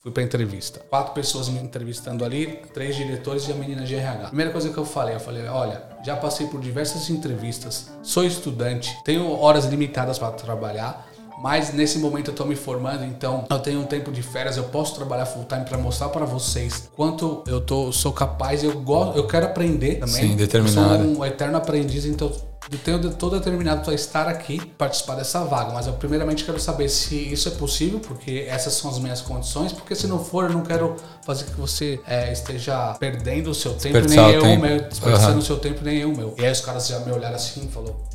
[0.00, 0.78] Fui pra entrevista.
[0.88, 4.28] Quatro pessoas me entrevistando ali, três diretores e a menina de RH.
[4.28, 8.96] Primeira coisa que eu falei, eu falei, olha, já passei por diversas entrevistas, sou estudante,
[9.04, 11.04] tenho horas limitadas para trabalhar,
[11.42, 14.64] mas nesse momento eu estou me formando, então eu tenho um tempo de férias, eu
[14.64, 19.16] posso trabalhar full time para mostrar para vocês quanto eu tô, sou capaz, eu gosto,
[19.16, 20.28] eu quero aprender também.
[20.28, 20.94] Sim, determinado.
[20.94, 22.30] Eu sou um eterno aprendiz, então
[22.70, 26.88] eu tenho todo determinado para estar aqui, participar dessa vaga, mas eu primeiramente quero saber
[26.88, 30.52] se isso é possível, porque essas são as minhas condições, porque se não for, eu
[30.52, 34.80] não quero fazer que você é, esteja perdendo o seu tempo, nem eu o meu,
[34.82, 35.38] desperdiçando uhum.
[35.38, 36.34] o seu tempo, nem eu meu.
[36.38, 38.08] E aí os caras já me olharam assim e falou.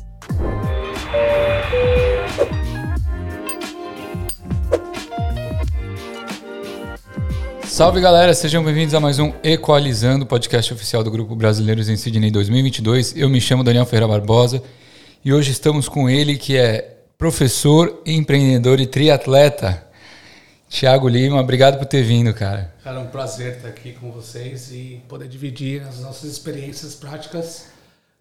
[7.74, 12.30] Salve galera, sejam bem-vindos a mais um Equalizando, podcast oficial do Grupo Brasileiros em Sydney
[12.30, 13.16] 2022.
[13.16, 14.62] Eu me chamo Daniel Ferreira Barbosa
[15.24, 19.84] e hoje estamos com ele que é professor, empreendedor e triatleta,
[20.68, 21.40] Tiago Lima.
[21.40, 22.72] Obrigado por ter vindo, cara.
[22.84, 27.70] Cara, é um prazer estar aqui com vocês e poder dividir as nossas experiências práticas,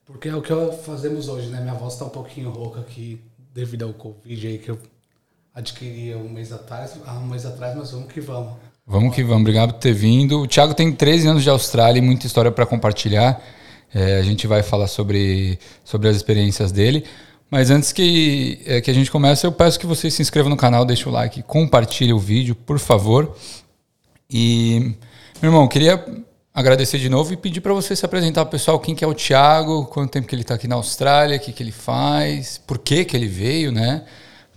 [0.03, 0.51] porque é o que
[0.83, 1.61] fazemos hoje, né?
[1.61, 3.21] Minha voz está um pouquinho rouca aqui
[3.53, 4.79] devido ao Covid aí que eu
[5.53, 8.72] adquiri um mês atrás, há um mês atrás, mas vamos que vamos.
[8.85, 10.41] Vamos que vamos, obrigado por ter vindo.
[10.41, 13.41] O Thiago tem 13 anos de Austrália e muita história para compartilhar.
[13.93, 17.05] É, a gente vai falar sobre, sobre as experiências dele.
[17.49, 20.57] Mas antes que, é, que a gente comece, eu peço que você se inscreva no
[20.57, 23.33] canal, deixe o like, compartilhe o vídeo, por favor.
[24.29, 24.95] E,
[25.41, 26.03] meu irmão, queria
[26.53, 29.85] agradecer de novo e pedir para você se apresentar pessoal quem que é o Thiago,
[29.85, 33.05] quanto tempo que ele está aqui na Austrália, o que, que ele faz, por que,
[33.05, 34.03] que ele veio, né?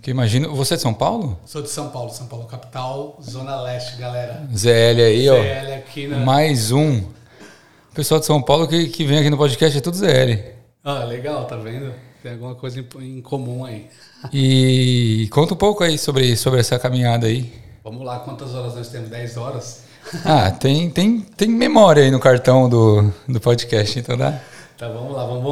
[0.07, 0.55] Porque imagino.
[0.55, 1.37] Você é de São Paulo?
[1.45, 4.47] Sou de São Paulo, São Paulo capital, Zona Leste, galera.
[4.55, 5.35] ZL aí, ZL ó.
[5.35, 6.17] ZL aqui na.
[6.19, 6.99] Mais um.
[6.99, 10.55] O pessoal de São Paulo que, que vem aqui no podcast é tudo ZL.
[10.81, 11.93] Ah, legal, tá vendo?
[12.23, 13.89] Tem alguma coisa em, em comum aí.
[14.31, 17.51] E conta um pouco aí sobre, sobre essa caminhada aí.
[17.83, 19.09] Vamos lá, quantas horas nós temos?
[19.09, 19.83] 10 horas?
[20.23, 24.39] Ah, tem, tem, tem memória aí no cartão do, do podcast, então dá.
[24.77, 25.43] Tá, vamos lá, vamos,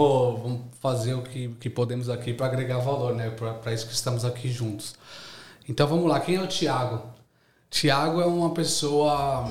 [0.41, 3.31] vamos fazer o que, que podemos aqui para agregar valor, né?
[3.31, 4.93] Para isso que estamos aqui juntos.
[5.67, 7.01] Então vamos lá, quem é o Tiago?
[7.71, 9.45] Tiago é uma pessoa,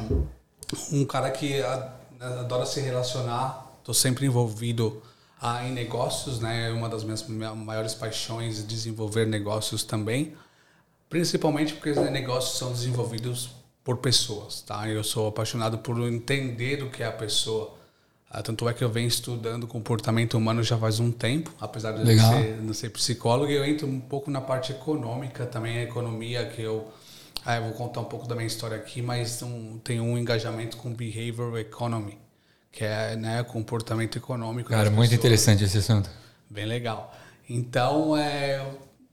[0.92, 1.60] um cara que
[2.20, 5.03] adora se relacionar, estou sempre envolvido
[5.42, 6.69] ah, em negócios, né?
[6.69, 10.36] É uma das minhas maiores paixões desenvolver negócios também,
[11.10, 13.50] principalmente porque os negócios são desenvolvidos
[13.82, 14.88] por pessoas, tá?
[14.88, 17.75] Eu sou apaixonado por entender o que é a pessoa
[18.43, 22.31] tanto é que eu venho estudando comportamento humano já faz um tempo, apesar de não
[22.33, 26.61] ser, não ser psicólogo, eu entro um pouco na parte econômica, também a economia, que
[26.61, 26.89] eu,
[27.45, 30.77] ah, eu vou contar um pouco da minha história aqui, mas um, tem um engajamento
[30.77, 32.19] com behavioral economy,
[32.72, 34.71] que é né, comportamento econômico.
[34.71, 35.12] Cara, muito pessoas.
[35.12, 36.11] interessante esse assunto.
[36.51, 37.15] Bem legal.
[37.49, 38.66] Então, é,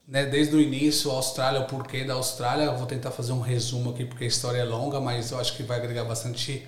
[0.07, 3.41] né, desde o início, a Austrália, o porquê da Austrália, eu vou tentar fazer um
[3.41, 6.67] resumo aqui, porque a história é longa, mas eu acho que vai agregar bastante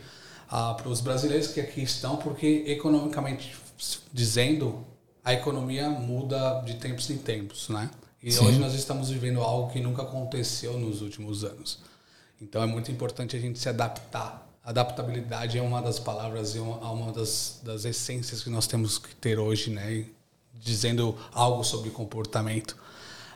[0.56, 3.56] ah, para os brasileiros que aqui estão, porque economicamente
[4.14, 4.86] dizendo,
[5.25, 7.90] a economia muda de tempos em tempos, né?
[8.22, 8.46] E Sim.
[8.46, 11.80] hoje nós estamos vivendo algo que nunca aconteceu nos últimos anos.
[12.40, 14.47] Então é muito importante a gente se adaptar.
[14.64, 19.16] Adaptabilidade é uma das palavras e uma, uma das, das essências que nós temos que
[19.16, 20.06] ter hoje, né?
[20.53, 22.78] Dizendo algo sobre comportamento.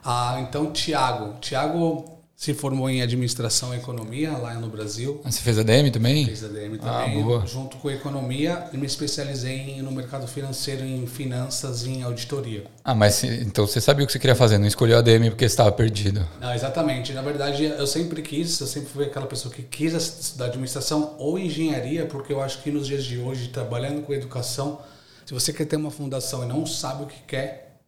[0.06, 1.40] Ah, então, Tiago.
[1.40, 5.20] Tiago se formou em administração e economia lá no Brasil.
[5.26, 6.24] Ah, você fez ADM também?
[6.28, 7.20] Fiz ADM ah, também.
[7.20, 7.48] Ah, boa.
[7.48, 12.66] Junto com economia, e me especializei no mercado financeiro, em finanças e em auditoria.
[12.84, 15.72] Ah, mas então você sabia o que você queria fazer, não escolheu ADM porque estava
[15.72, 16.28] perdido.
[16.40, 17.12] Não, exatamente.
[17.12, 21.40] Na verdade, eu sempre quis, eu sempre fui aquela pessoa que quis estudar administração ou
[21.40, 24.80] engenharia, porque eu acho que nos dias de hoje, trabalhando com educação,
[25.26, 27.80] se você quer ter uma fundação e não sabe o que quer,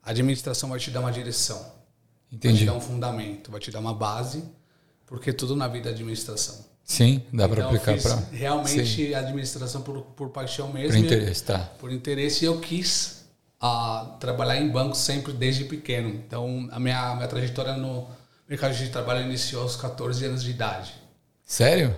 [0.00, 1.79] a administração vai te dar uma direção.
[2.32, 2.64] Entendi.
[2.64, 4.44] Vai te dar um fundamento, vai te dar uma base,
[5.06, 6.70] porque tudo na vida é administração.
[6.84, 8.16] Sim, dá para então, aplicar para.
[8.32, 9.14] Realmente Sim.
[9.14, 10.90] administração por, por paixão mesmo.
[10.90, 11.58] Por interesse, tá.
[11.78, 13.24] Por interesse, eu quis
[13.62, 16.08] uh, trabalhar em banco sempre desde pequeno.
[16.08, 18.08] Então, a minha, minha trajetória no
[18.48, 20.92] mercado de trabalho iniciou aos 14 anos de idade.
[21.46, 21.94] Sério?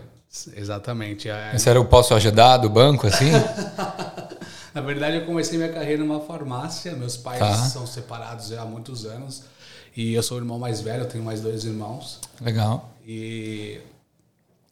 [0.54, 1.28] Exatamente.
[1.28, 1.52] É...
[1.54, 3.30] Esse era o posso ajudar do banco, assim?
[4.74, 6.94] Na verdade, eu comecei minha carreira numa farmácia.
[6.94, 7.54] Meus pais tá.
[7.54, 9.44] são separados há muitos anos.
[9.96, 12.20] E eu sou o irmão mais velho, eu tenho mais dois irmãos.
[12.40, 12.90] Legal.
[13.06, 13.78] E,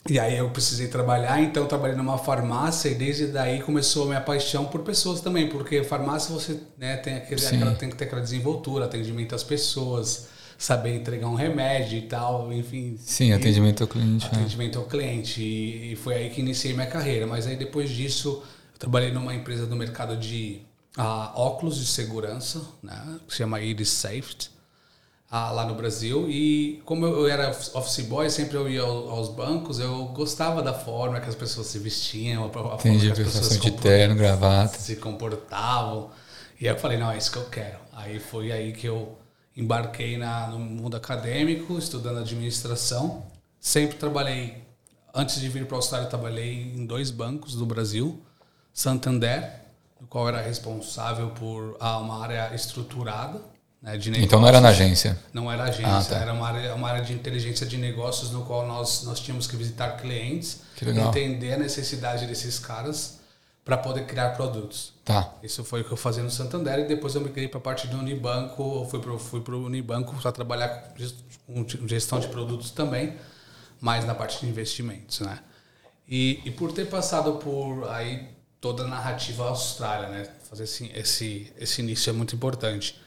[0.08, 4.20] e aí eu precisei trabalhar, então trabalhei numa farmácia e desde daí começou a minha
[4.20, 8.22] paixão por pessoas também, porque farmácia você né, tem, aquele, aquela, tem que ter aquela
[8.22, 12.96] desenvoltura, atendimento às pessoas, saber entregar um remédio e tal, enfim.
[12.98, 14.24] Sim, atendimento ao cliente.
[14.26, 14.30] Né?
[14.32, 14.82] Atendimento é.
[14.82, 15.42] ao cliente.
[15.42, 17.26] E, e foi aí que iniciei minha carreira.
[17.26, 20.60] Mas aí depois disso, eu trabalhei numa empresa do mercado de
[20.98, 24.50] uh, óculos de segurança, né, que se chama Iris Safety.
[25.30, 26.28] Ah, lá no Brasil.
[26.28, 31.20] E como eu era office boy, sempre eu ia aos bancos, eu gostava da forma
[31.20, 34.76] que as pessoas se vestiam, a forma Entendi, que as pessoas de terno, gravata.
[34.76, 36.10] se comportavam.
[36.60, 37.78] E aí eu falei, não, é isso que eu quero.
[37.92, 39.16] Aí foi aí que eu
[39.56, 43.24] embarquei na, no mundo acadêmico, estudando administração.
[43.60, 44.64] Sempre trabalhei,
[45.14, 48.20] antes de vir para a Austrália, trabalhei em dois bancos do Brasil.
[48.72, 49.62] Santander,
[50.00, 53.40] no qual era responsável por ah, uma área estruturada
[53.82, 54.18] né, negócios.
[54.18, 55.18] Então não era na agência?
[55.32, 56.16] Não era agência, ah, tá.
[56.16, 59.56] era uma área, uma área de inteligência de negócios no qual nós, nós tínhamos que
[59.56, 63.20] visitar clientes, entender a necessidade desses caras
[63.64, 64.92] para poder criar produtos.
[65.04, 65.32] Tá.
[65.42, 67.86] Isso foi o que eu fazia no Santander e depois eu migrei para a parte
[67.86, 70.94] do Unibanco, fui para fui o Unibanco para trabalhar
[71.46, 73.16] com gestão de produtos também,
[73.80, 75.38] mais na parte de investimentos, né?
[76.08, 78.28] E, e por ter passado por aí
[78.60, 80.28] toda a narrativa Austrália, né?
[80.48, 83.00] Fazer esse, esse, esse início é muito importante.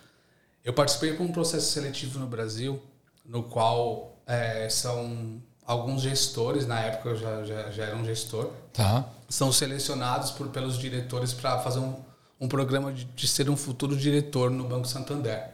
[0.63, 2.81] Eu participei de um processo seletivo no Brasil,
[3.25, 8.51] no qual é, são alguns gestores, na época eu já, já, já era um gestor,
[8.71, 9.09] tá.
[9.29, 11.95] são selecionados por, pelos diretores para fazer um,
[12.39, 15.49] um programa de, de ser um futuro diretor no Banco Santander.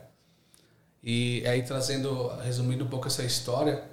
[1.04, 3.84] E aí, trazendo, resumindo um pouco essa história,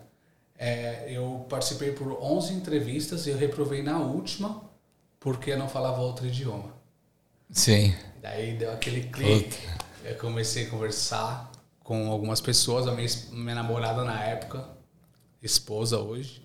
[0.58, 4.62] é, eu participei por 11 entrevistas e eu reprovei na última
[5.20, 6.74] porque eu não falava outro idioma.
[7.50, 7.94] Sim.
[8.20, 9.60] Daí deu aquele clique.
[9.60, 9.85] Puta.
[10.08, 11.50] Eu comecei a conversar
[11.80, 14.64] com algumas pessoas, a minha, minha namorada na época,
[15.42, 16.42] esposa hoje.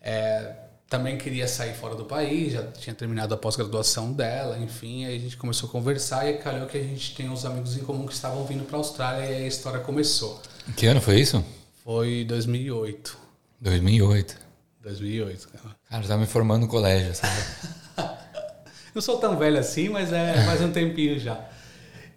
[0.00, 0.54] É,
[0.88, 5.18] também queria sair fora do país, já tinha terminado a pós-graduação dela, enfim, aí a
[5.18, 8.12] gente começou a conversar e calhou que a gente tem uns amigos em comum que
[8.12, 10.40] estavam vindo para a Austrália e a história começou.
[10.76, 11.44] Que ano foi isso?
[11.82, 13.18] Foi 2008.
[13.60, 14.36] 2008.
[14.82, 15.76] 2008, cara.
[15.90, 17.34] Cara, já me formando no colégio, sabe?
[18.94, 21.53] Não sou tão velho assim, mas é mais um tempinho já.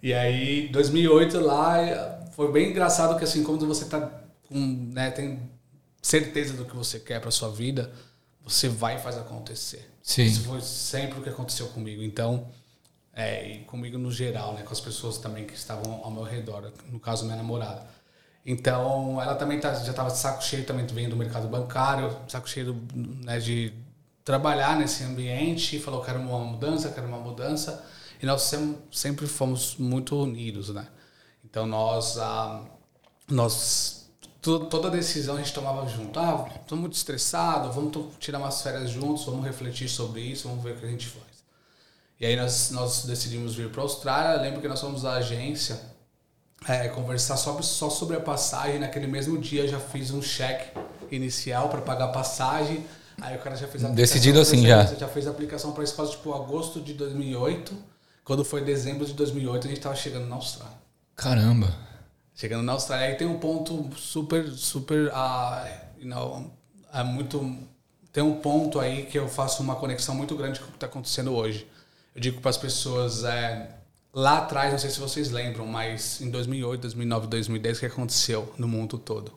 [0.02, 4.10] E aí, 2008 lá, foi bem engraçado que assim, quando você tá
[4.48, 4.58] com,
[4.92, 5.40] né, tem
[6.00, 7.92] certeza do que você quer para sua vida,
[8.42, 9.90] você vai e faz acontecer.
[10.02, 10.24] Sim.
[10.24, 12.02] Isso foi sempre o que aconteceu comigo.
[12.02, 12.48] Então,
[13.12, 16.72] é, e comigo no geral, né, com as pessoas também que estavam ao meu redor,
[16.90, 17.84] no caso minha namorada.
[18.46, 22.48] Então, ela também tá, já estava de saco cheio também vem do mercado bancário, saco
[22.48, 23.74] cheio né, de
[24.24, 27.84] trabalhar nesse ambiente falou: quero uma mudança, quero uma mudança.
[28.20, 28.52] E nós
[28.90, 30.86] sempre fomos muito unidos, né?
[31.44, 32.62] Então nós, ah,
[33.28, 34.10] nós
[34.40, 36.18] toda decisão a gente tomava junto.
[36.18, 40.74] Ah, estou muito estressado, vamos tirar umas férias juntos, vamos refletir sobre isso, vamos ver
[40.74, 41.26] o que a gente faz.
[42.20, 44.42] E aí nós, nós decidimos vir para a Austrália.
[44.42, 45.80] Lembro que nós fomos à agência
[46.66, 48.80] é, conversar só, só sobre a passagem.
[48.80, 50.76] Naquele mesmo dia já fiz um cheque
[51.10, 52.84] inicial para pagar a passagem
[53.20, 54.84] Aí o cara já fez a Decidido assim já.
[54.84, 57.74] Já fez a aplicação para escola tipo agosto de 2008.
[58.28, 60.76] Quando foi dezembro de 2008, a gente tava chegando na Austrália.
[61.16, 61.74] Caramba.
[62.34, 63.06] Chegando na Austrália.
[63.06, 65.06] Aí tem um ponto super, super.
[65.06, 65.66] Uh,
[65.98, 66.52] you know,
[66.92, 67.56] é muito.
[68.12, 70.84] Tem um ponto aí que eu faço uma conexão muito grande com o que está
[70.84, 71.66] acontecendo hoje.
[72.14, 73.74] Eu digo para as pessoas, é,
[74.12, 78.52] lá atrás, não sei se vocês lembram, mas em 2008, 2009, 2010, o que aconteceu
[78.58, 79.32] no mundo todo?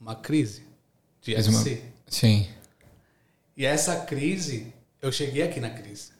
[0.00, 0.64] Uma crise
[1.22, 1.84] de FC.
[2.08, 2.48] Sim.
[3.56, 6.13] E essa crise, eu cheguei aqui na crise.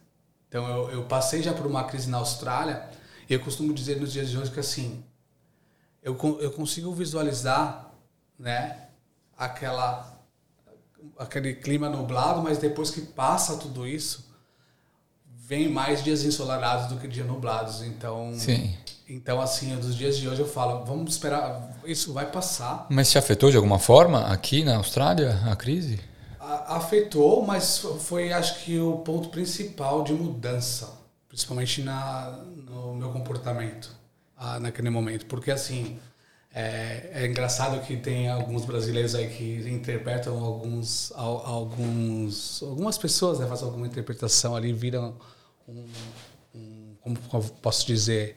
[0.54, 2.88] Então eu, eu passei já por uma crise na Austrália
[3.28, 5.02] e eu costumo dizer nos dias de hoje que assim,
[6.00, 7.90] eu, eu consigo visualizar,
[8.38, 8.86] né,
[9.36, 10.16] aquela
[11.18, 14.32] aquele clima nublado, mas depois que passa tudo isso,
[15.26, 17.82] vem mais dias ensolarados do que dias nublados.
[17.82, 18.76] Então, Sim.
[19.08, 22.86] então assim, dos dias de hoje eu falo, vamos esperar, isso vai passar.
[22.88, 25.98] Mas te afetou de alguma forma aqui na Austrália a crise?
[26.68, 30.90] Afetou, mas foi acho que o ponto principal de mudança,
[31.28, 32.30] principalmente na,
[32.68, 33.90] no meu comportamento
[34.36, 35.26] ah, naquele momento.
[35.26, 35.98] Porque assim,
[36.54, 43.46] é, é, engraçado que tem alguns brasileiros aí que interpretam alguns, alguns algumas pessoas né,
[43.46, 45.16] fazem alguma interpretação ali, viram
[45.68, 45.84] um,
[47.04, 48.36] um como posso dizer,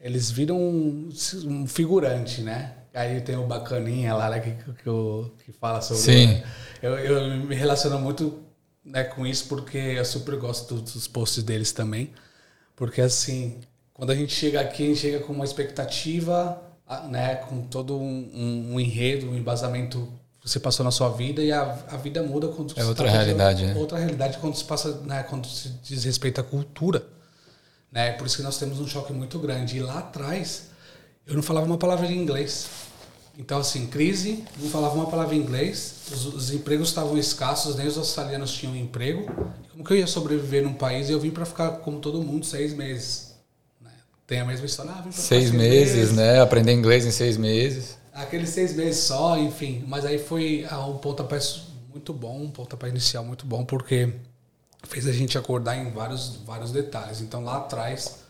[0.00, 1.08] eles viram um,
[1.46, 2.74] um figurante, né?
[2.92, 6.02] Aí tem o Bacaninha lá, né, que, que, que fala sobre.
[6.02, 6.42] Sim.
[6.82, 8.42] Eu, eu me relaciono muito
[8.84, 12.12] né, com isso porque eu super gosto dos posts deles também.
[12.74, 13.60] Porque assim,
[13.92, 16.62] quando a gente chega aqui, a gente chega com uma expectativa,
[17.08, 20.06] né, com todo um, um, um enredo, um embasamento
[20.40, 23.66] que você passou na sua vida e a, a vida muda quando é outra realidade,
[23.66, 23.74] né?
[23.74, 27.04] Outra realidade quando se passa, né, quando se diz respeito à cultura,
[27.90, 28.12] né?
[28.12, 29.78] Por isso que nós temos um choque muito grande.
[29.78, 30.68] E lá atrás,
[31.26, 32.68] eu não falava uma palavra de inglês.
[33.38, 37.86] Então, assim, crise, não falava uma palavra em inglês, os, os, empregos estavam escassos, nem
[37.86, 39.26] os australianos tinham emprego.
[39.70, 42.46] Como que eu ia sobreviver num país e eu vim para ficar, como todo mundo,
[42.46, 43.34] seis meses?
[43.80, 43.90] Né?
[44.26, 44.92] Tem a mesma história.
[44.92, 46.40] Ah, seis, seis meses, meses, né?
[46.40, 47.98] Aprender inglês em seis meses.
[48.14, 49.84] Aqueles seis meses só, enfim.
[49.86, 51.38] Mas aí foi ah, um pontapé
[51.90, 54.14] muito bom, um pontapé inicial muito bom, porque
[54.84, 57.20] fez a gente acordar em vários, vários detalhes.
[57.20, 58.20] Então lá atrás,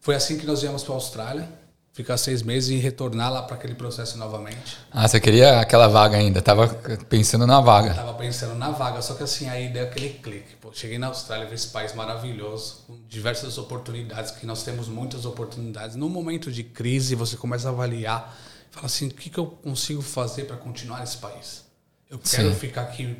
[0.00, 1.63] foi assim que nós viemos para a Austrália
[1.94, 4.76] ficar seis meses e retornar lá para aquele processo novamente.
[4.90, 6.42] Ah, você queria aquela vaga ainda?
[6.42, 6.66] Tava
[7.08, 7.94] pensando na vaga.
[7.94, 10.56] Tava pensando na vaga, só que assim, aí deu aquele clique.
[10.56, 15.24] Pô, cheguei na Austrália, vi esse país maravilhoso, com diversas oportunidades, que nós temos muitas
[15.24, 15.94] oportunidades.
[15.94, 18.36] No momento de crise, você começa a avaliar,
[18.72, 21.62] fala assim, o que, que eu consigo fazer para continuar nesse país?
[22.10, 22.58] Eu quero Sim.
[22.58, 23.16] ficar aqui,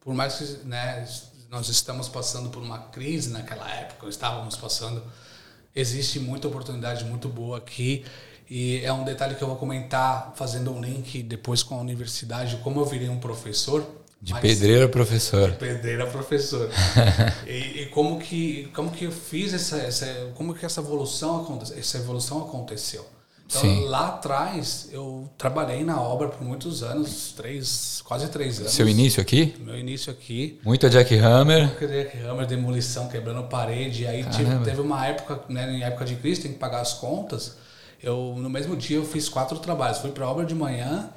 [0.00, 1.06] por mais que né,
[1.50, 5.02] nós estamos passando por uma crise naquela época, estávamos passando
[5.76, 8.04] existe muita oportunidade muito boa aqui.
[8.48, 12.56] E é um detalhe que eu vou comentar fazendo um link depois com a universidade,
[12.64, 13.84] como eu virei um professor.
[14.22, 15.50] De pedreiro a professor.
[15.50, 16.70] De pedreiro a professor.
[17.46, 21.98] e, e, como que como que eu fiz essa, essa como que essa evolução essa
[21.98, 23.04] evolução aconteceu?
[23.48, 23.84] Então, Sim.
[23.84, 28.72] lá atrás, eu trabalhei na obra por muitos anos, três, quase três anos.
[28.72, 29.54] Seu início aqui?
[29.60, 30.60] Meu início aqui.
[30.64, 31.66] Muita Jack Hammer.
[31.66, 34.04] Muita Jack Hammer, demolição, quebrando parede.
[34.04, 37.56] Aí tive, teve uma época, né, em época de crise, tem que pagar as contas.
[38.02, 39.98] Eu, no mesmo dia, eu fiz quatro trabalhos.
[39.98, 41.08] Fui para obra de manhã.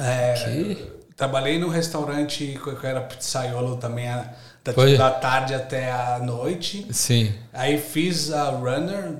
[0.00, 0.92] É, que?
[1.16, 6.84] Trabalhei no restaurante que era pizzaiolo também, da, da tarde até a noite.
[6.90, 7.32] Sim.
[7.52, 9.18] Aí fiz a runner,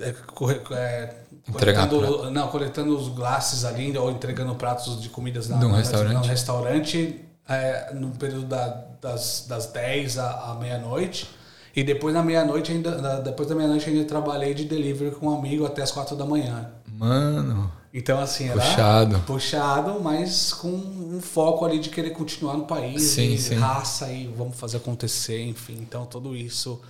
[0.00, 1.14] é,
[1.48, 6.14] é Coletando, não, coletando os glasses ali, ou entregando pratos de comidas na, um restaurante,
[6.14, 11.28] no restaurante é, no período da, das, das 10 à, à meia-noite.
[11.74, 15.66] E depois da meia-noite ainda, depois da meia-noite ainda trabalhei de delivery com um amigo
[15.66, 16.70] até as quatro da manhã.
[16.90, 17.70] Mano.
[17.92, 19.18] Então assim, era puxado.
[19.20, 23.54] puxado, mas com um foco ali de querer continuar no país, sim, e sim.
[23.54, 25.78] raça e vamos fazer acontecer, enfim.
[25.80, 26.80] Então tudo isso,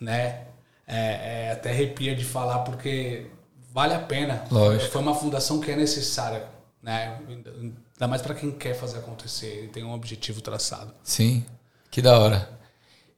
[0.00, 0.42] né,
[0.86, 3.26] é, é até arrepia de falar porque
[3.74, 4.44] vale a pena.
[4.50, 4.92] Lógico.
[4.92, 6.46] Foi uma fundação que é necessária,
[6.80, 7.18] né?
[7.28, 10.94] Ainda mais para quem quer fazer acontecer e tem um objetivo traçado.
[11.02, 11.44] Sim,
[11.90, 12.48] que da hora.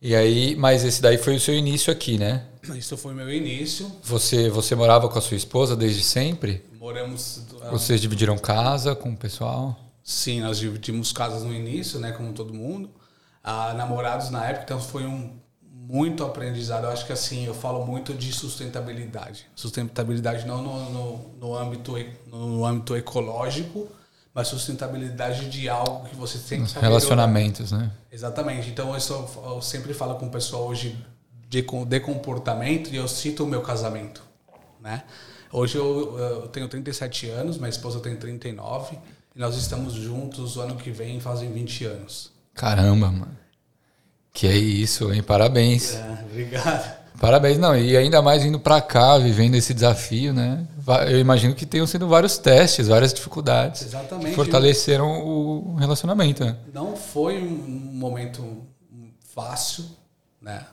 [0.01, 2.47] E aí, mas esse daí foi o seu início aqui, né?
[2.75, 3.91] Isso foi meu início.
[4.03, 6.65] Você, você morava com a sua esposa desde sempre?
[6.79, 7.43] Moramos.
[7.71, 9.79] Vocês dividiram casa com o pessoal?
[10.03, 12.13] Sim, nós dividimos casas no início, né?
[12.13, 12.91] Como todo mundo.
[13.43, 15.37] Ah, namorados na época, então foi um
[15.89, 16.85] muito aprendizado.
[16.85, 19.47] Eu acho que assim, eu falo muito de sustentabilidade.
[19.55, 21.95] Sustentabilidade não no, no, no âmbito,
[22.27, 23.89] no âmbito ecológico,
[24.35, 27.91] mas sustentabilidade de algo que você tem que Relacionamentos, né?
[28.11, 28.69] Exatamente.
[28.69, 30.99] Então eu, sou, eu, sempre falo com o pessoal hoje
[31.49, 34.23] de, de comportamento e eu cito o meu casamento,
[34.81, 35.05] né?
[35.53, 38.99] Hoje eu, eu tenho 37 anos, minha esposa tem 39
[39.35, 42.33] e nós estamos juntos o ano que vem fazem 20 anos.
[42.53, 43.46] Caramba, mano.
[44.37, 45.23] Que é isso, hein?
[45.23, 45.95] Parabéns.
[45.95, 46.97] É, obrigado.
[47.19, 47.75] Parabéns, não.
[47.75, 50.69] E ainda mais vindo para cá, vivendo esse desafio, né?
[51.09, 53.81] Eu imagino que tenham sido vários testes, várias dificuldades.
[53.81, 54.29] Exatamente.
[54.29, 56.55] Que fortaleceram o relacionamento, né?
[56.71, 57.49] Não foi um
[57.95, 58.63] momento
[59.35, 59.87] fácil,
[60.39, 60.67] né?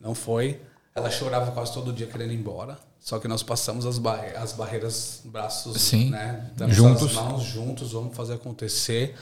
[0.00, 0.62] Não foi.
[0.94, 2.78] Ela chorava quase todo dia querendo ir embora.
[2.98, 6.08] Só que nós passamos as, barre as barreiras, braços, Sim.
[6.08, 6.46] né?
[6.56, 7.18] Damos juntos.
[7.18, 9.14] As mãos juntos, vamos fazer acontecer.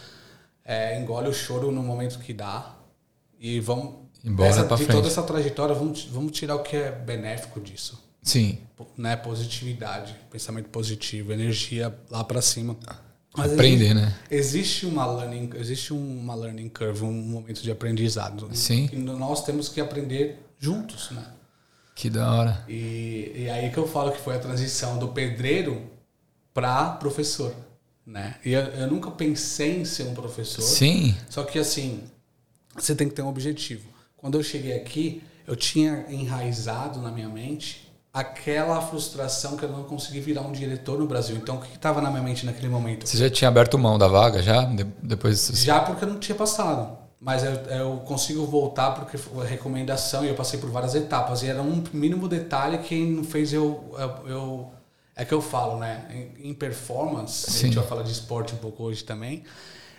[0.65, 2.77] É, engole o choro no momento que dá
[3.43, 4.03] e vamos.
[4.25, 4.93] Embora essa, de frente.
[4.93, 8.01] toda essa trajetória, vamos, vamos tirar o que é benéfico disso.
[8.23, 8.61] Sim.
[8.97, 9.17] Né?
[9.17, 12.77] Positividade, pensamento positivo, energia lá para cima.
[13.37, 14.15] Mas Aprender, existe, né?
[14.31, 18.49] Existe uma learning, existe uma learning curve, um momento de aprendizado.
[18.55, 18.89] Sim.
[18.93, 21.25] E nós temos que aprender juntos, né?
[21.97, 22.65] Que da hora.
[22.69, 25.91] E, e aí que eu falo que foi a transição do pedreiro
[26.55, 27.53] para professor,
[28.07, 28.37] né?
[28.45, 30.63] E eu, eu, nunca pensei em ser um professor.
[30.63, 31.17] Sim.
[31.29, 32.05] Só que assim,
[32.77, 33.87] você tem que ter um objetivo.
[34.17, 39.85] Quando eu cheguei aqui, eu tinha enraizado na minha mente aquela frustração que eu não
[39.85, 41.37] consegui virar um diretor no Brasil.
[41.37, 43.07] Então, o que estava na minha mente naquele momento?
[43.09, 44.65] Você já tinha aberto mão da vaga já?
[45.03, 46.99] Depois Já porque eu não tinha passado.
[47.19, 51.43] Mas eu, eu consigo voltar porque foi recomendação e eu passei por várias etapas.
[51.43, 54.73] E era um mínimo detalhe que fez eu, eu, eu
[55.15, 56.31] é que eu falo, né?
[56.39, 57.59] Em performance, Sim.
[57.59, 59.45] a gente vai falar de esporte um pouco hoje também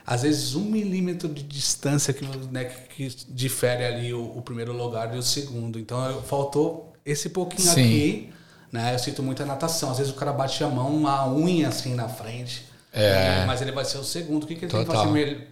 [0.05, 5.13] às vezes um milímetro de distância que, né, que difere ali o, o, primeiro lugar
[5.15, 5.79] e o segundo.
[5.79, 7.81] Então faltou esse pouquinho Sim.
[7.81, 8.33] aqui.
[8.71, 8.93] Né?
[8.93, 9.91] Eu sinto muita natação.
[9.91, 12.65] Às vezes o cara bate a mão, uma unha assim na frente.
[12.91, 13.39] É.
[13.39, 13.45] Né?
[13.45, 14.43] Mas ele vai ser o segundo.
[14.43, 14.85] O que, que ele Total.
[14.85, 15.47] tem que fazer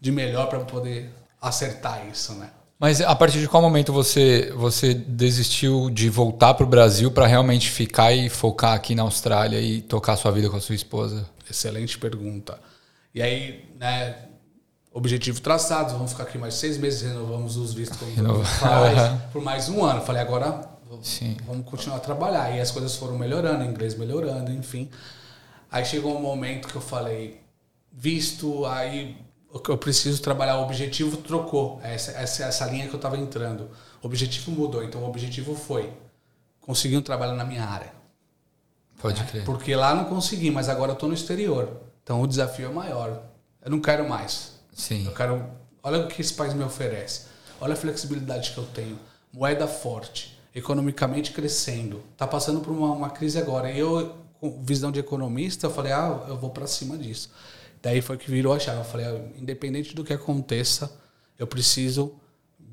[0.00, 2.50] de melhor para poder acertar isso, né?
[2.78, 7.26] Mas a partir de qual momento você, você desistiu de voltar para o Brasil para
[7.26, 11.28] realmente ficar e focar aqui na Austrália e tocar sua vida com a sua esposa?
[11.48, 12.58] Excelente pergunta.
[13.14, 14.28] E aí, né,
[14.92, 18.44] objetivo traçado, vamos ficar aqui mais seis meses, renovamos os vistos como Renova.
[18.44, 20.00] faz, por mais um ano.
[20.02, 20.68] Falei, agora
[21.02, 21.36] Sim.
[21.46, 22.56] vamos continuar a trabalhar.
[22.56, 24.90] E as coisas foram melhorando, inglês melhorando, enfim.
[25.70, 27.40] Aí chegou um momento que eu falei,
[27.92, 29.16] visto, aí
[29.52, 33.70] eu preciso trabalhar, o objetivo trocou, essa, essa, essa linha que eu estava entrando.
[34.02, 35.92] O objetivo mudou, então o objetivo foi
[36.60, 37.92] conseguir um trabalho na minha área.
[39.00, 39.44] Pode crer.
[39.44, 41.89] Porque lá não consegui, mas agora eu estou no exterior.
[42.10, 43.22] Então o desafio é maior.
[43.64, 44.54] Eu não quero mais.
[44.72, 45.06] Sim.
[45.06, 45.48] Eu quero.
[45.80, 47.26] Olha o que esse país me oferece.
[47.60, 48.98] Olha a flexibilidade que eu tenho.
[49.32, 50.36] Moeda forte.
[50.52, 52.02] Economicamente crescendo.
[52.12, 53.70] Está passando por uma, uma, crise agora.
[53.70, 57.30] E eu, com visão de economista, eu falei, ah, eu vou para cima disso.
[57.80, 58.78] Daí foi que virou a chave.
[58.78, 60.90] Eu falei, ah, independente do que aconteça,
[61.38, 62.16] eu preciso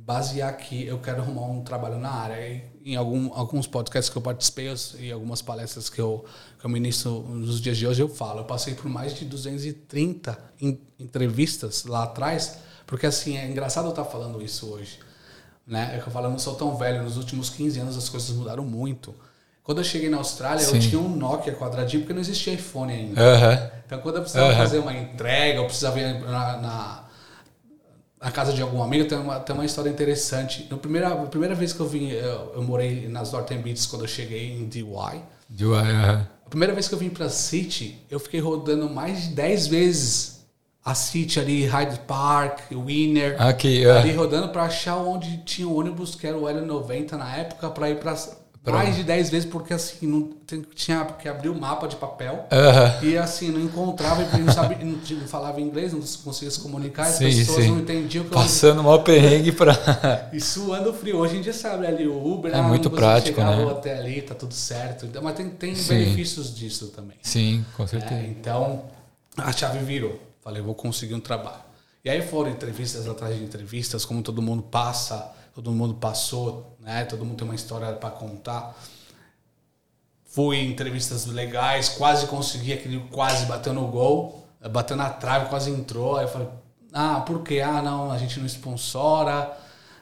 [0.08, 0.88] basear aqui.
[0.88, 2.40] Eu quero arrumar um trabalho na área.
[2.48, 6.24] E em algum, alguns podcasts que eu participei e algumas palestras que eu,
[6.58, 8.40] que eu ministro nos dias de hoje, eu falo.
[8.40, 10.40] Eu passei por mais de 230
[10.98, 15.00] entrevistas lá atrás, porque assim, é engraçado eu estar falando isso hoje.
[15.68, 15.98] Né?
[15.98, 18.30] É que eu falo, eu não sou tão velho, nos últimos 15 anos as coisas
[18.30, 19.14] mudaram muito.
[19.62, 20.78] Quando eu cheguei na Austrália, Sim.
[20.78, 23.22] eu tinha um Nokia quadradinho, porque não existia iPhone ainda.
[23.22, 23.70] Uhum.
[23.86, 24.58] Então, quando eu precisava uhum.
[24.58, 27.07] fazer uma entrega, eu precisava ir na, na
[28.22, 30.68] na casa de algum amigo tem uma, tem uma história interessante.
[30.70, 34.04] Na primeira, a primeira vez que eu vim, eu, eu morei nas Northern Beaches quando
[34.04, 34.84] eu cheguei em DY.
[35.50, 36.28] DY, uh -huh.
[36.46, 40.38] A primeira vez que eu vim pra City, eu fiquei rodando mais de 10 vezes
[40.84, 43.36] a City ali, Hyde Park, Winner.
[43.42, 43.98] Aqui, uh.
[43.98, 47.90] Ali rodando pra achar onde tinha um ônibus que era o L90 na época pra
[47.90, 48.16] ir pra
[48.72, 50.30] mais de 10 vezes, porque assim, não
[50.76, 52.48] tinha que abrir o mapa de papel.
[53.02, 57.06] E assim, não encontrava, porque não, sabia, não, não falava inglês, não conseguia se comunicar,
[57.06, 57.72] sim, as pessoas sim.
[57.72, 58.84] não entendiam que Passando eu...
[58.84, 60.30] mal perrengue para.
[60.34, 61.18] e suando frio.
[61.18, 63.72] Hoje em dia sabe ali o Uber, é ah, muito prático, né?
[63.72, 65.06] até ali, tá tudo certo.
[65.06, 67.18] Então, mas tem, tem benefícios disso também.
[67.22, 68.16] Sim, com certeza.
[68.16, 68.84] É, então,
[69.38, 70.20] a chave virou.
[70.42, 71.68] Falei, vou conseguir um trabalho.
[72.04, 77.04] E aí foram entrevistas atrás de entrevistas, como todo mundo passa todo mundo passou, né?
[77.06, 78.78] Todo mundo tem uma história para contar.
[80.24, 85.72] Fui em entrevistas legais, quase consegui aquele quase bateu no gol, bateu na trave, quase
[85.72, 86.16] entrou.
[86.16, 86.48] Aí eu falei,
[86.94, 87.60] ah, por quê?
[87.60, 89.52] Ah, não, a gente não sponsora.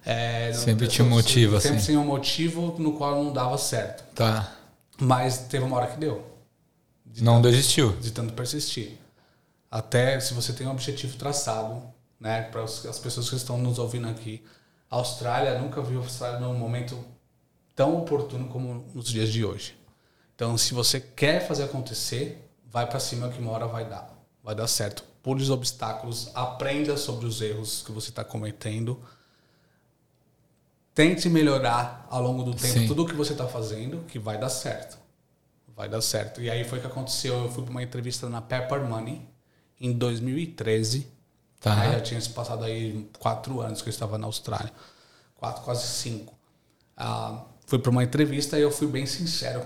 [0.06, 1.86] É, sempre tinha um motivo, sempre assim.
[1.86, 4.04] tinha um motivo no qual não dava certo.
[4.14, 4.52] Tá.
[5.00, 6.22] Mas teve uma hora que deu.
[7.06, 7.94] De não tanto, desistiu.
[7.94, 8.98] De tanto persistir.
[9.72, 11.82] Até se você tem um objetivo traçado,
[12.20, 14.44] né, para as pessoas que estão nos ouvindo aqui,
[14.96, 16.98] a Austrália, nunca vi a Austrália num momento
[17.76, 19.78] tão oportuno como nos dias de hoje.
[20.34, 24.18] Então, se você quer fazer acontecer, vai para cima que uma hora vai dar.
[24.42, 25.04] Vai dar certo.
[25.22, 28.98] Pule os obstáculos, aprenda sobre os erros que você está cometendo.
[30.94, 32.88] Tente melhorar ao longo do tempo Sim.
[32.88, 34.98] tudo o que você está fazendo, que vai dar certo.
[35.76, 36.42] Vai dar certo.
[36.42, 37.44] E aí foi o que aconteceu.
[37.44, 39.28] Eu fui para uma entrevista na Pepper Money
[39.78, 41.15] em 2013
[41.60, 41.82] Tá.
[41.82, 44.72] Aí já tinha se passado aí quatro anos que eu estava na Austrália.
[45.36, 46.34] Quatro, quase cinco.
[46.96, 49.66] Ah, fui para uma entrevista e eu fui bem sincero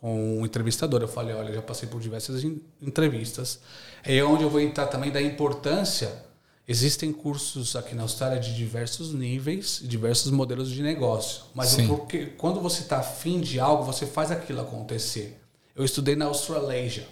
[0.00, 1.02] com o entrevistador.
[1.02, 2.42] Eu falei, olha, já passei por diversas
[2.80, 3.60] entrevistas.
[4.04, 6.24] É onde eu vou entrar também da importância.
[6.68, 11.44] Existem cursos aqui na Austrália de diversos níveis, diversos modelos de negócio.
[11.54, 15.40] Mas porque, quando você está afim de algo, você faz aquilo acontecer.
[15.76, 17.06] Eu estudei na Australasia,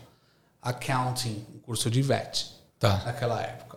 [0.61, 3.03] Accounting, um curso de VET, tá.
[3.05, 3.74] naquela época.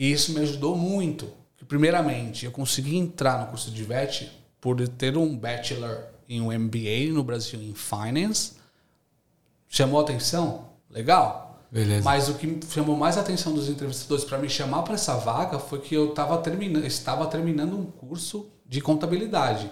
[0.00, 1.30] E isso me ajudou muito.
[1.68, 7.12] Primeiramente, eu consegui entrar no curso de VET por ter um bachelor em um MBA
[7.12, 8.54] no Brasil em Finance.
[9.68, 10.70] Chamou atenção?
[10.88, 11.60] Legal.
[11.70, 12.02] Beleza.
[12.02, 15.58] Mas o que chamou mais a atenção dos entrevistadores para me chamar para essa vaga
[15.58, 19.70] foi que eu terminando, estava terminando um curso de contabilidade.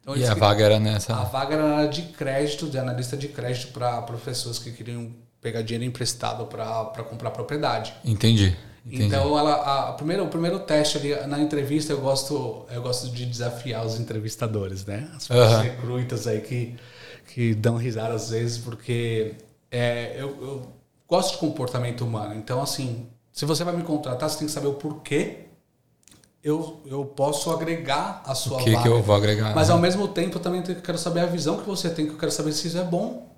[0.00, 1.14] Então, e a vaga era nessa?
[1.14, 5.84] A vaga era de crédito, de analista de crédito para pessoas que queriam pegar dinheiro
[5.84, 7.92] emprestado para comprar propriedade.
[8.04, 8.56] Entendi.
[8.86, 9.04] Entendi.
[9.04, 13.08] Então, ela, a, a primeiro, o primeiro teste ali na entrevista, eu gosto, eu gosto
[13.10, 15.10] de desafiar os entrevistadores, né?
[15.16, 15.60] As pessoas uhum.
[15.60, 16.76] recrutas aí que,
[17.34, 19.34] que dão risada às vezes, porque
[19.72, 20.72] é, eu, eu
[21.08, 22.36] gosto de comportamento humano.
[22.36, 25.46] Então, assim, se você vai me contratar, você tem que saber o porquê
[26.42, 29.52] eu, eu posso agregar a sua o que que eu vou agregar?
[29.52, 32.18] Mas, ao mesmo tempo, eu também quero saber a visão que você tem, que eu
[32.18, 33.34] quero saber se isso é bom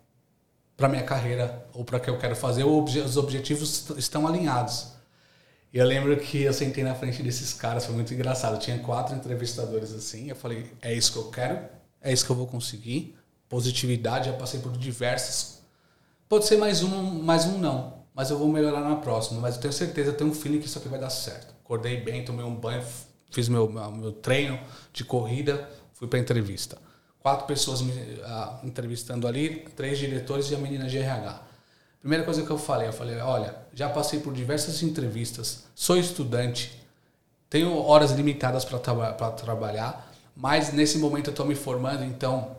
[0.76, 4.97] para minha carreira ou para o que eu quero fazer, ou os objetivos estão alinhados.
[5.72, 8.58] E eu lembro que eu sentei na frente desses caras, foi muito engraçado.
[8.58, 10.28] Tinha quatro entrevistadores assim.
[10.28, 11.58] Eu falei: é isso que eu quero,
[12.00, 13.16] é isso que eu vou conseguir.
[13.48, 15.62] Positividade, já passei por diversas.
[16.28, 19.40] Pode ser mais um, mais um não, mas eu vou melhorar na próxima.
[19.40, 21.54] Mas eu tenho certeza, eu tenho um feeling que isso aqui vai dar certo.
[21.64, 22.84] Acordei bem, tomei um banho,
[23.30, 24.58] fiz meu, meu treino
[24.92, 26.78] de corrida, fui para entrevista.
[27.20, 31.47] Quatro pessoas me uh, entrevistando ali, três diretores e a menina de RH.
[32.00, 36.80] Primeira coisa que eu falei, eu falei, olha, já passei por diversas entrevistas, sou estudante,
[37.50, 42.56] tenho horas limitadas para tra trabalhar, mas nesse momento eu estou me formando, então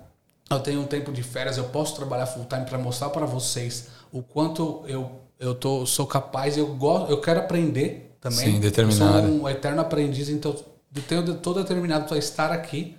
[0.49, 3.87] eu tenho um tempo de férias, eu posso trabalhar full time para mostrar para vocês
[4.11, 8.39] o quanto eu, eu tô, sou capaz, eu, gosto, eu quero aprender também.
[8.39, 9.19] Sim, determinado.
[9.19, 10.53] Eu sou um eterno aprendiz, então
[10.93, 12.98] eu tenho, tô determinado para estar aqui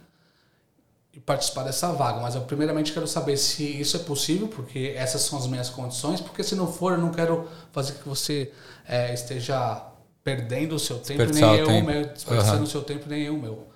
[1.20, 2.20] e participar dessa vaga.
[2.20, 6.20] Mas eu primeiramente quero saber se isso é possível, porque essas são as minhas condições,
[6.20, 8.52] porque se não for, eu não quero fazer que você
[8.88, 9.86] é, esteja
[10.24, 12.64] perdendo o seu tempo, nem eu o meu, desperdiçando uhum.
[12.64, 13.68] o seu tempo, nem eu o meu.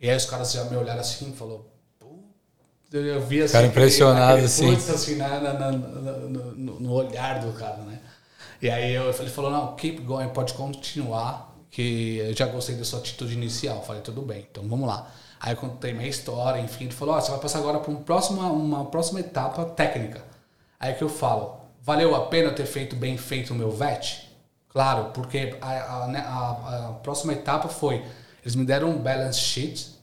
[0.00, 1.70] E aí os caras já me olharam assim e falou
[2.92, 7.76] eu vi assim, cara impressionado assim, assim na, na, na, no, no, olhar do cara,
[7.76, 8.00] né?
[8.60, 12.84] E aí eu, ele falou não, keep going, pode continuar, que eu já gostei da
[12.84, 13.76] sua atitude inicial.
[13.76, 15.08] Eu falei tudo bem, então vamos lá.
[15.40, 18.00] Aí eu contei minha história, enfim, ele falou, oh, você vai passar agora para uma
[18.00, 20.22] próxima, uma próxima etapa técnica.
[20.78, 24.30] Aí que eu falo, valeu a pena ter feito bem feito o meu VET?
[24.68, 28.04] Claro, porque a, a, né, a, a próxima etapa foi,
[28.42, 29.98] eles me deram um balance sheet.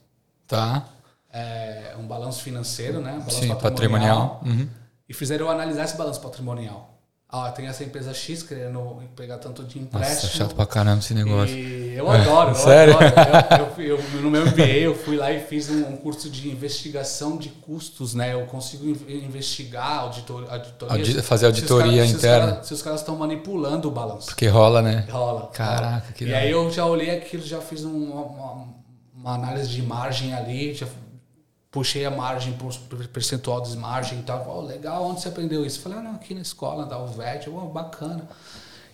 [0.46, 0.84] Tá
[1.32, 3.12] é, um balanço financeiro, né?
[3.12, 4.40] Um balanço Sim, patrimonial.
[4.40, 4.42] patrimonial.
[4.44, 4.68] Uhum.
[5.08, 6.97] E fizeram eu analisar esse balanço patrimonial.
[7.30, 10.14] Ah, tem essa empresa X querendo pegar tanto de empréstimo.
[10.14, 11.54] Nossa, é chato pra caramba esse negócio.
[11.54, 12.96] E eu adoro, eu Sério?
[12.96, 13.70] adoro.
[13.76, 16.48] Eu, eu, eu, no meu MBA eu fui lá e fiz um, um, curso de
[16.48, 18.32] investigação de custos, né?
[18.32, 21.22] Eu consigo investigar auditor, auditoria.
[21.22, 22.62] fazer auditoria se interna.
[22.62, 24.28] Se os caras estão manipulando o balanço.
[24.28, 25.06] Porque rola, né?
[25.10, 25.50] Rola.
[25.52, 28.68] Caraca, que E aí eu já olhei aquilo, já fiz um, uma,
[29.14, 30.86] uma análise de margem ali, já
[31.70, 34.46] puxei a margem por percentual de margem e tal.
[34.48, 35.80] Oh, legal, onde você aprendeu isso?
[35.80, 38.28] Falei, ah, não, aqui na escola, da UVET, oh, bacana.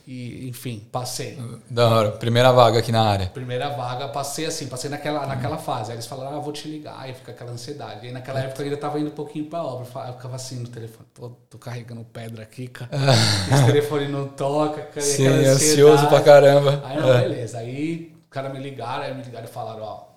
[0.07, 1.39] E, enfim, passei.
[1.71, 2.11] Da hora.
[2.13, 3.27] Primeira vaga aqui na área.
[3.29, 5.91] Primeira vaga, passei assim, passei naquela, naquela fase.
[5.91, 6.97] Aí eles falaram, ah, vou te ligar.
[6.99, 8.05] Aí fica aquela ansiedade.
[8.05, 9.87] E aí naquela época eu ainda tava indo um pouquinho pra obra.
[10.07, 12.91] Eu ficava assim no telefone, pô, tô carregando pedra aqui, cara.
[13.51, 15.01] Esse telefone não toca, cara.
[15.01, 16.83] Sim, ansioso pra caramba.
[16.85, 17.21] Aí não, é.
[17.23, 17.59] beleza.
[17.59, 20.14] Aí o cara me ligaram, aí me ligaram e falaram, ó,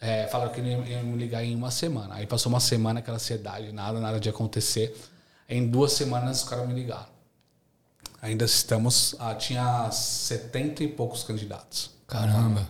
[0.00, 2.14] é, falaram que iam me ligar em uma semana.
[2.14, 4.96] Aí passou uma semana, aquela ansiedade, nada, nada de acontecer.
[5.48, 7.18] Em duas semanas os caras me ligaram.
[8.20, 9.14] Ainda estamos.
[9.18, 11.90] Ah, tinha setenta e poucos candidatos.
[12.06, 12.68] Caramba.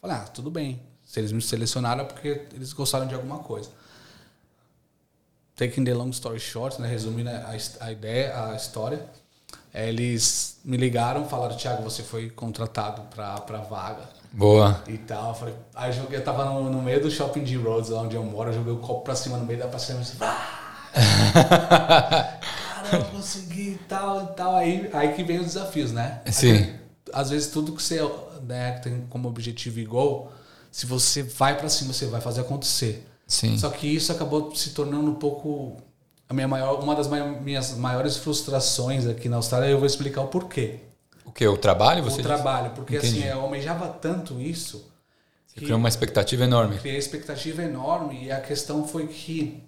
[0.00, 0.80] Falei, ah, tudo bem.
[1.04, 3.70] Se eles me selecionaram é porque eles gostaram de alguma coisa.
[5.54, 9.02] Taking the long story short, né, resumindo a, a ideia, a história,
[9.72, 14.15] eles me ligaram, falaram, Thiago, você foi contratado para a vaga.
[14.36, 14.82] Boa.
[14.86, 15.30] E tal.
[15.30, 18.02] Eu falei, aí eu joguei, eu tava no, no, meio do shopping de Rhodes, lá
[18.02, 19.94] onde eu moro, eu joguei o copo pra cima no meio da e assim,
[22.82, 24.54] Caramba, consegui e tal e tal.
[24.54, 26.20] Aí, aí que vem os desafios, né?
[26.26, 26.52] Sim.
[26.52, 26.80] Aí,
[27.14, 27.98] às vezes tudo que você
[28.42, 30.30] né, tem como objetivo e gol,
[30.70, 33.06] se você vai para cima, você vai fazer acontecer.
[33.26, 33.56] Sim.
[33.56, 35.78] Só que isso acabou se tornando um pouco
[36.28, 37.08] a minha maior, uma das
[37.40, 39.68] minhas maiores frustrações aqui na Austrália.
[39.68, 40.80] Eu vou explicar o porquê.
[41.36, 41.46] O que?
[41.46, 42.02] O trabalho?
[42.02, 43.18] Você o trabalho, porque Entendi.
[43.18, 44.90] assim, eu almejava tanto isso.
[45.46, 46.78] Você criou uma expectativa enorme.
[46.78, 49.62] Criei expectativa enorme e a questão foi que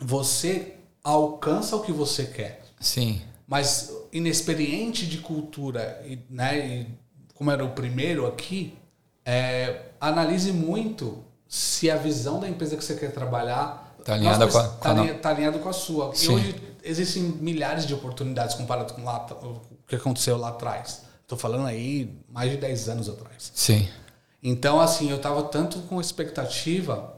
[0.00, 2.64] você alcança o que você quer.
[2.80, 3.22] Sim.
[3.46, 6.86] Mas inexperiente de cultura, né, e
[7.34, 8.76] como era o primeiro aqui,
[9.24, 14.58] é, analise muito se a visão da empresa que você quer trabalhar está alinhada, com
[14.58, 16.12] a, tá, tá alinhado com a sua.
[16.16, 16.32] Sim.
[16.32, 21.11] E hoje existem milhares de oportunidades comparado com lá, o que aconteceu lá atrás.
[21.22, 23.50] Estou falando aí mais de 10 anos atrás.
[23.54, 23.88] Sim.
[24.42, 27.14] Então, assim, eu estava tanto com expectativa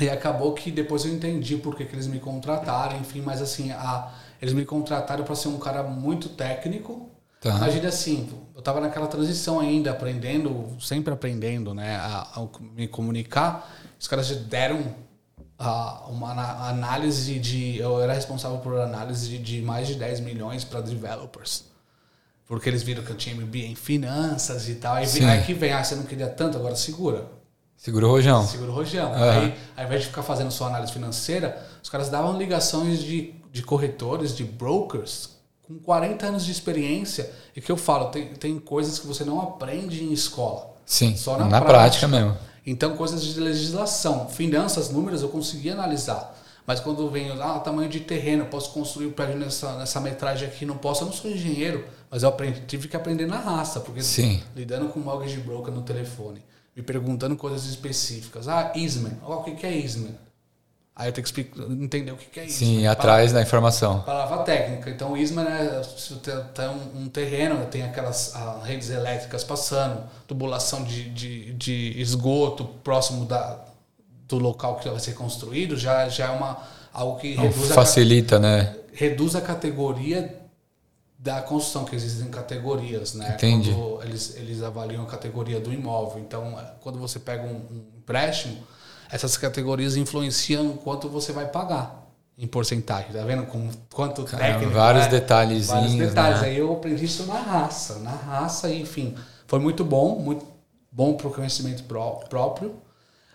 [0.00, 4.12] e acabou que depois eu entendi por que, eles me contrataram, enfim, mas assim, a,
[4.40, 7.10] eles me contrataram para ser um cara muito técnico.
[7.40, 7.56] Tá.
[7.56, 13.68] Imagina assim, eu estava naquela transição ainda, aprendendo, sempre aprendendo, né, a, a me comunicar.
[13.98, 14.94] Os caras deram
[16.08, 17.78] uma análise de.
[17.78, 21.64] Eu era responsável por análise de, de mais de 10 milhões para developers.
[22.48, 24.94] Porque eles viram que eu tinha MBA em finanças e tal.
[24.94, 27.26] Aí, aí que vem, ah, você não queria tanto, agora segura.
[27.76, 28.44] Segura o rojão.
[28.44, 29.12] Segura o rojão.
[29.12, 29.30] Uhum.
[29.30, 33.62] Aí, ao invés de ficar fazendo sua análise financeira, os caras davam ligações de, de
[33.62, 37.30] corretores, de brokers, com 40 anos de experiência.
[37.54, 40.74] E que eu falo, tem, tem coisas que você não aprende em escola.
[40.86, 41.68] Sim, só na, na prática.
[41.68, 42.36] prática mesmo.
[42.66, 46.34] Então, coisas de legislação, finanças, números, eu consegui analisar.
[46.68, 50.46] Mas quando vem, ah, tamanho de terreno, posso construir o um prédio nessa, nessa metragem
[50.46, 53.80] aqui, não posso, eu não sou engenheiro, mas eu aprendi, tive que aprender na raça,
[53.80, 54.42] porque Sim.
[54.54, 56.44] lidando com mortgage broker no telefone,
[56.76, 58.48] me perguntando coisas específicas.
[58.48, 58.70] Ah,
[59.26, 60.14] oh, o que é Eastman?
[60.94, 62.58] Aí eu tenho que explicar, entender o que é isso.
[62.58, 62.88] Sim, né?
[62.88, 64.00] atrás da informação.
[64.02, 64.90] Palavra técnica.
[64.90, 70.02] Então, o ISMA é se tem um, um terreno, tem aquelas ah, redes elétricas passando,
[70.26, 73.67] tubulação de, de, de esgoto próximo da,
[74.28, 76.58] do local que vai ser construído, já, já é uma,
[76.92, 78.76] algo que reduz facilita, a, né?
[78.92, 80.36] Reduz a categoria
[81.18, 83.34] da construção, que existem categorias, né?
[83.34, 83.72] Entendi.
[83.72, 86.20] Quando eles, eles avaliam a categoria do imóvel.
[86.20, 88.56] Então, quando você pega um, um empréstimo
[89.10, 92.06] essas categorias influenciam o quanto você vai pagar.
[92.36, 93.10] em porcentagem.
[93.10, 95.08] Tá vendo como, quanto Caramba, técnico vários é?
[95.08, 96.40] detalhezinhos, Vários detalhes.
[96.42, 96.46] né?
[96.48, 99.16] Aí eu aprendi isso na raça, na raça, e, enfim.
[99.46, 100.46] Foi muito bom, muito
[100.92, 102.74] bom para o conhecimento pró- próprio.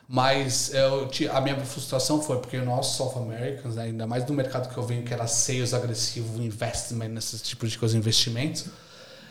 [0.07, 4.33] Mas eu, ti- a minha frustração foi porque nós, South Americans, né, ainda mais do
[4.33, 8.65] mercado que eu venho, que era sales agressivo, investment, nesses tipos de coisas, investimentos,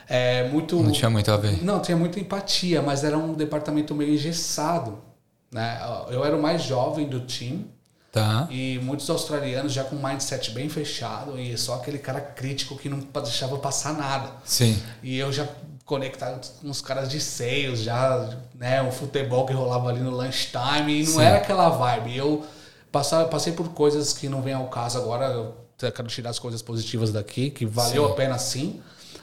[0.09, 0.83] é muito.
[0.83, 1.63] Não tinha muito a ver.
[1.63, 4.99] Não, tinha muita empatia, mas era um departamento meio engessado.
[5.51, 5.79] Né?
[6.11, 7.71] Eu era o mais jovem do time
[8.11, 8.47] Tá.
[8.51, 12.89] e muitos australianos já com um mindset bem fechado e só aquele cara crítico que
[12.89, 14.31] não deixava passar nada.
[14.45, 14.83] Sim.
[15.03, 15.47] E eu já
[15.93, 21.03] conectado com os caras de seios, já, né, um futebol que rolava ali no lunchtime,
[21.03, 21.23] e não Sim.
[21.23, 22.17] era aquela vibe.
[22.17, 22.47] Eu
[22.91, 26.63] passava, passei por coisas que não vem ao caso agora, eu quero tirar as coisas
[26.63, 28.11] positivas daqui, que valeu Sim.
[28.11, 28.81] a pena sim.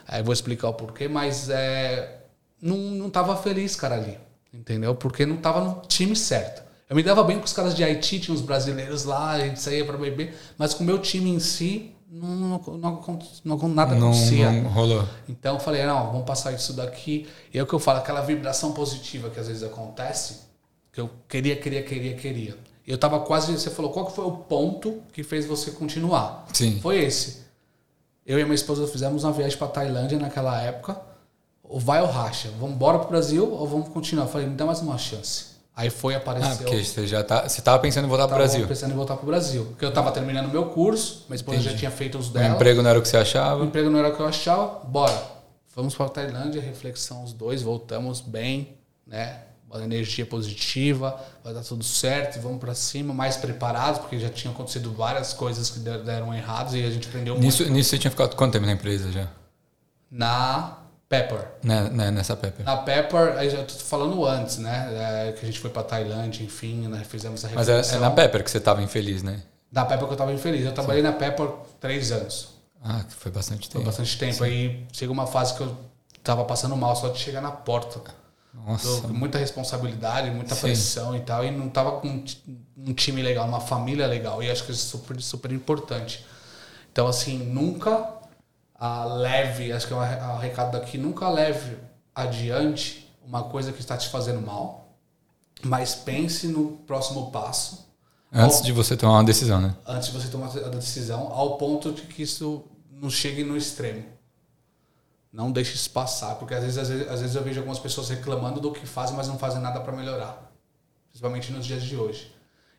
[0.08, 2.19] Aí vou explicar o porquê, mas é,
[2.62, 4.19] não, não tava feliz, cara, ali.
[4.53, 4.93] Entendeu?
[4.93, 6.62] Porque não tava no time certo.
[6.88, 9.60] Eu me dava bem com os caras de Haiti, tinha uns brasileiros lá, a gente
[9.60, 13.95] saía pra beber, mas com o meu time em si, não, não, não, não- nada
[13.95, 14.52] Não, acontecia.
[14.52, 15.06] não rolou.
[15.28, 17.28] Então eu falei, não, vamos passar isso daqui.
[17.54, 20.41] E é o que eu falo, aquela vibração positiva que às vezes acontece,
[20.91, 22.58] que eu queria, queria, queria, queria.
[22.88, 26.48] Eu tava quase, você falou, qual que foi o ponto que fez você continuar?
[26.54, 26.80] Sim.
[26.82, 27.48] Foi esse.
[28.26, 31.00] Eu e minha esposa fizemos uma viagem para Tailândia naquela época.
[31.63, 32.50] Ou vai ou racha?
[32.60, 34.26] Vamos embora pro Brasil ou vamos continuar?
[34.26, 35.48] Eu falei, me dá mais uma chance.
[35.79, 36.57] Aí foi, Ah, apareceu.
[36.57, 37.47] porque você já tá.
[37.47, 38.67] Você tava pensando em voltar pro tava Brasil.
[38.67, 39.63] pensando em voltar pro Brasil.
[39.67, 41.79] Porque eu tava terminando meu curso, esposa já Entendi.
[41.79, 42.53] tinha feito os O dela.
[42.53, 43.63] emprego não era o que você O achava.
[43.63, 45.17] emprego não era o que eu achava, bora.
[45.73, 48.75] Vamos para a Tailândia, reflexão os dois, voltamos bem,
[49.07, 49.43] né?
[49.71, 54.53] Uma energia positiva, vai dar tudo certo, vamos para cima, mais preparados, porque já tinham
[54.53, 57.97] acontecido várias coisas que der- deram errados e a gente aprendeu Nisso, muito nisso você
[57.99, 59.27] tinha ficado quanto tempo na empresa já?
[60.11, 60.75] na
[61.10, 61.48] Pepper.
[61.63, 62.63] Né, né, nessa Pepper.
[62.63, 65.28] Na Pepper, aí já tô falando antes, né?
[65.28, 67.04] É, que a gente foi para Tailândia, enfim, né?
[67.04, 67.98] fizemos a Mas é, reflexão.
[67.98, 69.41] é na Pepper que você tava infeliz, né?
[69.72, 70.63] Da Pepper que eu tava infeliz.
[70.63, 72.50] Eu trabalhei na Pepper três anos.
[72.84, 73.86] Ah, que foi bastante Foi tempo.
[73.86, 74.43] bastante tempo.
[74.43, 75.76] Aí chega uma fase que eu
[76.24, 78.00] tava passando mal só de chegar na porta.
[78.54, 79.08] Nossa.
[79.08, 80.62] Muita responsabilidade, muita Sim.
[80.62, 81.43] pressão e tal.
[81.43, 82.24] E não tava com
[82.78, 84.43] um time legal, uma família legal.
[84.43, 86.24] E acho que isso é super, super importante.
[86.91, 88.18] Então, assim, nunca
[88.79, 91.77] a leve, acho que é o recado daqui, nunca leve
[92.15, 94.95] adiante uma coisa que está te fazendo mal,
[95.63, 97.89] mas pense no próximo passo
[98.31, 99.75] Antes de você tomar uma decisão, né?
[99.87, 104.05] antes de você tomar a decisão, ao ponto de que isso não chegue no extremo.
[105.33, 108.09] Não deixe isso passar, porque às vezes, às vezes, às vezes eu vejo algumas pessoas
[108.09, 110.51] reclamando do que fazem, mas não fazem nada para melhorar.
[111.07, 112.35] Principalmente nos dias de hoje.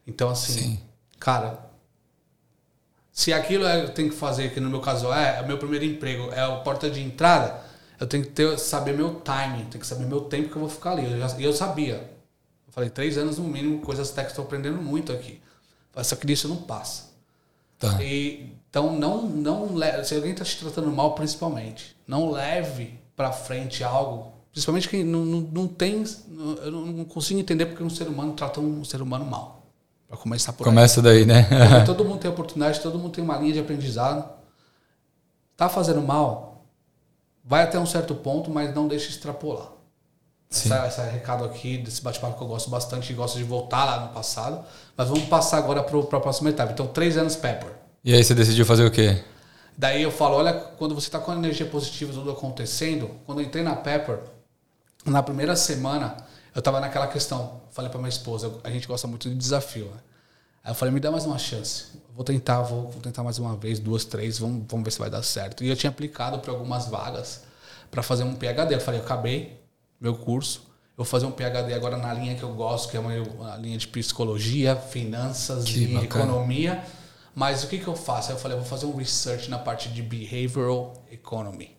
[0.06, 0.80] Então, assim, Sim.
[1.18, 1.69] cara,
[3.12, 5.59] se aquilo é, eu tenho que fazer, que no meu caso é, é o meu
[5.59, 7.61] primeiro emprego, é a porta de entrada,
[7.99, 10.70] eu tenho que ter, saber meu timing, tenho que saber meu tempo que eu vou
[10.70, 11.05] ficar ali.
[11.05, 11.96] Eu E eu, sabia.
[12.66, 15.40] Eu falei, três anos no mínimo, coisas técnicas, estou aprendendo muito aqui.
[16.03, 17.11] Só que disso não passa.
[17.79, 18.03] Tá.
[18.03, 23.33] E, então não não leve, se alguém está te tratando mal principalmente, não leve para
[23.33, 26.05] frente algo, principalmente quem não, não, não tem,
[26.62, 29.60] eu não consigo entender porque um ser humano trata um ser humano mal.
[30.11, 30.75] Para começar por aí.
[30.75, 31.44] Começa daí, né?
[31.44, 34.29] Porque todo mundo tem oportunidade, todo mundo tem uma linha de aprendizado.
[35.57, 36.64] Tá fazendo mal,
[37.44, 39.68] vai até um certo ponto, mas não deixe extrapolar.
[40.51, 44.01] Essa, esse recado aqui desse bate-papo que eu gosto bastante e gosto de voltar lá
[44.01, 44.64] no passado.
[44.96, 46.73] Mas vamos passar agora para a próxima etapa.
[46.73, 47.70] Então, três anos Pepper.
[48.03, 49.23] E aí você decidiu fazer o quê?
[49.79, 53.46] Daí eu falo, olha, quando você está com a energia positiva, tudo acontecendo, quando eu
[53.46, 54.18] entrei na Pepper,
[55.07, 56.16] na primeira semana,
[56.54, 57.60] eu tava naquela questão.
[57.70, 60.00] Falei para minha esposa, a gente gosta muito de desafio, né?
[60.62, 61.86] Aí eu falei, me dá mais uma chance.
[62.14, 65.08] Vou tentar, vou, vou tentar mais uma vez, duas, três, vamos, vamos ver se vai
[65.08, 65.64] dar certo.
[65.64, 67.42] E eu tinha aplicado para algumas vagas
[67.90, 68.74] para fazer um PhD.
[68.74, 69.58] Eu falei, eu acabei
[69.98, 70.60] meu curso,
[70.98, 73.56] eu vou fazer um PhD agora na linha que eu gosto, que é uma, uma
[73.56, 76.04] linha de psicologia, finanças Que e bacana.
[76.24, 76.84] economia.
[77.34, 78.28] Mas o que, que eu faço?
[78.30, 81.74] Aí eu falei, eu vou fazer um research na parte de behavioral economy.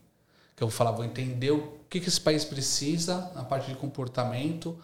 [0.61, 3.75] Que eu vou falar, vou entender o que, que esse país precisa na parte de
[3.75, 4.77] comportamento,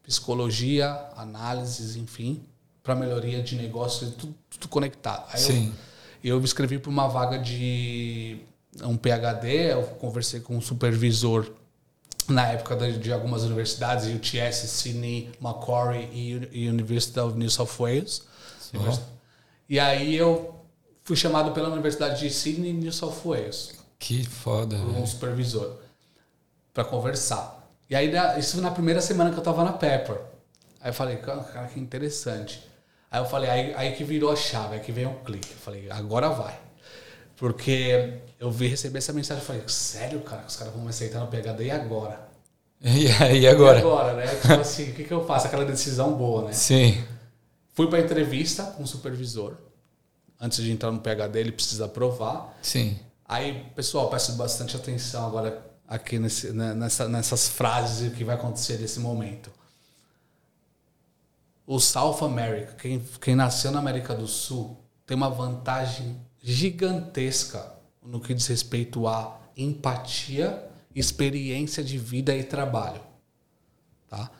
[0.00, 2.40] psicologia, análises, enfim,
[2.84, 5.26] para melhoria de negócio, tudo, tudo conectado.
[5.32, 5.74] Aí Sim.
[6.22, 8.42] Eu, eu me inscrevi para uma vaga de
[8.84, 11.50] um PhD, eu conversei com um supervisor
[12.28, 17.50] na época de, de algumas universidades, UTS, Sydney, Macquarie e, Uni- e University of New
[17.50, 18.22] South Wales.
[19.68, 20.54] E aí eu
[21.02, 25.06] fui chamado pela Universidade de Sydney, New South Wales Que foda, por um velho.
[25.06, 25.78] supervisor
[26.74, 27.66] para conversar.
[27.88, 30.20] E aí isso na primeira semana que eu tava na Pepper.
[30.78, 32.62] Aí eu falei, cara, que interessante.
[33.10, 35.50] Aí eu falei, aí, aí que virou a chave, aí que veio um clique.
[35.52, 36.54] Eu falei, agora vai.
[37.38, 40.90] Porque eu vi receber essa mensagem e falei, sério, cara, que os caras vão me
[40.90, 42.28] aceitar no PHD e agora?
[42.84, 43.78] E aí agora?
[43.78, 44.26] E agora, né?
[44.26, 45.46] Tipo assim, o que, que eu faço?
[45.46, 46.52] Aquela decisão boa, né?
[46.52, 47.02] Sim.
[47.72, 49.56] Fui pra entrevista com o supervisor.
[50.38, 52.54] antes de entrar no PhD, ele precisa aprovar.
[52.60, 52.98] Sim.
[53.34, 58.78] Aí, pessoal, peço bastante atenção agora aqui nesse, né, nessa, nessas frases que vai acontecer
[58.78, 59.50] nesse momento.
[61.66, 68.20] O South America, quem, quem nasceu na América do Sul, tem uma vantagem gigantesca no
[68.20, 73.02] que diz respeito a empatia, experiência de vida e trabalho.
[74.08, 74.30] Tá?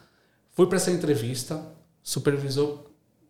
[0.53, 1.61] Fui para essa entrevista,
[2.01, 2.85] supervisor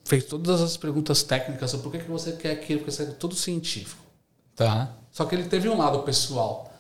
[0.05, 3.35] fez todas as perguntas técnicas sobre por que, que você quer aquilo, porque é tudo
[3.35, 4.05] científico.
[4.55, 4.95] Tá.
[5.15, 6.75] Só que ele teve um lado pessoal.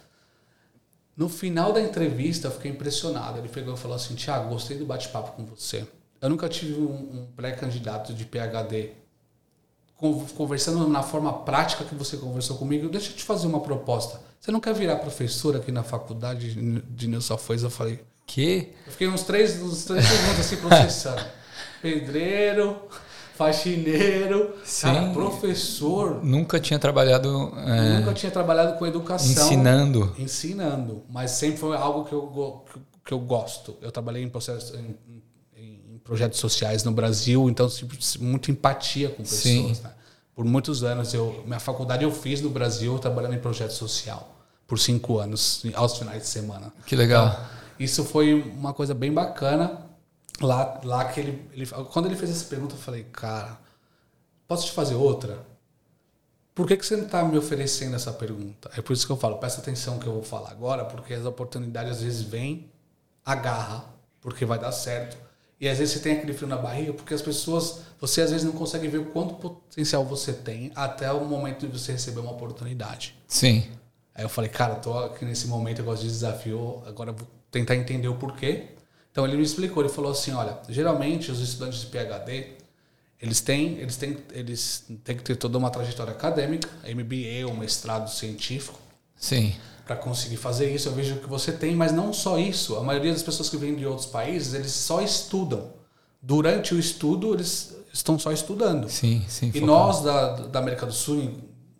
[1.16, 3.38] No final da entrevista, eu fiquei impressionado.
[3.38, 5.86] Ele pegou e falou assim: Tiago, gostei do bate-papo com você.
[6.20, 8.90] Eu nunca tive um, um pré-candidato de PhD
[10.36, 12.88] conversando na forma prática que você conversou comigo.
[12.88, 14.20] Deixa eu te fazer uma proposta.
[14.40, 17.62] Você não quer virar professor aqui na faculdade de South Wales?
[17.62, 18.72] Eu falei: Que?
[18.84, 21.24] Eu fiquei uns três, uns três segundos assim processando.
[21.80, 22.82] Pedreiro,
[23.36, 24.86] faxineiro, Sim.
[24.86, 26.24] cara, professor.
[26.24, 29.30] Nunca tinha trabalhado é, Nunca tinha trabalhado com educação.
[29.30, 30.14] ensinando.
[30.18, 31.02] Ensinando.
[31.10, 32.64] Mas sempre foi algo que eu,
[33.04, 33.76] que eu gosto.
[33.82, 34.96] Eu trabalhei em, processo, em,
[36.04, 39.80] projetos sociais no Brasil, então sempre muita empatia com pessoas.
[39.80, 39.90] Né?
[40.34, 44.30] Por muitos anos, eu, minha faculdade eu fiz no Brasil trabalhando em projeto social.
[44.66, 46.72] Por cinco anos, aos finais de semana.
[46.86, 47.28] Que legal.
[47.28, 47.44] Então,
[47.78, 49.83] isso foi uma coisa bem bacana.
[50.40, 51.66] Lá, lá que ele, ele.
[51.66, 53.58] Quando ele fez essa pergunta, eu falei, cara,
[54.48, 55.38] posso te fazer outra?
[56.54, 58.70] Por que, que você não está me oferecendo essa pergunta?
[58.76, 61.24] É por isso que eu falo, presta atenção que eu vou falar agora, porque as
[61.24, 62.70] oportunidades às vezes vêm,
[63.24, 63.84] agarra,
[64.20, 65.16] porque vai dar certo.
[65.60, 68.44] E às vezes você tem aquele frio na barriga, porque as pessoas, você às vezes
[68.44, 72.32] não consegue ver o quanto potencial você tem até o momento de você receber uma
[72.32, 73.16] oportunidade.
[73.26, 73.68] Sim.
[74.14, 77.26] Aí eu falei, cara, tô aqui nesse momento, eu gosto de desafio, agora eu vou
[77.50, 78.73] tentar entender o porquê.
[79.14, 82.48] Então ele me explicou, ele falou assim, olha, geralmente os estudantes de PhD,
[83.22, 88.10] eles têm, eles têm, eles têm que ter toda uma trajetória acadêmica, MBA, um mestrado
[88.10, 88.76] científico,
[89.14, 89.54] Sim.
[89.86, 90.88] para conseguir fazer isso.
[90.88, 92.74] Eu vejo que você tem, mas não só isso.
[92.74, 95.70] A maioria das pessoas que vêm de outros países, eles só estudam.
[96.20, 98.88] Durante o estudo, eles estão só estudando.
[98.88, 99.46] Sim, sim.
[99.54, 99.66] E focado.
[99.66, 101.34] nós da, da América do Sul,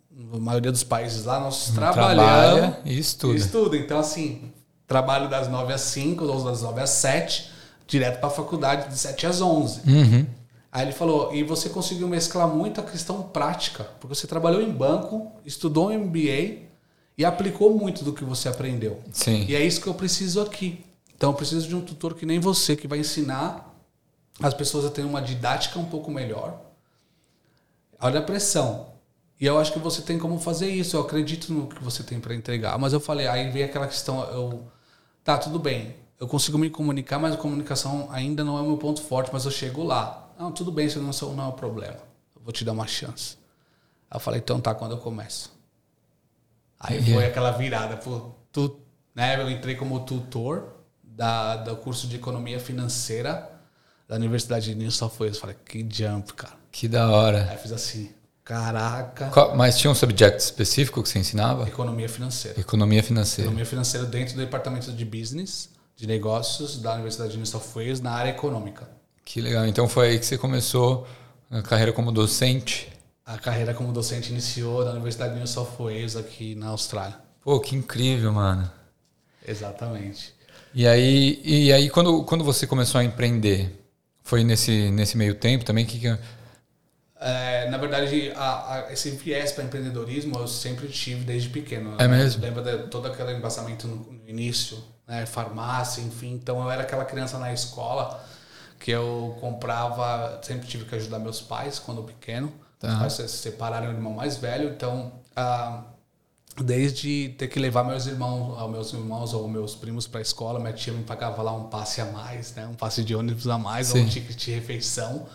[0.09, 3.33] na maioria dos países lá, nós Trabalha trabalhamos e estuda.
[3.33, 3.75] e estuda.
[3.75, 4.53] Então, assim,
[4.87, 7.51] trabalho das 9 às 5 ou das 9 às 7,
[7.87, 9.81] direto para a faculdade de 7 às 11.
[9.89, 10.25] Uhum.
[10.71, 14.71] Aí ele falou, e você conseguiu mesclar muito a questão prática, porque você trabalhou em
[14.71, 16.65] banco, estudou um MBA
[17.17, 19.01] e aplicou muito do que você aprendeu.
[19.11, 19.45] Sim.
[19.47, 20.83] E é isso que eu preciso aqui.
[21.15, 23.73] Então eu preciso de um tutor que nem você, que vai ensinar
[24.41, 26.59] as pessoas a terem uma didática um pouco melhor.
[27.99, 28.87] Olha a pressão.
[29.39, 30.95] E eu acho que você tem como fazer isso.
[30.95, 32.77] Eu acredito no que você tem para entregar.
[32.77, 34.67] Mas eu falei, aí veio aquela questão, eu
[35.23, 35.95] tá, tudo bem.
[36.19, 39.43] Eu consigo me comunicar, mas a comunicação ainda não é o meu ponto forte, mas
[39.43, 40.29] eu chego lá.
[40.39, 41.97] Não, tudo bem, isso não é não é um problema.
[42.35, 43.37] Eu vou te dar uma chance.
[44.09, 45.53] Aí eu falei, então tá, quando eu começo.
[46.79, 47.13] Aí Yeah.
[47.15, 47.97] foi aquela virada.
[47.97, 48.79] Pô, tu,
[49.13, 53.49] né, eu entrei como tutor da, do curso de economia financeira
[54.07, 55.37] da Universidade de New South Wales.
[55.37, 56.55] Falei, que jump, cara.
[56.71, 57.47] Que da hora.
[57.49, 58.13] Aí eu fiz assim,
[58.45, 61.67] caraca, mas tinha um subject específico que você ensinava?
[61.67, 62.59] economia financeira.
[62.59, 63.47] Economia financeira.
[63.49, 67.99] Economia financeira dentro do departamento de business, de negócios da Universidade de New South Wales
[67.99, 68.87] na área econômica.
[69.25, 69.65] Que legal.
[69.65, 71.07] Então foi aí que você começou
[71.49, 72.87] a carreira como docente.
[73.25, 77.17] A carreira como docente iniciou na Universidade de New South Wales aqui na Austrália.
[77.43, 78.69] Pô, que incrível, mano.
[79.47, 80.33] Exatamente.
[80.73, 83.71] E aí, e aí quando, quando você começou a empreender,
[84.23, 86.17] foi nesse, nesse meio tempo também que, que
[87.19, 91.95] É, na verdade, a- a- esse viés para empreendedorismo eu sempre tive desde pequeno.
[91.97, 92.41] É mesmo?
[92.41, 95.25] Lembra de todo aquele embasamento no, no início, né?
[95.25, 96.33] farmácia, enfim.
[96.33, 98.21] Então eu era aquela criança na escola
[98.79, 102.51] que eu comprava, sempre tive que ajudar meus pais quando pequeno.
[102.79, 102.87] Tá.
[102.99, 105.83] Meus pais se separaram, o irmão mais velho, então ah,
[106.61, 110.59] desde ter que levar meus irmãos, aos meus irmãos ou meus primos para a escola,
[110.59, 112.67] minha tia me pagava lá um passe a mais, né?
[112.67, 114.09] Um passe de ônibus a mais, ou um Sim.
[114.09, 115.25] ticket de refeição.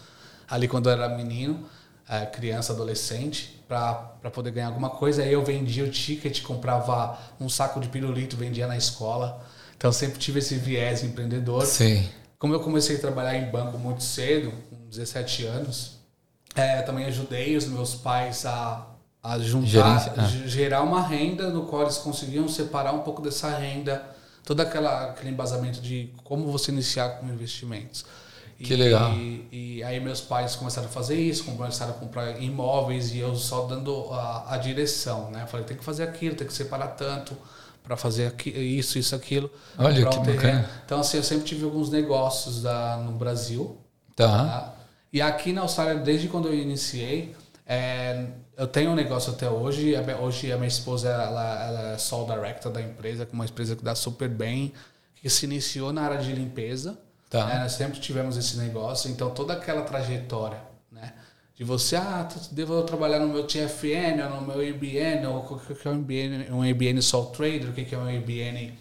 [0.50, 1.64] Ali quando eu era menino,
[2.08, 5.22] eh, criança, adolescente, para poder ganhar alguma coisa.
[5.22, 9.46] Aí eu vendia o ticket, comprava um saco de pirulito, vendia na escola.
[9.77, 11.64] Então sempre tive esse viés empreendedor.
[11.64, 12.08] Sim.
[12.38, 15.98] Como eu comecei a trabalhar em banco muito cedo, com 17 anos,
[16.54, 18.87] eh, também ajudei os meus pais a,
[19.22, 20.22] a juntar, Gerência- ah.
[20.25, 24.02] ge- gerar uma renda no qual eles conseguiam separar um pouco dessa renda,
[24.44, 28.04] todo aquela, aquele embasamento de como você iniciar com investimentos.
[28.63, 29.13] Que E- legal.
[29.15, 33.35] E, e aí meus pais começaram a fazer isso, começaram a comprar imóveis e eu
[33.37, 35.46] só dando a, a direção, né?
[35.46, 37.37] Falei, tem que fazer aquilo, tem que separar tanto
[37.83, 39.50] para fazer aqui, isso, isso, aquilo.
[39.79, 40.69] Olha, que um bacana.
[40.85, 43.79] Então, assim, eu sempre tive alguns negócios da, no Brasil.
[44.15, 44.27] Tá.
[44.29, 44.75] tá?
[45.13, 47.35] E aqui na Austrália, desde quando eu iniciei,
[47.67, 49.94] É, eu tenho um negócio até hoje.
[50.21, 53.85] Hoje a minha esposa ela, ela é sole director da empresa, com uma empresa que
[53.85, 54.73] dá super bem,
[55.15, 56.98] que se iniciou na área de limpeza.
[57.31, 57.46] Tá.
[57.46, 57.60] Né?
[57.60, 60.58] Nós sempre tivemos esse negócio, então toda aquela trajetória,
[60.90, 61.12] né?
[61.54, 65.87] De você, ah, devo trabalhar no meu TFN, ou no meu ABN, ou o que
[65.87, 68.72] é um ABN, um ABN Sole Trader, o que é um ABN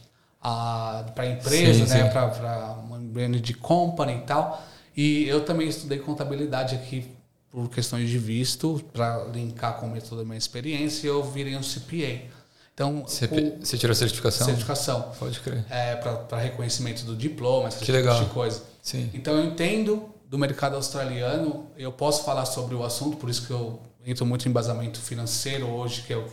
[0.41, 2.09] ah, para empresa, sim, né?
[2.09, 4.63] Para um ABN de company e tal.
[4.95, 7.11] E eu também estudei contabilidade aqui
[7.51, 11.55] por questões de visto, para linkar com o método da minha experiência, e eu virei
[11.55, 12.38] um CPA.
[12.79, 14.47] Então, você, o, você tirou a certificação?
[14.47, 15.11] Certificação.
[15.19, 15.65] Pode crer.
[15.69, 18.15] É, para reconhecimento do diploma, essa que legal.
[18.15, 18.63] Tipo de coisa.
[18.81, 19.09] Sim.
[19.13, 23.51] Então, eu entendo do mercado australiano, eu posso falar sobre o assunto, por isso que
[23.51, 26.25] eu entro muito em embasamento financeiro hoje, que eu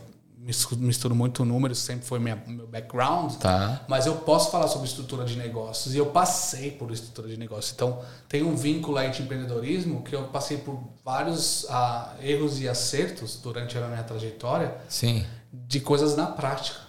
[0.78, 3.32] misturo muito números, sempre foi minha, meu background.
[3.34, 3.80] Tá.
[3.88, 7.72] Mas eu posso falar sobre estrutura de negócios e eu passei por estrutura de negócios.
[7.74, 12.68] Então, tem um vínculo aí de empreendedorismo que eu passei por vários ah, erros e
[12.68, 14.76] acertos durante a minha trajetória.
[14.88, 15.26] Sim.
[15.66, 16.86] De coisas na prática.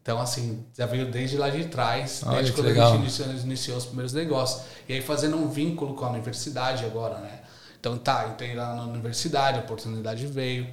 [0.00, 2.88] Então, assim, já veio desde lá de trás, Olha, desde quando legal.
[2.88, 4.64] a gente iniciou, iniciou, os primeiros negócios.
[4.86, 7.40] E aí fazendo um vínculo com a universidade agora, né?
[7.80, 10.68] Então tá, entrei lá na universidade, a oportunidade veio,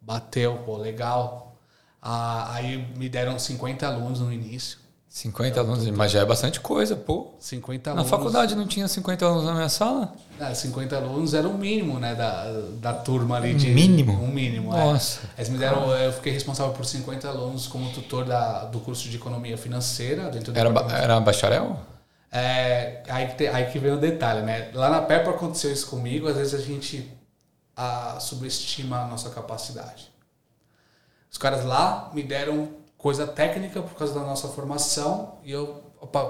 [0.00, 1.54] bateu, pô, legal,
[2.00, 4.78] ah, aí me deram 50 alunos no início.
[5.12, 7.34] 50 alunos, mas já é bastante coisa, pô.
[7.38, 8.10] 50 alunos.
[8.10, 10.14] Na faculdade não tinha 50 alunos na minha sala?
[10.40, 12.50] É, 50 alunos era o mínimo, né, da,
[12.80, 13.52] da turma ali.
[13.52, 14.14] De, mínimo?
[14.14, 14.84] Um mínimo, é.
[14.84, 15.20] Nossa.
[15.36, 15.42] É.
[15.42, 19.18] Eles me deram, eu fiquei responsável por 50 alunos como tutor da, do curso de
[19.18, 20.30] Economia Financeira.
[20.30, 21.78] dentro do Era, ba era bacharel?
[22.32, 24.70] É, aí, que aí que vem o detalhe, né?
[24.72, 27.06] Lá na PEP aconteceu isso comigo, às vezes a gente
[27.76, 30.10] a, subestima a nossa capacidade.
[31.30, 35.82] Os caras lá me deram coisa técnica por causa da nossa formação e eu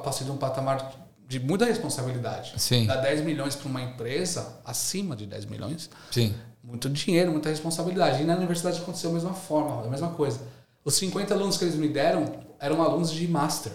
[0.03, 0.93] passei de um patamar
[1.29, 2.55] de muita responsabilidade.
[2.57, 2.87] Sim.
[2.87, 6.35] Dar 10 milhões para uma empresa, acima de 10 milhões, Sim.
[6.65, 8.23] muito dinheiro, muita responsabilidade.
[8.23, 10.41] E na universidade aconteceu a mesma forma, a mesma coisa.
[10.85, 12.25] Os 50 alunos que eles me deram
[12.59, 13.73] eram alunos de master.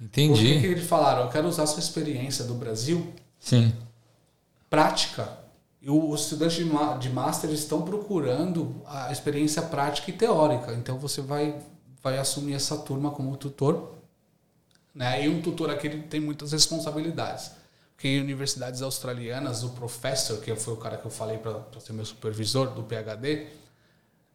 [0.00, 0.56] Entendi.
[0.56, 1.24] O que, eles falaram?
[1.24, 3.72] Eu quero usar a sua experiência do Brasil, Sim.
[4.68, 5.28] prática,
[5.84, 6.56] e os estudantes
[6.98, 10.72] de master estão procurando a experiência prática e teórica.
[10.72, 11.54] Então você vai,
[12.04, 13.94] vai assumir essa turma como tutor.
[14.94, 15.24] Né?
[15.24, 17.50] E um tutor aqui tem muitas responsabilidades.
[17.96, 21.94] Porque em universidades australianas, o professor, que foi o cara que eu falei para ser
[21.94, 23.46] meu supervisor do PhD,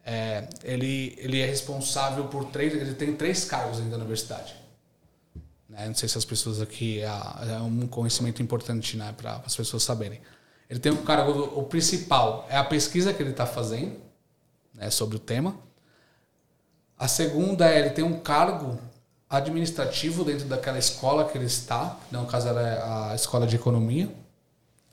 [0.04, 2.74] é, ele, ele é responsável por três.
[2.74, 4.56] Ele tem três cargos dentro da universidade.
[5.70, 5.88] Né?
[5.88, 7.00] Não sei se as pessoas aqui.
[7.02, 10.20] É, é um conhecimento importante né, para as pessoas saberem.
[10.68, 14.00] Ele tem um cargo, o principal é a pesquisa que ele está fazendo
[14.74, 15.56] né, sobre o tema.
[17.00, 18.78] A segunda é ele tem um cargo
[19.30, 24.08] administrativo dentro daquela escola que ele está, no caso era a escola de economia.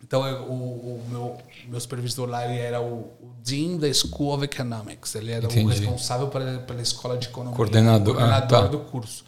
[0.02, 1.36] Então eu, o, o, meu,
[1.66, 5.14] meu supervisor lá ele era o, o, Dean da School of Economics.
[5.16, 5.64] Ele era Entendi.
[5.64, 7.56] o responsável pela, pela escola de economia.
[7.56, 8.68] Coordenador, coordenador ah, tá.
[8.68, 9.24] do curso.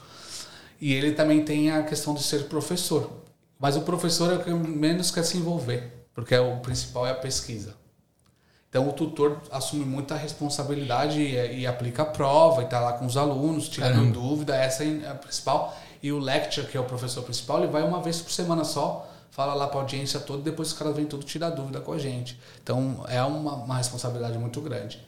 [0.80, 3.10] E ele também tem a questão de ser professor.
[3.58, 7.12] Mas o professor é o que menos quer se envolver porque é o principal é
[7.12, 7.76] a pesquisa.
[8.68, 13.06] Então o tutor assume muita responsabilidade e, e aplica a prova e está lá com
[13.06, 15.76] os alunos, tirando dúvida, essa é a principal.
[16.02, 19.10] E o lecture, que é o professor principal, ele vai uma vez por semana só,
[19.30, 21.98] fala lá para a audiência toda, depois os caras vêm tudo tirar dúvida com a
[21.98, 22.38] gente.
[22.62, 25.00] Então é uma, uma responsabilidade muito grande.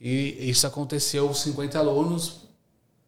[0.00, 2.42] E isso aconteceu 50 alunos,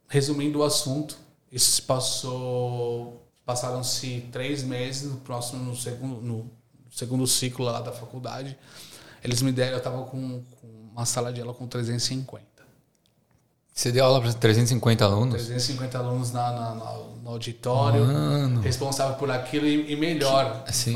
[0.09, 1.16] resumindo o assunto,
[1.51, 6.51] isso passou passaram-se três meses no próximo no segundo no
[6.91, 8.57] segundo ciclo lá da faculdade,
[9.25, 12.45] eles me deram, eu estava com, com, uma sala de aula com 350.
[13.72, 15.35] Você deu aula para 350 alunos?
[15.35, 18.61] 350 alunos na, na, na no auditório, Mano.
[18.61, 20.62] responsável por aquilo e, e melhor.
[20.68, 20.95] Assim.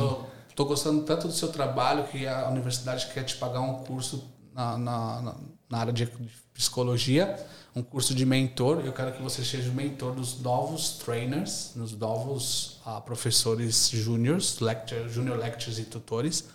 [0.48, 4.76] Estou gostando tanto do seu trabalho que a universidade quer te pagar um curso na,
[4.76, 5.34] na,
[5.68, 6.06] na área de
[6.52, 7.36] psicologia
[7.78, 8.82] um curso de mentor.
[8.84, 14.58] Eu quero que você seja o mentor dos novos trainers, dos novos uh, professores júniores,
[14.60, 16.48] lecture, junior lectures e tutores,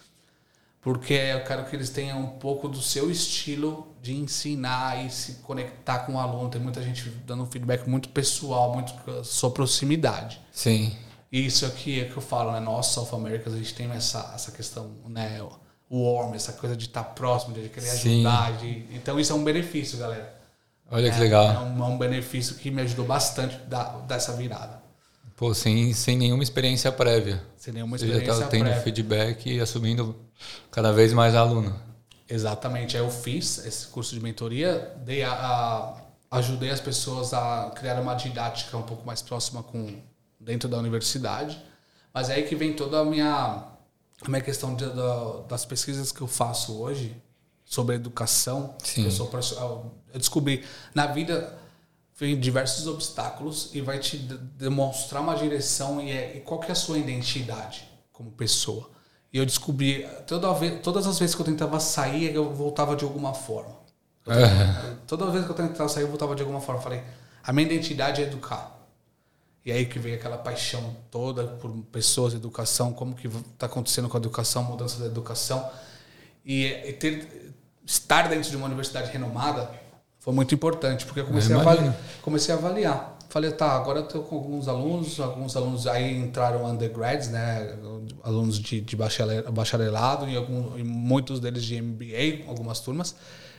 [0.84, 5.36] porque eu quero que eles tenham um pouco do seu estilo de ensinar e se
[5.36, 6.50] conectar com o aluno.
[6.50, 10.42] Tem muita gente dando um feedback muito pessoal, muito sua proximidade.
[10.52, 10.94] Sim.
[11.32, 12.60] E isso aqui é que eu falo, né?
[12.60, 15.42] Nós, South Americans, a gente tem essa, essa questão, né?
[15.90, 18.26] O warm, essa coisa de estar próximo, de querer Sim.
[18.26, 18.58] ajudar.
[18.58, 18.86] De...
[18.92, 20.38] Então isso é um benefício, galera.
[20.92, 21.46] Olha que legal.
[21.46, 24.83] É um, é um, benefício que me ajudou bastante da, dessa virada.
[25.36, 27.42] Pô, sem, sem nenhuma experiência prévia.
[27.58, 28.82] Sem nenhuma experiência Você já está tendo prévia.
[28.82, 30.16] feedback e assumindo
[30.72, 31.74] cada vez mais aluno.
[32.30, 32.96] Exatamente.
[32.96, 38.00] Aí eu fiz esse curso de mentoria, dei a, a, ajudei as pessoas a criar
[38.00, 39.96] uma didática um pouco mais próxima com
[40.40, 41.62] dentro da universidade.
[42.14, 43.64] Mas é aí que vem toda a minha,
[44.22, 44.86] a minha questão de,
[45.48, 47.16] das pesquisas que eu faço hoje
[47.66, 48.76] sobre educação.
[48.84, 49.06] Sim.
[49.06, 49.30] Eu, sou,
[50.14, 50.64] eu descobri
[50.94, 51.58] na vida
[52.40, 56.76] diversos obstáculos e vai te demonstrar uma direção e, é, e qual que é a
[56.76, 58.90] sua identidade como pessoa.
[59.32, 63.04] E eu descobri, toda vez, todas as vezes que eu tentava sair, eu voltava de
[63.04, 63.76] alguma forma.
[64.24, 66.80] Tentava, toda vez que eu tentava sair, eu voltava de alguma forma.
[66.80, 67.04] Eu falei,
[67.44, 68.80] a minha identidade é educar.
[69.66, 74.18] E aí que vem aquela paixão toda por pessoas, educação, como que está acontecendo com
[74.18, 75.68] a educação, mudança da educação.
[76.46, 77.54] E, e ter,
[77.86, 79.72] estar dentro de uma universidade renomada
[80.24, 83.18] foi muito importante, porque eu comecei, eu a, avaliar, comecei a avaliar.
[83.28, 87.76] Falei, tá, agora eu estou com alguns alunos, alguns alunos aí entraram undergrads, né,
[88.24, 93.18] alunos de, de bacharelado e, algum, e muitos deles de MBA, algumas turmas.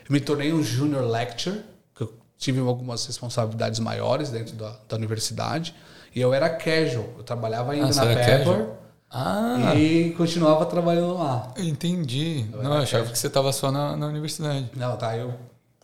[0.08, 1.62] Eu me tornei um junior lecturer,
[1.94, 5.74] que eu tive algumas responsabilidades maiores dentro da, da universidade.
[6.14, 8.68] E eu era casual, eu trabalhava ainda ah, na Pepper.
[9.10, 9.74] Ah.
[9.74, 11.52] E continuava trabalhando lá.
[11.58, 12.46] Entendi.
[12.50, 14.70] Eu não, eu achava que você estava só na, na universidade.
[14.74, 15.14] Não, tá.
[15.14, 15.34] Eu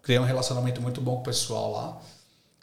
[0.02, 2.00] criei um relacionamento muito bom com o pessoal lá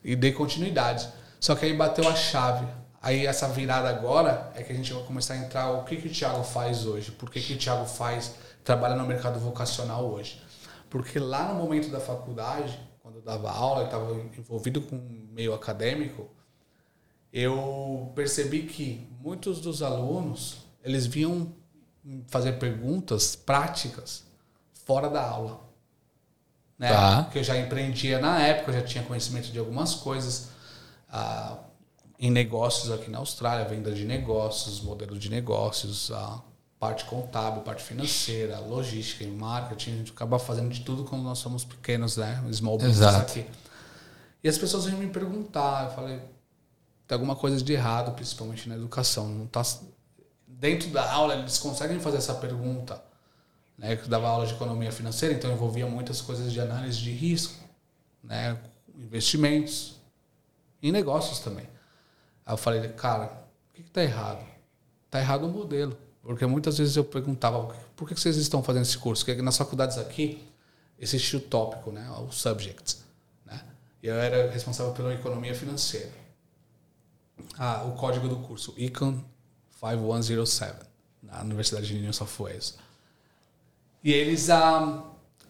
[0.03, 1.07] e dei continuidade.
[1.39, 2.65] Só que aí bateu a chave.
[3.01, 6.07] Aí essa virada agora é que a gente vai começar a entrar o que, que
[6.07, 10.41] o Thiago faz hoje, por que, que o Thiago faz, trabalha no mercado vocacional hoje.
[10.89, 14.97] Porque lá no momento da faculdade, quando eu dava aula, e estava envolvido com
[15.31, 16.29] meio acadêmico,
[17.31, 21.53] eu percebi que muitos dos alunos, eles vinham
[22.27, 24.23] fazer perguntas práticas
[24.85, 25.66] fora da aula.
[26.77, 26.89] Né?
[26.89, 27.23] Tá.
[27.23, 30.49] Porque eu já empreendia na época, eu já tinha conhecimento de algumas coisas
[31.09, 31.57] ah,
[32.19, 36.41] em negócios aqui na Austrália, venda de negócios, modelo de negócios, a
[36.79, 39.91] parte contábil, parte financeira, logística e marketing.
[39.91, 42.43] A gente acaba fazendo de tudo quando nós somos pequenos, né?
[42.51, 43.31] Small business Exato.
[43.31, 43.45] aqui.
[44.43, 46.21] E as pessoas vinham me perguntar, eu falei,
[47.07, 49.27] tem alguma coisa de errado, principalmente na educação.
[49.27, 49.63] Não tá
[50.45, 53.01] dentro da aula eles conseguem fazer essa pergunta,
[53.77, 53.93] né?
[53.93, 57.63] Eu dava aula de economia financeira, então envolvia muitas coisas de análise de risco,
[58.23, 58.57] né?
[58.95, 59.95] Investimentos
[60.81, 61.67] e negócios também.
[62.45, 63.31] Aí eu falei, cara,
[63.69, 64.45] o que está errado?
[65.05, 68.97] Está errado o modelo, porque muitas vezes eu perguntava por que vocês estão fazendo esse
[68.97, 69.25] curso?
[69.25, 70.47] Porque nas faculdades aqui
[70.97, 72.09] existe o tópico, né?
[72.19, 72.97] O subject,
[73.45, 73.61] né?
[74.01, 76.27] E eu era responsável pela economia financeira
[77.57, 79.23] ah, o código do curso, Econ
[79.79, 80.85] 5107,
[81.21, 82.77] na Universidade de New South Wales.
[84.07, 85.03] E eles ah,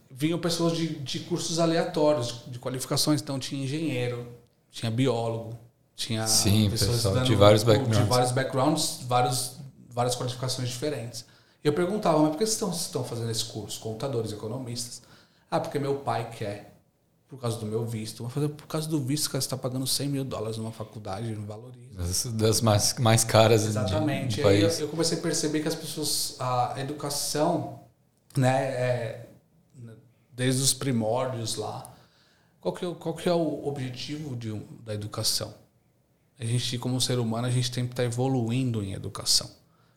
[0.10, 3.22] vinham pessoas de, de cursos aleatórios, de qualificações.
[3.22, 4.28] Então tinha engenheiro,
[4.72, 5.56] tinha biólogo,
[5.96, 8.00] tinha Sim, pessoas pessoal, de vários backgrounds.
[8.00, 11.24] De vários backgrounds, vários, várias qualificações diferentes.
[11.64, 13.80] E eu perguntava, mas por que vocês estão, estão fazendo esse curso?
[13.80, 15.04] Contadores, economistas.
[15.52, 16.80] Ah, porque meu pai quer
[17.28, 18.24] por causa do meu visto.
[18.24, 21.30] Vou fazer por causa do visto, que você está pagando 100 mil dólares numa faculdade,
[21.36, 21.94] não valoriza.
[21.96, 24.38] Das, das mais, mais caras Exatamente.
[24.38, 24.64] De, país.
[24.64, 27.86] Aí eu, eu, comecei a perceber que as pessoas, a educação,
[28.38, 29.30] né, é,
[30.32, 31.94] desde os primórdios lá,
[32.62, 35.54] qual que é, qual que é o objetivo de, da educação?
[36.40, 39.50] A gente, como ser humano, a gente tem que estar tá evoluindo em educação.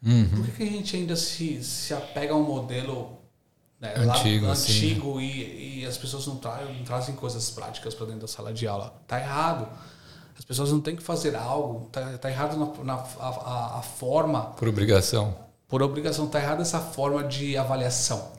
[0.03, 0.28] Uhum.
[0.28, 3.18] Por que, que a gente ainda se, se apega a um modelo
[3.78, 8.07] né, antigo, lá, antigo e, e, as pessoas não, tra não trazem coisas práticas para
[8.07, 8.95] dentro da sala de aula.
[9.07, 9.68] Tá errado.
[10.38, 11.91] As pessoas não têm que fazer algo.
[11.91, 14.45] Tá, tá errado na, na a, a, forma.
[14.53, 15.34] Por obrigação.
[15.71, 16.27] Por obrigação.
[16.27, 18.33] Tá errada essa forma de avaliação.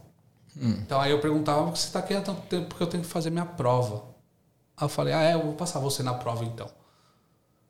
[0.55, 0.75] Hum.
[0.81, 2.67] Então aí eu perguntava, por que você está aqui há tanto tempo?
[2.67, 4.03] Porque eu tenho que fazer minha prova.
[4.77, 6.69] Aí eu falei, ah, é, eu vou passar você na prova então.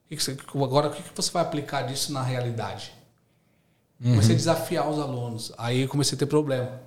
[0.09, 2.91] Que que você, agora, o que, que você vai aplicar disso na realidade?
[4.03, 4.12] Uhum.
[4.12, 5.53] Comecei a desafiar os alunos.
[5.57, 6.82] Aí eu comecei a ter problema.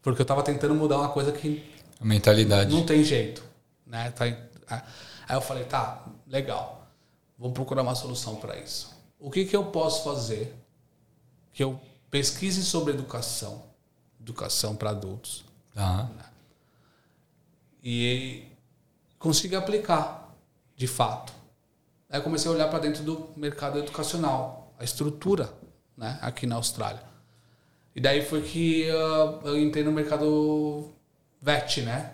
[0.00, 1.68] Porque eu estava tentando mudar uma coisa que.
[2.00, 2.72] A mentalidade.
[2.72, 3.42] Não tem jeito.
[3.84, 4.10] Né?
[4.12, 6.86] Tá, aí eu falei, tá, legal.
[7.38, 8.94] Vou procurar uma solução para isso.
[9.18, 10.54] O que, que eu posso fazer
[11.52, 11.80] que eu
[12.10, 13.64] pesquise sobre educação,
[14.20, 15.44] educação para adultos,
[15.74, 16.08] né?
[17.82, 18.44] e
[19.18, 20.34] consiga aplicar
[20.76, 21.32] de fato.
[22.08, 25.52] Aí comecei a olhar para dentro do mercado educacional, a estrutura
[25.96, 27.02] né, aqui na Austrália.
[27.94, 30.92] E daí foi que uh, eu entrei no mercado
[31.40, 32.12] VET, né?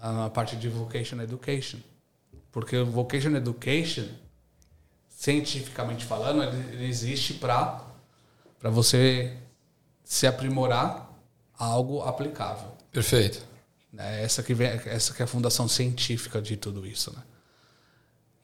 [0.00, 1.78] Na parte de Vocation Education.
[2.50, 4.06] Porque Vocation Education,
[5.08, 7.80] cientificamente falando, ele, existe para
[8.70, 9.36] você
[10.02, 11.10] se aprimorar
[11.58, 12.72] a algo aplicável.
[12.92, 13.44] Perfeito.
[13.92, 14.22] Né?
[14.22, 17.22] Essa, que vem, essa que é a fundação científica de tudo isso, né?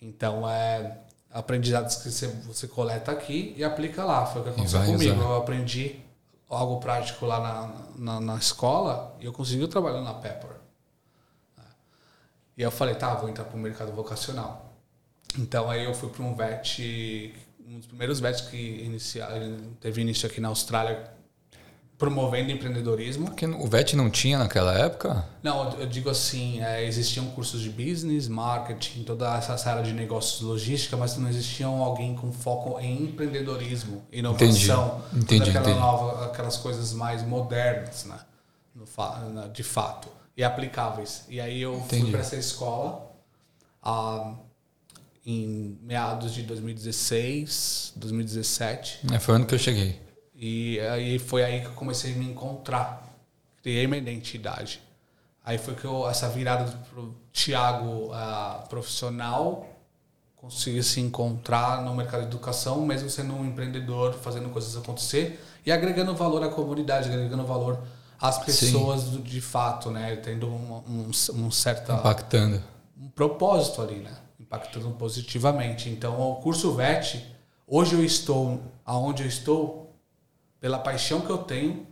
[0.01, 0.99] Então, é
[1.31, 4.27] aprendizados que você, você coleta aqui e aplica lá.
[4.27, 5.14] Foi o que aconteceu comigo.
[5.14, 5.23] Usar.
[5.23, 6.01] Eu aprendi
[6.49, 10.51] algo prático lá na, na, na escola e eu consegui trabalhar na Pepper.
[12.57, 14.75] E eu falei, tá, vou entrar para o mercado vocacional.
[15.39, 17.35] Então aí eu fui para um VET,
[17.71, 19.29] um dos primeiros VETs que inicia,
[19.81, 21.09] teve início aqui na Austrália,
[21.97, 23.27] promovendo empreendedorismo.
[23.27, 25.25] Porque o VET não tinha naquela época?
[25.43, 30.41] Não, eu digo assim, é, existiam cursos de business, marketing, toda essa área de negócios
[30.41, 35.79] logística, mas não existiam alguém com foco em empreendedorismo, inovação, entendi, entendi, aquela entendi.
[35.79, 38.18] Nova, aquelas coisas mais modernas, né?
[39.53, 41.25] De fato, e aplicáveis.
[41.29, 42.03] E aí eu entendi.
[42.03, 43.11] fui para essa escola
[43.83, 44.35] ah,
[45.25, 49.01] em meados de 2016, 2017.
[49.12, 50.01] É, foi o ano que eu cheguei.
[50.35, 53.07] E aí foi aí que eu comecei a me encontrar.
[53.62, 54.81] Criei minha identidade.
[55.45, 59.66] Aí foi que eu, essa virada pro Tiago uh, profissional
[60.37, 65.71] consegui se encontrar no mercado de educação, mesmo sendo um empreendedor, fazendo coisas acontecer e
[65.71, 67.83] agregando valor à comunidade, agregando valor
[68.18, 70.16] às pessoas do, de fato, né?
[70.16, 71.93] Tendo um, um, um certo...
[71.93, 72.62] Impactando.
[72.99, 74.12] Um propósito ali, né?
[74.51, 75.88] Impactando positivamente.
[75.88, 77.24] Então, o curso VET,
[77.68, 79.94] hoje eu estou aonde eu estou
[80.59, 81.86] pela paixão que eu tenho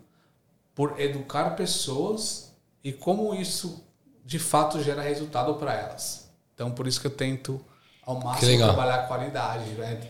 [0.75, 2.53] por educar pessoas
[2.83, 3.85] e como isso
[4.25, 6.29] de fato gera resultado para elas.
[6.53, 7.65] Então, por isso que eu tento
[8.05, 9.71] ao máximo trabalhar a qualidade.
[9.71, 10.01] Né?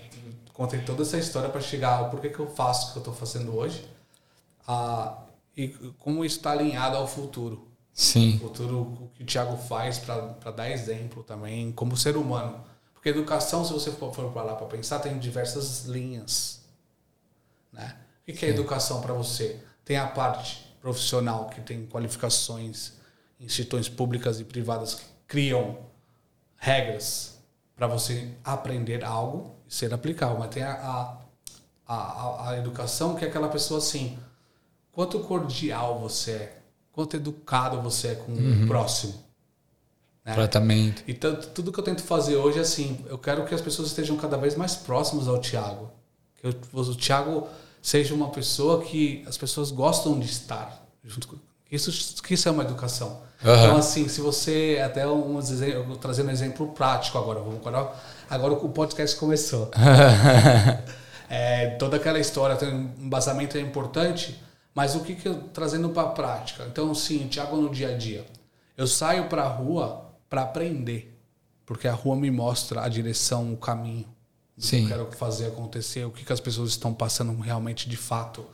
[0.54, 3.14] Contei toda essa história para chegar ao porquê que eu faço o que eu estou
[3.14, 3.86] fazendo hoje
[4.66, 5.18] ah,
[5.54, 5.68] e
[5.98, 7.67] como isso está alinhado ao futuro.
[7.98, 8.36] Sim.
[8.36, 12.64] O futuro, o que o Thiago faz para dar exemplo também, como ser humano.
[12.94, 16.60] Porque educação, se você for, for para lá para pensar, tem diversas linhas.
[17.72, 17.96] Né?
[18.28, 19.60] O que é educação para você?
[19.84, 22.92] Tem a parte profissional, que tem qualificações,
[23.40, 25.80] instituições públicas e privadas que criam
[26.56, 27.40] regras
[27.74, 30.38] para você aprender algo e ser aplicável.
[30.38, 31.18] Mas tem a,
[31.84, 34.16] a, a, a, educação que é aquela pessoa assim,
[34.92, 36.57] quanto cordial você é,
[36.98, 38.64] quanto educado você é com uhum.
[38.64, 39.14] o próximo.
[40.24, 40.34] Né?
[40.34, 41.04] Tratamento.
[41.06, 44.16] E tudo que eu tento fazer hoje é assim, eu quero que as pessoas estejam
[44.16, 45.92] cada vez mais próximas ao Tiago.
[46.34, 47.46] Que eu, o Tiago
[47.80, 51.36] seja uma pessoa que as pessoas gostam de estar junto com
[51.70, 53.20] isso que isso é uma educação.
[53.44, 53.54] Uhum.
[53.54, 57.92] Então assim, se você até um exemplo, trazendo um exemplo prático agora, vamos agora,
[58.28, 59.70] agora o podcast começou.
[61.30, 64.42] é, toda aquela história um embasamento é importante,
[64.78, 66.64] mas o que que eu trazendo para a prática?
[66.70, 68.24] Então sim, Tiago no dia a dia,
[68.76, 71.18] eu saio para a rua para aprender,
[71.66, 74.06] porque a rua me mostra a direção, o caminho.
[74.56, 74.82] Sim.
[74.82, 78.46] eu quero fazer acontecer, o que, que as pessoas estão passando realmente de fato,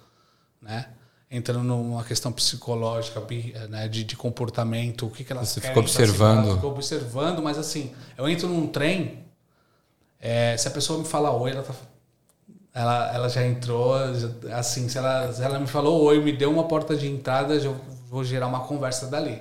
[0.62, 0.88] né?
[1.30, 3.22] Entrando numa questão psicológica,
[3.68, 3.86] né?
[3.86, 6.54] de, de comportamento, o que, que elas Você ficou observando.
[6.54, 9.26] Ficou observando, mas assim, eu entro num trem,
[10.18, 11.74] é, se a pessoa me fala oi, ela tá,
[12.74, 13.94] ela, ela já entrou,
[14.52, 17.76] assim, se ela, se ela me falou oi, me deu uma porta de entrada, eu
[18.10, 19.40] vou gerar uma conversa dali.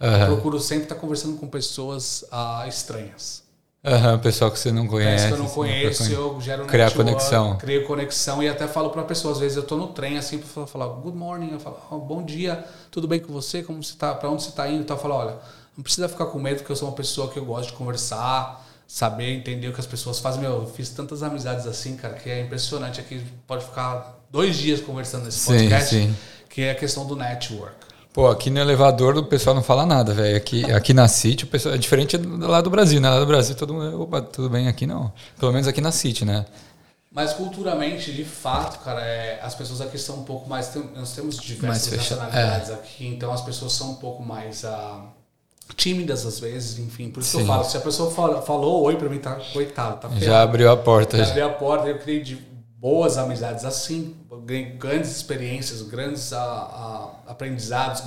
[0.00, 0.10] Uhum.
[0.10, 3.42] Eu procuro sempre estar conversando com pessoas ah, estranhas.
[3.84, 5.28] Uhum, pessoal que você não conhece.
[5.28, 7.58] que eu não conheço, eu gero Criar network, conexão.
[7.58, 10.38] Crio conexão e até falo para a pessoa, às vezes eu estou no trem assim,
[10.38, 13.62] para falar good morning, eu falo, oh, bom dia, tudo bem com você?
[13.62, 14.14] Como você tá?
[14.14, 14.80] Para onde você está indo?
[14.80, 15.36] Então eu falo, olha,
[15.76, 18.63] não precisa ficar com medo, porque eu sou uma pessoa que eu gosto de conversar,
[18.86, 20.40] saber, entender o que as pessoas fazem.
[20.40, 23.00] Meu, eu fiz tantas amizades assim, cara, que é impressionante.
[23.00, 26.16] Aqui pode ficar dois dias conversando nesse podcast, sim, sim.
[26.48, 27.84] que é a questão do network.
[28.12, 30.36] Pô, aqui no elevador o pessoal não fala nada, velho.
[30.36, 33.10] Aqui, aqui na City o pessoal é diferente lá do Brasil, né?
[33.10, 35.12] Lá do Brasil todo mundo, opa, tudo bem aqui não.
[35.36, 36.46] Pelo menos aqui na City, né?
[37.10, 40.68] Mas culturalmente, de fato, cara, é, as pessoas aqui são um pouco mais.
[40.68, 42.74] Tem, nós temos diversas nacionalidades é.
[42.74, 45.00] aqui, então as pessoas são um pouco mais ah,
[45.76, 47.10] tímidas às vezes, enfim.
[47.10, 47.38] Por isso Sim.
[47.38, 50.42] que eu falo, se a pessoa fala, falou oi pra mim, tá coitado, tá Já
[50.42, 51.16] abriu a porta.
[51.16, 51.30] Já, já.
[51.30, 52.36] abriu a porta, eu criei de
[52.76, 54.14] boas amizades assim,
[54.78, 58.02] grandes experiências, grandes a, a, aprendizados,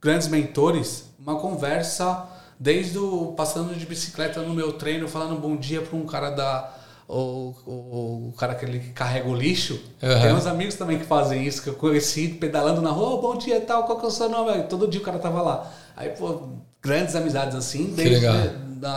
[0.00, 2.28] grandes mentores, uma conversa
[2.58, 6.72] desde o passando de bicicleta no meu treino, falando bom dia para um cara da
[7.08, 9.74] o, cara aquele que carrega o lixo.
[10.02, 10.22] Uhum.
[10.22, 13.36] Tem uns amigos também que fazem isso, que eu conheci pedalando na rua, oh, bom
[13.36, 14.62] dia tal, qual que é o seu nome?
[14.64, 15.70] Todo dia o cara tava lá.
[15.96, 16.48] Aí, pô,
[16.84, 18.26] grandes amizades assim, desde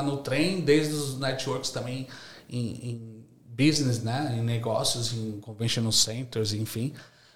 [0.03, 2.07] no trem, desde os networks também
[2.49, 4.35] em, em business, né?
[4.37, 6.93] Em negócios, em convention centers, enfim.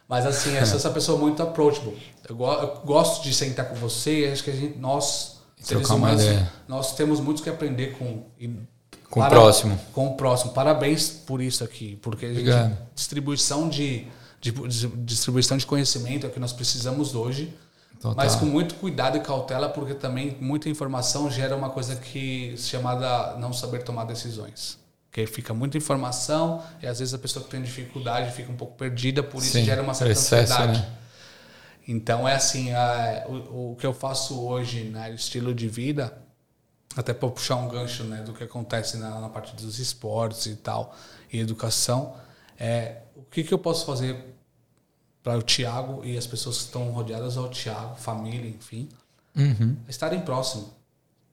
[0.08, 1.98] Mas assim, eu sou essa pessoa muito approachable.
[2.28, 6.22] Eu, go eu, gosto de sentar com você acho que a gente, nós, seres humanos,
[6.68, 8.26] nós temos muito que aprender com...
[9.10, 9.80] Com para, o próximo.
[9.94, 10.52] Com o próximo.
[10.52, 12.28] Parabéns por isso aqui, porque
[12.94, 14.08] distribuição de,
[14.40, 17.54] de, de, distribuição de conhecimento é o que nós precisamos hoje.
[18.02, 18.16] Total.
[18.16, 23.38] Mas com muito cuidado e cautela, porque também muita informação gera uma coisa que chamada
[23.38, 24.80] não saber tomar decisões.
[25.06, 28.76] Porque fica muita informação e às vezes a pessoa que tem dificuldade fica um pouco
[28.76, 30.80] perdida, por isso Sim, gera uma certa excesso, ansiedade.
[30.80, 30.98] Né?
[31.88, 36.18] Então é assim, a, o, o, que eu faço hoje, né, estilo de vida,
[36.98, 40.56] até para puxar um gancho né, do que acontece na, na, parte dos esportes e
[40.56, 40.96] tal,
[41.32, 42.16] e educação,
[42.58, 44.31] é o que, que eu posso fazer
[45.24, 48.90] para o Tiago e as pessoas que estão rodeadas ao Tiago, família, enfim,
[49.36, 49.78] Uhum.
[49.88, 50.68] estarem próximos,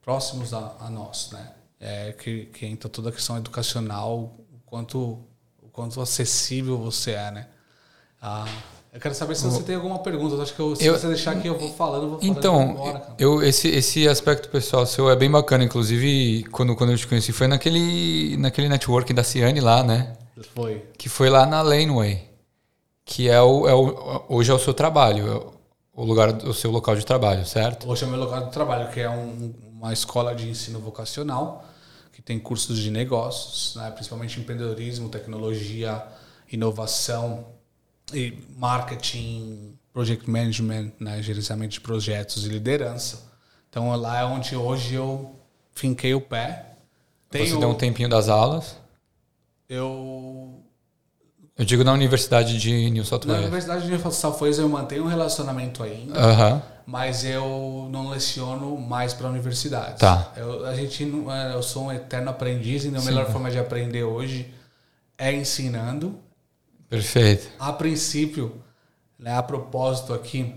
[0.02, 1.52] próximos a, a nós, né?
[1.80, 4.98] É que, que entra toda a questão educacional, o quanto,
[5.62, 7.46] o quanto acessível você é, né?
[8.20, 8.46] Ah,
[8.92, 10.34] eu quero saber se você tem alguma pergunta.
[10.34, 12.38] Eu acho que eu, se Eu- você deixar aqui, eu vou falando, eu vou falando
[12.38, 15.62] Então, eu, esse, esse aspecto pessoal seu é bem bacana.
[15.62, 20.16] Inclusive, quando, quando eu te conheci, foi naquele, naquele network da Ciane lá, né?
[20.54, 20.84] Foi.
[20.96, 22.27] Que foi lá na Laneway.
[23.10, 26.70] Que é o, é o, hoje é o seu trabalho, é o, lugar, o seu
[26.70, 27.88] local de trabalho, certo?
[27.88, 31.64] Hoje é o meu lugar de trabalho, que é um- uma escola de ensino vocacional,
[32.12, 36.04] que tem cursos de negócios, né, principalmente empreendedorismo, tecnologia,
[36.52, 37.46] inovação
[38.12, 43.22] e marketing, project management, né, gerenciamento de projetos e liderança.
[43.70, 45.34] Então lá é onde hoje eu
[45.72, 46.76] finquei o pé.
[47.32, 48.76] Você deu um tempinho das aulas.
[49.68, 50.57] eu
[51.58, 53.48] Eu digo na Universidade de New South na Wales.
[53.48, 56.16] Universidade de Salfoz eu mantenho um relacionamento ainda.
[56.16, 56.62] Aham.
[56.86, 59.98] mas eu não leciono mais para universidades.
[59.98, 60.32] Tá.
[60.36, 64.04] Eu, a gente é, eu sou um eterno aprendiz e a melhor forma de aprender
[64.04, 64.54] hoje
[65.18, 66.16] é ensinando.
[66.88, 67.48] Perfeito.
[67.58, 68.62] A princípio,
[69.18, 70.54] né, a propósito aqui,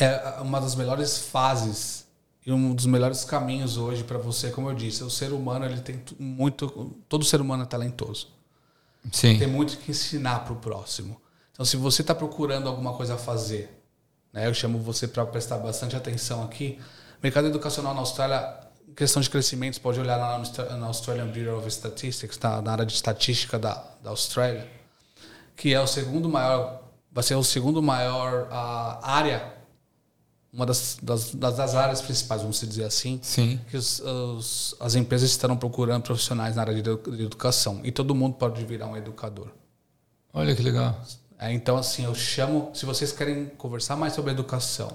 [0.00, 2.06] é uma das melhores fases
[2.44, 5.80] e um dos melhores caminhos hoje para você, como eu disse, o ser humano ele
[5.80, 8.28] tem muito, todo ser humano é talentoso
[9.10, 9.38] Sim.
[9.38, 11.20] tem muito que ensinar para o próximo.
[11.52, 13.82] Então, se você está procurando alguma coisa a fazer,
[14.32, 16.78] né, eu chamo você para prestar bastante atenção aqui.
[17.22, 18.58] Mercado educacional na Austrália,
[18.96, 20.42] questão de crescimento, pode olhar lá
[20.76, 24.66] na Australian Bureau of Statistics, tá, na área de estatística da, da Austrália,
[25.56, 29.54] que é o segundo maior, vai ser o segundo maior ah, área,
[30.52, 33.58] uma das, das, das, áreas principais, vamos dizer assim, Sim.
[33.70, 36.90] que os, os- as empresas estarão procurando profissionais na área de
[37.22, 37.80] educação.
[37.82, 39.48] E todo mundo pode virar um educador.
[40.32, 41.00] Olha que legal.
[41.38, 42.70] É, então, assim, eu chamo.
[42.74, 44.90] Se vocês querem conversar mais sobre educação,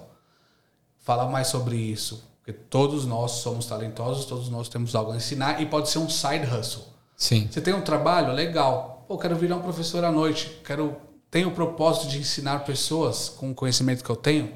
[0.99, 5.61] falar mais sobre isso, porque todos nós somos talentosos, todos nós temos algo a ensinar
[5.61, 6.83] e pode ser um side hustle.
[7.15, 7.47] Sim.
[7.51, 10.95] Você tem um trabalho legal, pô, quero virar um professor à noite, quero
[11.29, 14.53] tenho o propósito de ensinar pessoas com o conhecimento que eu tenho.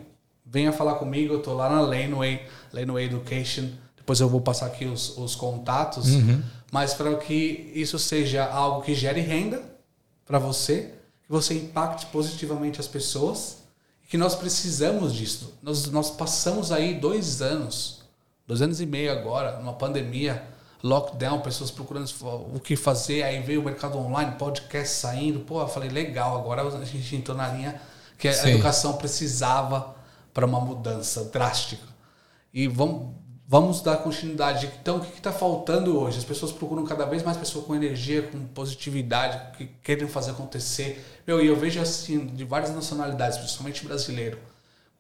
[0.51, 3.69] Venha falar comigo, eu tô lá na Laneway, Laneway Education.
[3.95, 6.07] Depois eu vou passar aqui os, os contatos,
[6.69, 9.63] mas para que isso seja algo que gere renda
[10.25, 10.93] para você,
[11.23, 13.59] que você impacte positivamente as pessoas,
[14.09, 15.53] que nós precisamos disso.
[15.63, 18.01] Nós, nós passamos aí dois anos,
[18.45, 20.43] dois anos e meio agora, numa pandemia,
[20.83, 22.11] lockdown, pessoas procurando
[22.53, 26.61] o que fazer, aí veio o mercado online, podcast saindo, pô, eu falei, legal, agora
[26.61, 27.81] a gente entrou na linha
[28.17, 28.49] que a Sim.
[28.49, 30.00] educação precisava
[30.33, 31.83] para uma mudança drástica.
[32.53, 33.13] E vamos,
[33.47, 34.69] vamos dar continuidade.
[34.81, 36.17] Então, o que está faltando hoje?
[36.19, 41.03] As pessoas procuram cada vez mais pessoas com energia, com positividade, que querem fazer acontecer.
[41.25, 44.37] Meu, e eu vejo assim, de várias nacionalidades, principalmente brasileiro,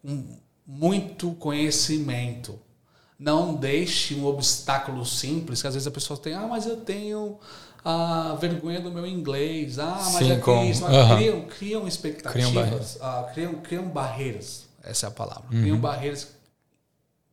[0.01, 2.59] com muito conhecimento.
[3.19, 7.37] Não deixe um obstáculo simples, que às vezes a pessoa tem, ah, mas eu tenho
[7.85, 11.15] a vergonha do meu inglês, ah, mas Sim, é com- isso, aham.
[11.17, 12.97] criam, criam expectativas, Criam barreiras.
[13.01, 15.61] ah, criam, criam barreiras, essa é a palavra, Uhum.
[15.61, 16.35] criam barreiras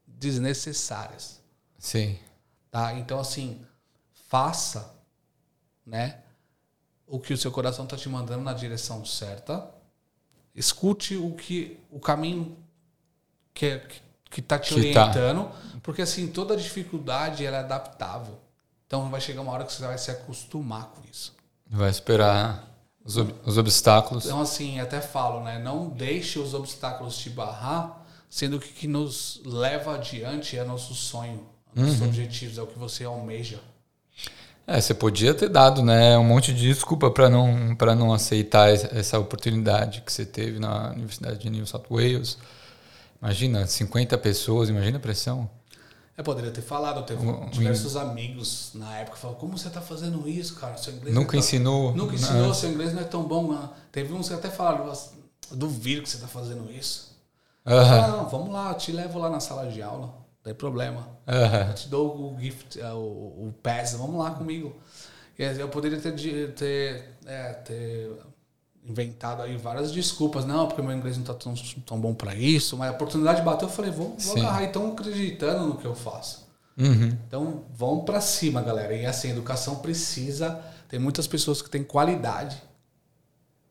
[0.06, 1.40] desnecessárias.
[1.78, 2.18] Sim.
[2.70, 2.94] Tá?
[2.94, 3.64] Então, assim,
[4.28, 4.94] faça
[5.86, 6.20] né,
[7.06, 9.68] o que o seu coração está te mandando na direção certa.
[10.54, 12.56] Escute o que o caminho
[13.54, 13.88] que é-
[14.30, 15.04] que está te Que tá.
[15.06, 15.50] orientando,
[15.82, 18.38] porque assim toda dificuldade ela é adaptável.
[18.86, 21.34] Então vai chegar uma hora que você vai se acostumar com isso.
[21.66, 22.68] Vai esperar
[23.08, 24.26] os, ob- os obstáculos.
[24.26, 28.86] Então assim até falo, né, não deixe os obstáculos te barrar, sendo que o que
[28.86, 33.58] nos leva adiante é nosso sonho, nossos objetivos, é o que você almeja.
[34.66, 38.68] É, você podia ter dado, né, um monte de desculpa para não para não aceitar
[38.68, 42.36] essa- essa oportunidade que você teve na Universidade de New South Wales.
[43.22, 45.48] Imagina, 50 pessoas, imagina a pressão.
[46.18, 49.68] Eu poderia ter falado, eu teve Um- diversos amigos na época que falaram, como você
[49.68, 50.76] está fazendo isso, cara?
[50.76, 51.94] Seu inglês Nunca é ensinou.
[51.94, 52.18] Nunca né?
[52.18, 53.52] ensinou, seu inglês não é tão bom.
[53.52, 53.72] Não.
[53.92, 55.12] Teve uns que até falaram, "Nossa,
[55.48, 57.16] eu duvido que você está fazendo isso.
[57.64, 60.54] Aham, Ah, não, vamos lá, eu te levo lá na sala de aula, não tem
[60.54, 61.08] problema.
[61.26, 61.68] aham.
[61.68, 62.96] Eu te dou o gift, eh, o,
[63.48, 64.74] o pass, vamos lá comigo.
[65.38, 68.10] Eu poderia ter, ter, é, ter
[68.88, 70.44] inventado aí várias desculpas.
[70.44, 72.76] Não, porque meu inglês não está tão, tão bom para isso.
[72.76, 74.40] Mas a oportunidade bateu, eu falei, vou, vou Sim.
[74.40, 74.64] agarrar.
[74.64, 76.48] Então, acreditando no que eu faço.
[76.76, 77.16] Uhum.
[77.26, 78.94] Então, vamos para cima, galera.
[78.94, 80.60] E assim, a educação precisa.
[80.88, 82.62] Tem muitas pessoas que têm qualidade.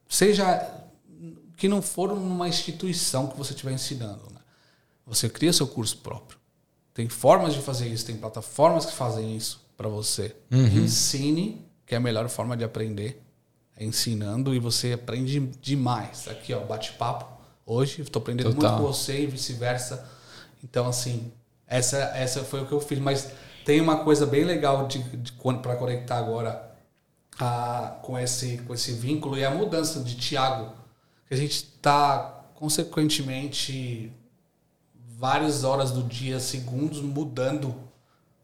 [0.08, 0.70] Seja
[1.56, 4.22] que não for numa instituição que você estiver ensinando.
[4.32, 4.40] Né?
[5.06, 6.38] Você cria seu curso próprio.
[6.94, 10.36] Tem formas de fazer isso, tem plataformas que fazem isso para você.
[10.52, 13.22] Ensine, que é a melhor forma de aprender.
[13.80, 16.28] Ensinando e você aprende demais.
[16.28, 17.26] Aqui, ó, bate-papo.
[17.66, 18.72] Hoje, estou aprendendo Total.
[18.72, 20.08] muito com você e vice-versa.
[20.64, 21.32] Então, assim,
[21.68, 23.00] essa, essa foi o que eu fiz.
[23.00, 23.30] Mas
[23.66, 26.72] tem uma coisa bem legal de, de para conectar agora
[27.40, 30.72] a, com, esse, com esse vínculo e a mudança de Tiago.
[31.28, 34.12] Que a gente está, consequentemente,
[35.18, 37.76] várias horas do dia, segundos, mudando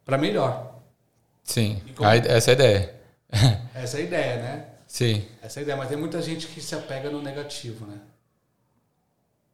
[0.04, 0.76] para melhor.
[1.44, 2.96] Sim, como- essa é a ideia.
[3.74, 4.66] Essa é a ideia, né?
[4.94, 5.76] Sim, Essa é a ideia.
[5.76, 8.00] Mas tem muita gente que se apega no negativo, né?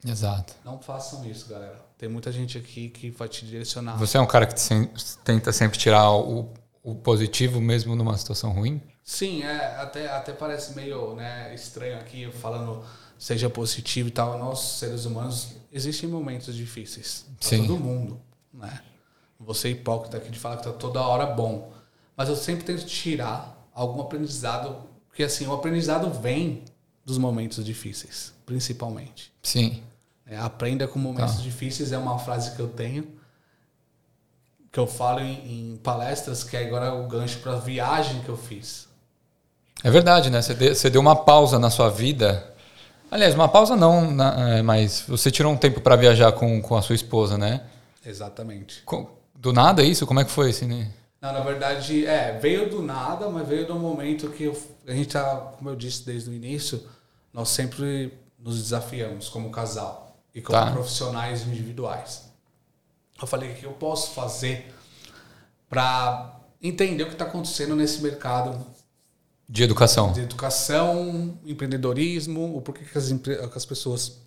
[0.06, 0.54] exato.
[0.66, 1.80] Não façam isso, galera.
[1.98, 3.96] Tem muita gente aqui que vai te direcionar.
[3.96, 4.54] Você é um cara que
[5.24, 6.52] tenta sempre tirar o,
[6.84, 8.82] o positivo mesmo numa situação ruim?
[9.02, 12.84] Sim, é, até, até parece meio né, estranho aqui falando
[13.18, 14.38] seja positivo e tal.
[14.38, 17.26] Nós, seres humanos, existem momentos difíceis.
[17.40, 17.66] Pra Sim.
[17.66, 18.20] todo mundo,
[18.54, 18.82] né?
[19.40, 21.72] Você é hipócrita aqui de falar que tá toda hora bom.
[22.18, 24.89] Mas eu sempre tento tirar algum aprendizado,
[25.20, 26.64] porque assim, o aprendizado vem
[27.06, 29.34] dos momentos difíceis, principalmente.
[29.44, 29.84] Sim.
[30.26, 31.42] É, aprenda com momentos Tá.
[31.42, 33.06] difíceis é uma frase que eu tenho
[34.72, 38.30] que eu falo em, em palestras que agora é o gancho para a viagem que
[38.30, 38.88] eu fiz.
[39.84, 40.42] É verdade, né?
[40.42, 42.54] Você de- você deu uma pausa na sua vida.
[43.12, 46.78] Aliás, uma pausa não, na- é, mas você tirou um tempo para viajar com, com
[46.78, 47.64] a sua esposa, né?
[48.06, 48.84] Exatamente.
[48.86, 50.06] Co- Do nada isso?
[50.08, 50.90] Como é que foi assim, né?
[51.22, 55.10] Não, na verdade, é, veio do nada, mas veio do momento que eu- a gente
[55.10, 56.82] tá, como eu disse desde o início,
[57.34, 60.72] nós sempre nos desafiamos como casal e como Tá.
[60.72, 62.30] profissionais individuais.
[63.22, 64.74] Eu falei o que eu posso fazer
[65.70, 68.66] para entender o que está acontecendo nesse mercado
[69.48, 70.14] De educação.
[70.14, 74.20] de educação, empreendedorismo, o porquê que as, que as pessoas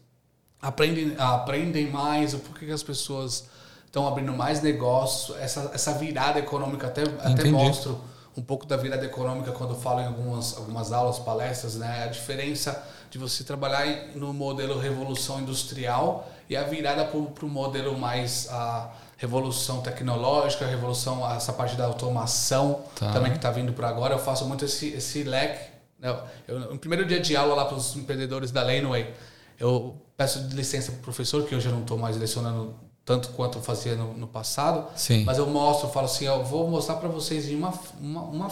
[0.61, 3.47] aprendem, aprendem mais, o porquê que as pessoas
[3.93, 8.01] estão abrindo mais negócios, essa, essa virada econômica, até, até mostro
[8.34, 12.03] um pouco da virada econômica quando falo em algumas, algumas aulas, palestras, né?
[12.03, 13.84] a diferença de você trabalhar
[14.14, 20.68] no modelo revolução industrial e a virada para o modelo mais a revolução tecnológica, a
[20.68, 23.12] revolução, essa parte da automação Tá.
[23.12, 24.14] também que está vindo para agora.
[24.14, 25.70] Eu faço muito esse, esse leque.
[25.99, 26.18] né?
[26.49, 29.12] Eu, no primeiro dia de aula lá para os empreendedores da Laneway,
[29.61, 32.74] eu peço licença para o professor, que hoje eu não estou mais lecionando
[33.05, 35.24] tanto quanto eu fazia no, no passado, Sim.
[35.24, 38.48] mas eu mostro, eu falo assim, eu vou mostrar para vocês uma, uma, uma,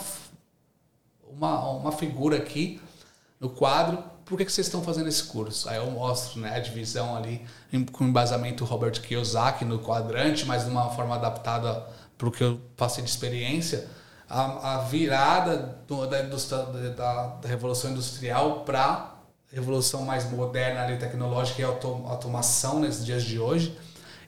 [1.30, 2.80] uma, uma figura aqui
[3.38, 5.68] no quadro, por que, que vocês estão fazendo esse curso?
[5.68, 10.64] Aí eu mostro né, a divisão ali em- com embasamento Robert Kiyosaki no quadrante, mas
[10.64, 11.84] de uma forma adaptada
[12.16, 13.88] para o que eu passei de experiência.
[14.28, 19.14] A, a virada do- da, da, da Revolução Industrial para
[19.52, 23.76] revolução mais moderna ali, tecnológica e auto, automação nesses dias de hoje.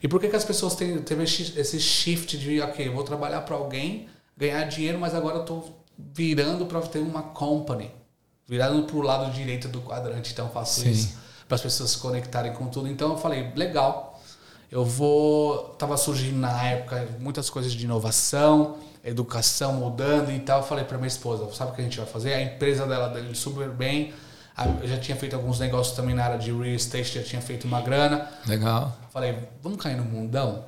[0.03, 3.55] E por que, que as pessoas têm teve esse shift de, ok, vou trabalhar para
[3.55, 7.89] alguém, ganhar dinheiro, mas agora eu estou virando para ter uma company,
[8.45, 10.91] virando para o lado direito do quadrante, então eu faço Sim.
[10.91, 12.87] isso para as pessoas se conectarem com tudo.
[12.87, 14.19] Então eu falei, legal,
[14.71, 15.75] eu vou.
[15.77, 20.61] Tava surgindo na época muitas coisas de inovação, educação mudando e tal.
[20.61, 22.33] Eu falei para minha esposa, sabe o que a gente vai fazer?
[22.33, 24.13] A empresa dela deu indo super bem.
[24.55, 27.41] A- Eu já tinha feito alguns negócios também na área de real estate, já tinha
[27.41, 28.29] feito uma grana.
[28.45, 28.95] Legal.
[29.11, 30.65] Falei, vamos cair no mundão?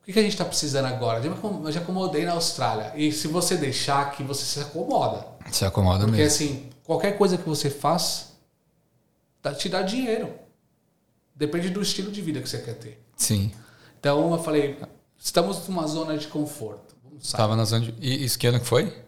[0.00, 1.24] O que, que a gente está precisando agora?
[1.24, 2.92] Eu já acomodei na Austrália.
[2.96, 5.26] E se você deixar aqui, você se acomoda.
[5.52, 6.34] Se acomoda Porque mesmo.
[6.34, 8.32] assim, qualquer coisa que você faz,
[9.42, 10.32] dá- te dá dinheiro.
[11.34, 13.02] Depende do estilo de vida que você quer ter.
[13.16, 13.52] Sim.
[13.98, 14.78] Então eu falei,
[15.18, 16.96] estamos numa zona de conforto.
[17.04, 17.38] Vamos sair.
[17.38, 17.94] Tava na zona de...
[18.00, 19.02] E isso que ano que foi?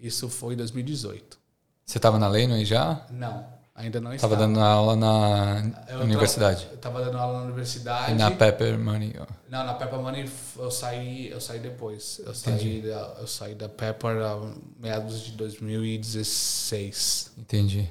[0.00, 1.38] Isso foi em 2018.
[1.84, 3.06] Você tava na Leno aí já?
[3.10, 4.36] Não, ainda não Tava estava.
[4.36, 6.60] dando aula na Eu universidade.
[6.62, 8.12] tra- Eu estava dando aula na universidade.
[8.12, 9.14] E na Pepper Money.
[9.48, 12.20] Não, na Pepper Money eu saí, eu saí depois.
[12.24, 14.40] Eu saí, da, eu saí da Pepper a
[14.78, 17.32] meados de 2016.
[17.38, 17.88] Entendi.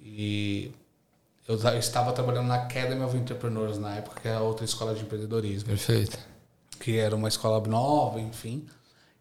[0.00, 0.72] E
[1.46, 5.02] eu eu estava trabalhando na Academy of Entrepreneurs na época, que era outra escola de
[5.02, 6.18] empreendedorismo, Perfeito.
[6.78, 8.66] que era uma escola nova, enfim.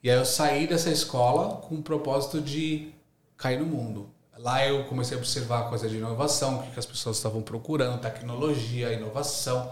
[0.03, 2.91] E aí eu saí dessa escola com o propósito de
[3.35, 4.09] cair no mundo.
[4.39, 7.99] Lá eu comecei a observar coisa de inovação, o que, que as pessoas estavam procurando,
[7.99, 9.69] tecnologia, inovação,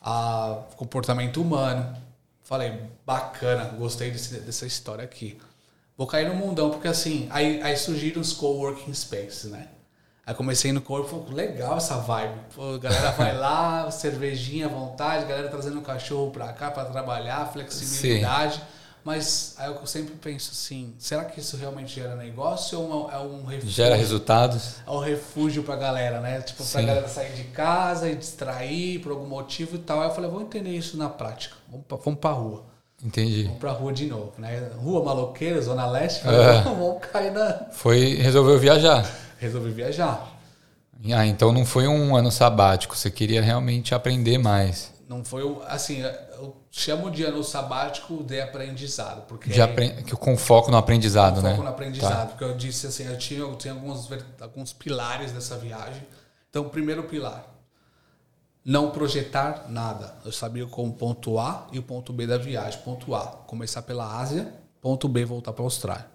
[0.00, 1.96] a comportamento humano.
[2.42, 5.38] Falei, bacana, gostei desse- dessa história aqui.
[5.96, 9.68] Vou cair no mundão, porque assim, aí, aí surgiram os coworking spaces, né?
[10.24, 12.38] Aí comecei no corpo, legal essa vibe.
[12.54, 16.84] Pô, a galera vai lá, cervejinha à vontade, galera trazendo o cachorro pra cá pra
[16.84, 18.62] trabalhar, flexibilidade.
[19.08, 23.42] Mas aí eu sempre penso assim, será que isso realmente gera negócio ou é um
[23.42, 23.70] refúgio?
[23.70, 24.74] Gera resultados?
[24.86, 26.42] É um refúgio pra galera, né?
[26.42, 26.86] Tipo, pra Sim.
[26.86, 30.02] galera sair de casa e distrair por algum motivo e tal.
[30.02, 31.56] Aí eu falei, vou entender isso na prática.
[31.70, 32.64] Vamos pra, vamos pra rua.
[33.02, 33.44] Entendi.
[33.44, 34.72] Vamos pra rua de novo, né?
[34.76, 36.28] Rua Maloqueira, Zona Leste.
[36.28, 36.60] É.
[36.68, 37.68] Vamos cair na...
[37.72, 39.10] Foi, resolveu viajar.
[39.38, 40.38] resolvi viajar.
[41.14, 44.92] Ah, então não foi um ano sabático, você queria realmente aprender mais.
[45.08, 46.02] Não foi assim,
[46.68, 51.46] eu chamo de ano sabático de aprendizado, porque De que Com foco no aprendizado, foco
[51.46, 51.56] né?
[51.56, 54.08] no aprendizado, porque eu disse assim, eu tinha, eu tinha alguns,
[54.40, 56.02] alguns pilares dessa viagem.
[56.50, 57.44] Então, o primeiro pilar,
[58.64, 60.14] não projetar nada.
[60.24, 62.80] Eu sabia como ponto A e o ponto B da viagem.
[62.80, 66.06] Ponto A, começar pela Ásia, ponto B, voltar para a Austrália.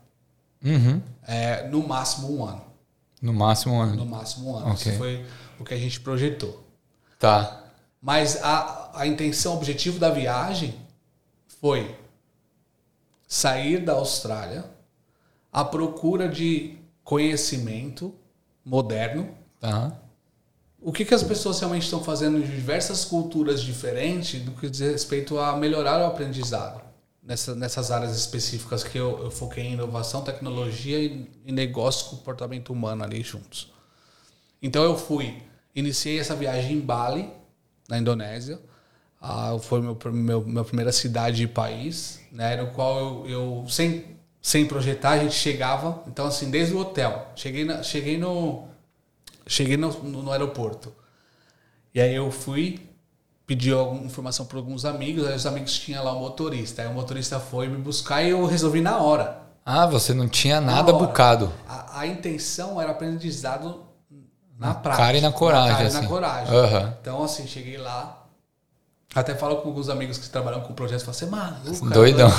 [0.63, 1.01] Uhum.
[1.27, 2.61] É, no máximo um ano.
[3.21, 3.95] No máximo um ano.
[3.95, 4.71] No máximo um ano.
[4.71, 4.91] Ok.
[4.91, 5.25] Isso foi
[5.59, 6.63] o que a gente projetou.
[7.19, 7.62] Tá.
[8.03, 10.75] Mas a, a intenção, o objetivo da viagem
[11.61, 11.95] foi
[13.25, 14.65] sair da Austrália
[15.49, 18.13] à procura de conhecimento
[18.65, 19.33] moderno.
[19.57, 19.97] Tá.
[20.81, 24.81] O que, que as pessoas realmente estão fazendo em diversas culturas diferentes no que diz
[24.81, 26.81] respeito a melhorar o aprendizado
[27.23, 32.73] nessa, nessas áreas específicas que eu, eu foquei em inovação, tecnologia e, e negócio, comportamento
[32.73, 33.71] humano ali juntos.
[34.61, 35.41] Então eu fui,
[35.73, 37.31] iniciei essa viagem em Bali,
[37.93, 38.59] na Indonésia.
[39.21, 44.13] Ah, foi meu, meu minha primeira cidade e país, né, no qual eu, eu sem
[44.41, 48.65] sem projetar a gente chegava, então assim desde o hotel, cheguei na, cheguei no
[49.47, 50.93] cheguei no, no, no aeroporto
[51.93, 52.81] e aí eu fui
[53.47, 56.93] pedir alguma informação para alguns amigos, aí os amigos tinham lá o motorista, aí o
[56.93, 59.41] motorista foi me buscar e eu resolvi na hora.
[59.65, 61.53] Ah, você não tinha nada bucado.
[61.65, 63.92] A, a intenção era aprendizado
[64.57, 65.03] na, prática.
[65.05, 66.01] cara e na coragem, Na cara e assim.
[66.01, 66.55] na coragem.
[66.55, 66.97] Aham.
[67.01, 68.19] Então, assim, cheguei lá.
[69.15, 72.31] Até falo com alguns amigos que trabalham com projetos, falo assim, maluco, Doidão.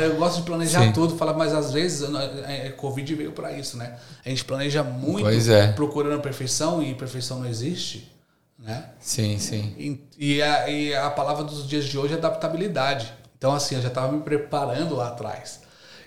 [0.00, 0.92] Eu, eu gosto de planejar Sim.
[0.92, 3.96] tudo, fala, mas às vezes não- é, é, Covid veio para isso, né?
[4.24, 5.68] A gente planeja muito é.
[5.72, 8.10] procurando a perfeição e perfeição não existe,
[8.58, 8.86] né?
[8.98, 9.74] Sim, sim.
[9.78, 13.12] E, e a, e a palavra dos dias de hoje é adaptabilidade.
[13.38, 15.60] Então, assim, eu já estava me preparando lá atrás.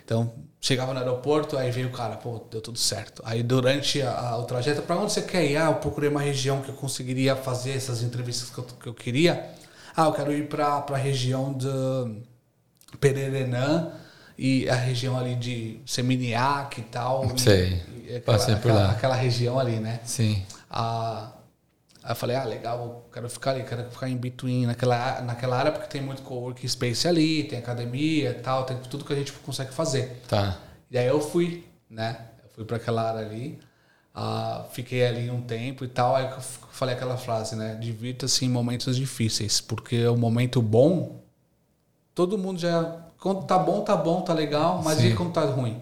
[0.03, 0.33] Então,
[0.66, 3.22] chegava no aeroporto, aí veio o cara, pô, deu tudo certo.
[3.24, 5.57] Aí, durante a- a- o trajeto, para onde você quer ir?
[5.57, 8.93] Ah, eu procurei uma região que eu conseguiria fazer essas entrevistas que eu, que eu
[8.95, 9.51] queria.
[9.95, 11.68] Ah, eu quero ir para a região de
[12.99, 13.91] Pererenã
[14.38, 17.26] e a região ali de Seminiac e tal.
[17.36, 17.82] E- Sei.
[18.07, 18.91] e aquela, Passei por aquela- lá.
[18.91, 19.99] aquela região ali, né?
[20.03, 20.43] Sim.
[20.70, 21.32] Ah,
[22.06, 25.72] aí eu falei, ah, legal, quero ficar ali, quero ficar em between, naquela, naquela área,
[25.72, 29.34] porque tem muito coworking space ali, tem academia e tal, tem tudo que a gente
[29.34, 30.22] consegue fazer.
[30.28, 30.60] Tá.
[30.91, 32.20] E aí eu fui, né?
[32.43, 33.60] Eu fui para aquela área ali,
[34.14, 37.76] ah, fiquei ali um tempo e tal, aí eu falei aquela frase, né?
[37.82, 41.24] Divirta-se em momentos difíceis, porque o momento bom,
[42.14, 43.01] todo mundo já.
[43.20, 45.08] Quando tá bom, tá bom, tá legal, mas Sim.
[45.08, 45.82] e quando tá ruim?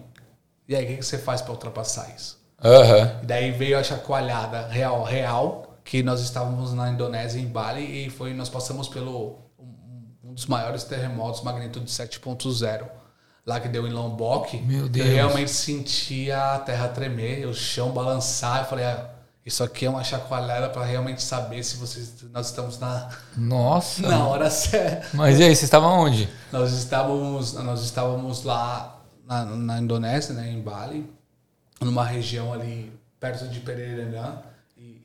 [0.66, 2.42] E aí, o que, que você faz para ultrapassar isso?
[2.64, 3.20] Aham.
[3.22, 8.10] E daí veio a chacoalhada real, real, que nós estávamos na Indonésia, em Bali, e
[8.10, 12.88] foi nós passamos pelo um, dos maiores terremotos, magnitude 7.0,
[13.46, 14.56] lá que deu em Lombok.
[14.62, 15.06] Meu Deus.
[15.06, 19.10] Eu realmente sentia a terra tremer, o chão balançar, eu falei, ah,
[19.44, 24.00] isso aqui é uma chacoalhada para realmente saber se vocês, nós estamos na, Nossa.
[24.08, 25.06] na hora certa.
[25.12, 26.30] Mas e aí, você estava onde?
[26.50, 31.12] Nós estávamos, nós estávamos lá na, na Indonésia, né, em Bali,
[31.78, 34.06] numa região ali perto de Pereira e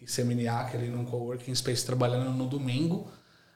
[0.08, 3.08] Seminyak, ali num coworking space, trabalhando no domingo.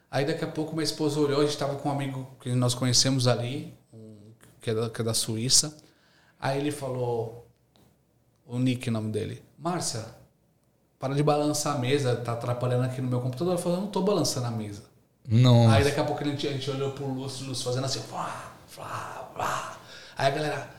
[0.09, 2.73] Aí daqui a pouco minha esposa olhou, a gente estava com um amigo que nós
[2.73, 3.73] conhecemos ali,
[4.61, 5.75] que, é da, que é da Suíça.
[6.39, 7.47] Aí ele falou,
[8.45, 10.05] o Nick, o nome dele, Márcia,
[10.99, 13.55] para de balançar a mesa, tá atrapalhando aqui no meu computador.
[13.55, 14.83] Eu falei, eu não tô balançando a mesa.
[15.27, 15.75] Nossa.
[15.75, 18.53] Aí daqui a pouco a gente, a gente olhou pro Lúcio, Lúcio fazendo assim, flá,
[18.67, 19.77] flá, flá.
[20.15, 20.69] Aí a galera,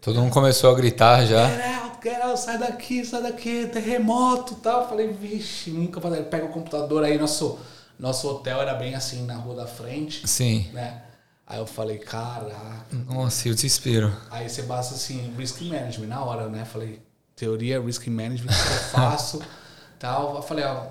[0.00, 1.48] Todo mundo começou a gritar já.
[1.48, 4.82] get get out, sai daqui, sai daqui, terremoto e tal.
[4.82, 6.22] Eu falei, vixe, nunca fazer.
[6.24, 7.58] Pega o computador aí, nosso,
[7.98, 10.70] nosso hotel era bem assim na rua da frente, Sim.
[10.72, 11.02] né?
[11.46, 12.86] Aí eu falei, caraca.
[13.06, 14.14] Nossa, e o desespero.
[14.30, 16.64] Aí você basta assim, risk management na hora, né?
[16.64, 17.00] Falei,
[17.34, 19.42] teoria, risk management, o que eu faço,
[19.98, 20.36] tal.
[20.36, 20.88] Eu falei, ó,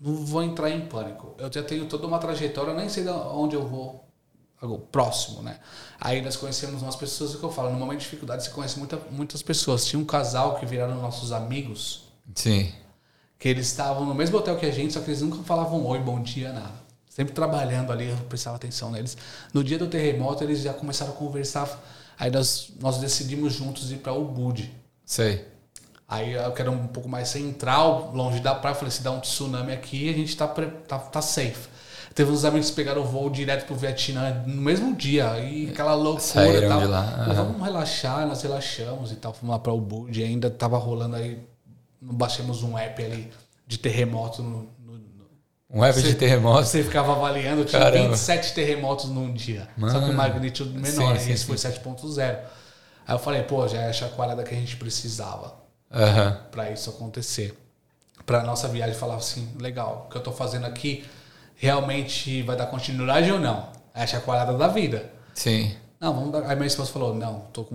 [0.00, 1.34] não vou entrar em pânico.
[1.38, 4.05] Eu já tenho toda uma trajetória, eu nem sei de onde eu vou
[4.60, 5.58] agora, próximo, né?
[6.00, 8.78] Aí nós conhecemos umas pessoas, o que eu falo, no momento de dificuldade você conhece
[8.78, 9.84] muita, muitas pessoas.
[9.84, 12.04] Tinha um casal que viraram nossos amigos,
[12.34, 12.72] Sim.
[13.38, 15.98] que eles estavam no mesmo hotel que a gente, só que eles nunca falavam oi,
[15.98, 16.86] bom dia, nada.
[17.08, 19.16] Sempre trabalhando ali, eu prestava atenção neles.
[19.52, 21.66] No dia do terremoto, eles já começaram a conversar.
[22.18, 24.70] Aí nós, nós decidimos juntos ir para Ubud.
[25.02, 25.46] Sei.
[26.06, 28.74] Aí eu quero um pouco mais central, longe da praia.
[28.74, 31.68] Falei, se dá um tsunami aqui, a gente tá, tá, tá safe.
[32.16, 35.38] Teve uns amigos que pegaram o voo direto pro Vietnã no mesmo dia.
[35.38, 36.80] E aquela loucura Saíram e tal.
[36.80, 37.34] de lá, aham.
[37.34, 39.34] Vamos relaxar, nós relaxamos e tal.
[39.34, 40.24] Fomos lá pra Ubud.
[40.24, 41.38] Ainda tava rolando aí.
[42.00, 43.30] Baixamos um app ali
[43.66, 44.66] de terremoto no,
[45.70, 46.64] Um app de terremoto.
[46.64, 48.08] você ficava avaliando, tinha Caramba.
[48.08, 49.68] 27 terremotos num dia.
[49.78, 50.12] Só que Mano.
[50.12, 52.38] o magnitude menor, Sim, e esse sim, foi 7.0.
[53.06, 55.54] Aí eu falei, pô, já é a chacoalhada que a gente precisava.
[55.90, 56.36] Uhum.
[56.50, 57.56] para isso acontecer.
[58.24, 61.04] Para nossa viagem falar assim, legal, o que eu tô fazendo aqui
[61.56, 63.68] realmente vai dar continuidade ou não?
[63.94, 65.10] É a chacoalhada da vida.
[65.34, 65.74] Sim.
[65.98, 66.42] Não, vamos dar.
[66.48, 67.74] Aí minha esposa falou, não, tô com,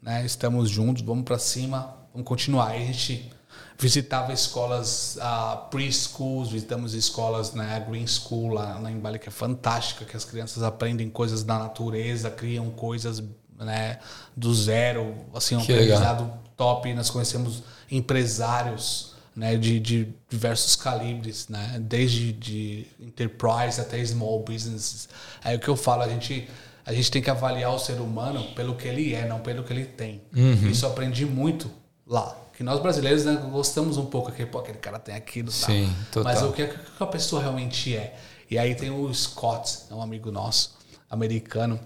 [0.00, 2.68] né, estamos juntos, vamos para cima, vamos continuar.
[2.68, 3.30] Aí a gente
[3.78, 9.32] visitava escolas uh, preschools, visitamos escolas, né, Green School lá, lá em Bali, que é
[9.32, 13.22] fantástica, que as crianças aprendem coisas da natureza, criam coisas
[13.58, 13.98] né,
[14.36, 16.38] do zero, assim, um Que aprendizado legal.
[16.56, 16.94] top.
[16.94, 25.08] Nós conhecemos empresários né, de, de diversos calibres, né, desde de enterprise até small businesses.
[25.44, 26.48] Aí o que eu falo, a gente
[26.84, 29.72] a gente tem que avaliar o ser humano pelo que ele é, não pelo que
[29.72, 30.22] ele tem.
[30.34, 30.70] Uhum.
[30.70, 31.70] Isso eu aprendi muito
[32.06, 32.36] lá.
[32.54, 35.70] Que nós brasileiros né, gostamos um pouco aquele, pô, aquele cara tem aquilo, tal.
[35.70, 36.32] Sim, total.
[36.32, 38.18] Mas o que, o que a pessoa realmente é?
[38.50, 40.76] E aí tem o Scott, é um amigo nosso,
[41.10, 41.78] americano,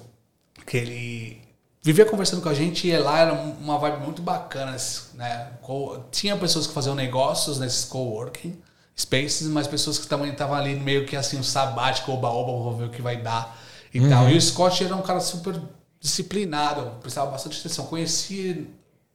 [0.64, 1.42] que ele
[1.83, 4.76] vivia conversando com a gente e lá era uma vibe muito bacana,
[5.14, 5.53] né?
[6.12, 8.57] Tinha pessoas que faziam negócios nesses coworking
[8.97, 12.85] spaces, mas pessoas que também estavam ali meio que assim, um sabático, oba-oba, vou ver
[12.85, 13.59] o que vai dar
[13.93, 14.28] e tal.
[14.30, 15.61] E o Scott era um cara super
[15.99, 17.87] disciplinado, prestava bastante atenção.
[17.87, 18.68] Conheci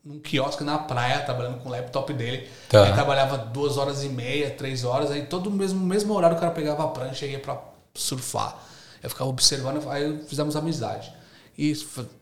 [0.04, 2.50] num quiosque na praia, trabalhando com o laptop dele.
[2.70, 2.84] Tá.
[2.84, 6.52] Aí trabalhava duas horas e meia, três horas, aí todo mesmo mesmo horário o cara
[6.52, 7.62] pegava a prancha e ia pra
[7.94, 8.58] surfar.
[9.02, 11.14] Eu ficava observando, aí fizemos amizade.
[11.58, 11.74] E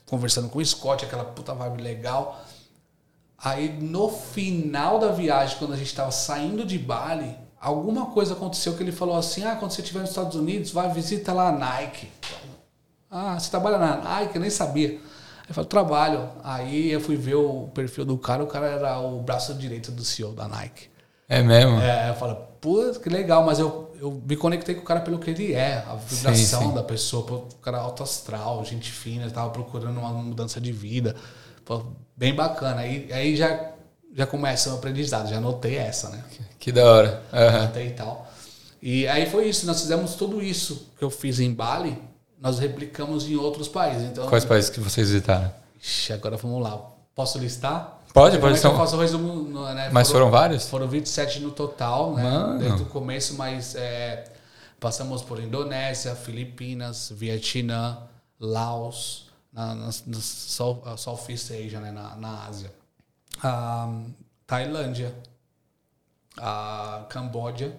[0.06, 2.42] conversando com o Scott, aquela puta vibe legal.
[3.38, 8.76] Aí no final da viagem, quando a gente estava saindo de Bali, alguma coisa aconteceu
[8.76, 11.52] que ele falou assim: Ah, quando você estiver nos Estados Unidos, vai visita lá a
[11.52, 12.10] Nike.
[13.10, 14.36] Ah, você trabalha na Nike?
[14.36, 14.90] Eu nem sabia.
[14.90, 16.30] Aí eu falei, trabalho.
[16.44, 20.04] Aí eu fui ver o perfil do cara, o cara era o braço direito do
[20.04, 20.90] CEO da Nike.
[21.28, 21.80] É mesmo?
[21.80, 25.20] É, eu falo, putz, que legal, mas eu, eu me conectei com o cara pelo
[25.20, 26.74] que ele é, a vibração sim.
[26.74, 31.16] da pessoa, o cara alto astral, gente fina, ele tava procurando uma mudança de vida.
[32.16, 32.82] Bem bacana.
[32.82, 33.72] Aí, aí já,
[34.14, 36.24] já começa o aprendizado, já anotei essa, né?
[36.60, 37.24] Que da hora.
[37.34, 37.58] Aham.
[37.60, 38.32] Anotei e tal.
[38.82, 42.00] E aí foi isso, nós fizemos tudo isso que eu fiz em Bali,
[42.40, 44.04] nós replicamos em outros países.
[44.04, 45.52] Então, Quais países que vocês visitaram?
[45.82, 46.80] Ixi, agora vamos lá.
[47.16, 47.95] Posso listar?
[48.16, 48.78] Pode, pode é eu ser.
[48.78, 49.90] faço resumo, né?
[49.92, 50.70] Mas foram vários?
[50.70, 52.24] Foram 27 no total, né?
[52.24, 52.60] Mano.
[52.60, 54.24] Desde o começo, mas é,
[54.80, 57.98] passamos por Indonésia, Filipinas, Vietnã,
[58.40, 61.92] Laos, na, na, na South, Southeast Asia, né?
[61.92, 62.72] na, na Ásia.
[63.44, 63.94] Ah,
[64.48, 65.14] Tailândia,
[66.38, 67.76] a Camboja,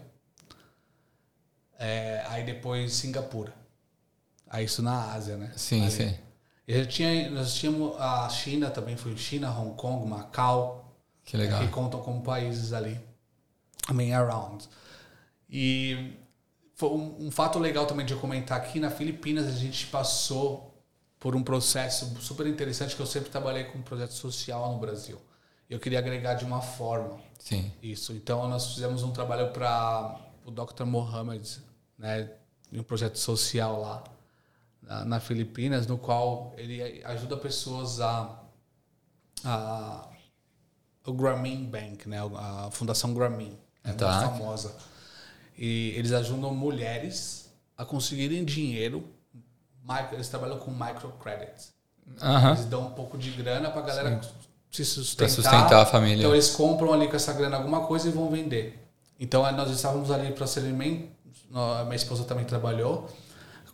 [1.78, 3.54] é, aí depois Singapura.
[4.50, 5.50] Aí isso na Ásia, né?
[5.56, 5.90] Sim, Ali.
[5.90, 6.25] sim.
[6.66, 10.92] E tinha, nós tínhamos a China também, foi China, Hong Kong, Macau,
[11.24, 11.60] Que legal.
[11.60, 13.00] que contam como países ali,
[13.86, 14.68] também around.
[15.48, 16.14] E
[16.74, 20.74] foi um, um fato legal também de eu comentar aqui, na Filipinas a gente passou
[21.20, 25.20] por um processo super interessante que eu sempre trabalhei com um projeto social no Brasil.
[25.70, 27.72] Eu queria agregar de uma forma Sim.
[27.80, 28.12] isso.
[28.12, 30.84] Então nós fizemos um trabalho para o Dr.
[30.84, 31.60] Mohammed,
[31.96, 32.30] né,
[32.72, 34.04] em um projeto social lá
[34.86, 38.40] na, na Filipinas, no qual ele ajuda pessoas a,
[39.44, 40.08] a
[41.04, 44.20] o Grameen Bank, né, a Fundação Grameen, é Tá.
[44.20, 44.74] muito famosa.
[45.56, 49.04] E eles ajudam mulheres a conseguirem dinheiro.
[50.12, 51.68] Eles trabalham com microcredit.
[52.20, 52.50] Aham.
[52.52, 54.20] Eles dão um pouco de grana pra galera
[54.70, 55.26] se sustentar.
[55.26, 56.22] Pra sustentar a família.
[56.22, 58.84] Então eles compram ali com essa grana alguma coisa e vão vender.
[59.18, 60.62] Então eh, nós estávamos ali para ser
[61.84, 63.08] minha esposa também trabalhou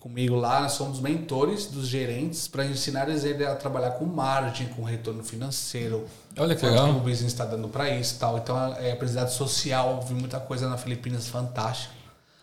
[0.03, 4.83] comigo lá, nós somos mentores dos gerentes para ensinar eles a trabalhar com margem, com
[4.83, 6.09] retorno financeiro.
[6.37, 6.91] Olha que legal.
[6.91, 8.37] o business está dando para isso e tal.
[8.37, 11.95] Então é aprendizado social, vi muita coisa na Filipinas fantástica.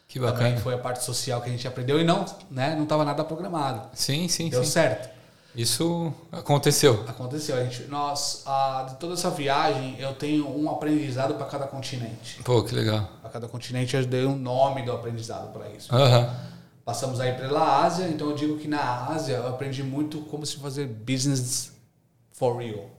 [0.07, 0.57] Que Também bacana.
[0.61, 3.89] foi a parte social que a gente aprendeu e não, né, não estava nada programado.
[3.93, 4.71] Sim, sim, Deu sim.
[4.71, 5.09] certo.
[5.53, 7.03] Isso aconteceu.
[7.07, 7.57] Aconteceu.
[7.57, 12.41] A gente, nós, a, de toda essa viagem, eu tenho um aprendizado para cada continente.
[12.43, 13.09] Pô, que legal.
[13.21, 15.93] Para cada continente eu dei um nome do aprendizado para isso.
[15.93, 16.33] Aham.
[16.89, 20.57] Passamos aí pela Ásia, então eu digo que na Ásia eu aprendi muito como se
[20.57, 21.71] fazer business
[22.31, 22.89] for real.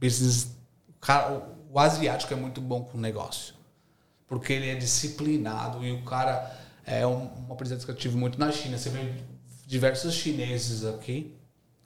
[0.00, 0.56] Business.
[1.70, 3.52] O, asiático é muito bom com negócio.
[4.26, 8.40] Porque ele é disciplinado e o cara é um, um aprendizado que eu tive muito
[8.40, 8.78] na China.
[8.78, 9.12] Você vê
[9.66, 11.36] diversos chineses aqui.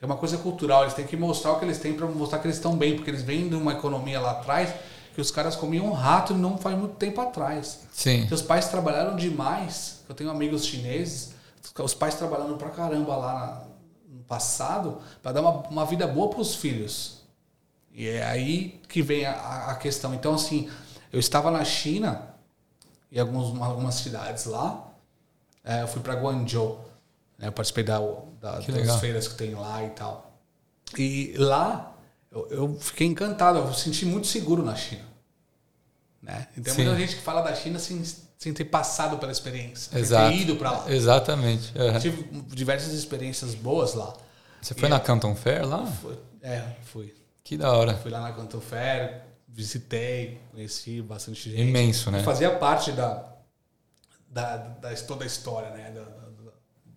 [0.01, 2.47] É uma coisa cultural, eles têm que mostrar o que eles têm para mostrar que
[2.47, 4.73] eles estão bem, porque eles vêm de uma economia lá atrás
[5.13, 7.81] que os caras comiam rato não faz muito tempo atrás.
[7.91, 8.29] Sim.
[8.29, 10.05] Seus pais trabalharam demais.
[10.09, 11.37] Eu tenho amigos chineses,
[11.79, 13.67] os pais trabalhando pra caramba lá
[14.09, 17.23] no passado para dar uma, uma vida boa para os filhos.
[17.93, 20.15] E é aí que vem a, a questão.
[20.15, 20.71] Então, assim,
[21.13, 22.35] eu estava na China,
[23.11, 24.89] em alguns, algumas cidades lá.
[25.65, 26.85] É, eu fui para Guangzhou.
[27.39, 28.99] Né, eu participei da, da, das legal.
[28.99, 30.33] feiras que tem lá e tal.
[30.97, 31.95] E lá
[32.31, 35.05] eu, eu fiquei encantado, eu senti muito seguro na China.
[36.23, 36.47] Né?
[36.57, 38.03] E tem muita gente que fala da China sem,
[38.39, 40.31] sem ter passado pela experiência, Exato.
[40.31, 40.91] ter ido para lá.
[40.91, 41.73] Exatamente.
[41.77, 41.99] Uhum.
[41.99, 44.15] Tive diversas experiências boas lá.
[44.63, 45.85] Você foi e na é, Canton Fair lá?
[45.85, 47.13] Foi, é, fui.
[47.43, 47.95] Que da hora.
[47.97, 51.69] Fui lá na Canton Fair, visitei, conheci bastante gente.
[51.69, 52.23] Imenso, né?
[52.23, 53.25] fazia parte da,
[54.31, 55.91] da, da, toda a história, né?
[55.91, 56.53] Da, da,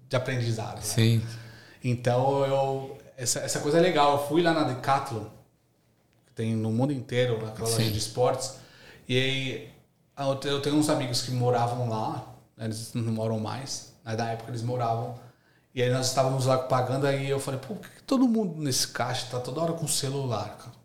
[0.09, 0.75] de aprendizado.
[0.75, 0.83] Né?
[0.83, 1.17] Sim.
[1.17, 1.39] Né?
[1.83, 4.13] Então, eu, essa, essa coisa é legal.
[4.13, 5.25] Eu fui lá na Decathlon,
[6.27, 7.77] que tem no mundo inteiro, naquela Sim.
[7.79, 8.57] loja de esportes.
[9.07, 9.71] E aí,
[10.43, 12.25] eu tenho uns amigos que moravam lá,
[12.55, 12.65] né?
[12.65, 13.93] eles não moram mais.
[14.03, 15.15] Na época eles moravam.
[15.73, 18.87] E aí nós estávamos lá pagando, aí eu falei, pô, por que todo mundo nesse
[18.89, 20.81] caixa tá toda hora com celular, cara?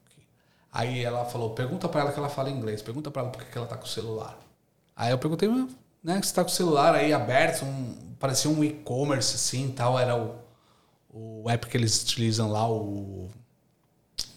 [0.72, 3.56] Aí ela falou, pergunta para ela que ela fala inglês, pergunta para ela por que
[3.56, 4.38] ela tá com o celular.
[4.94, 5.48] Aí eu perguntei,
[6.04, 10.16] né, você tá com o celular aí aberto, um, parecia um e-commerce assim tal, era
[10.16, 10.36] o,
[11.10, 13.28] o app que eles utilizam lá, o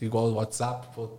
[0.01, 0.88] igual o WhatsApp.
[0.95, 1.09] Pô.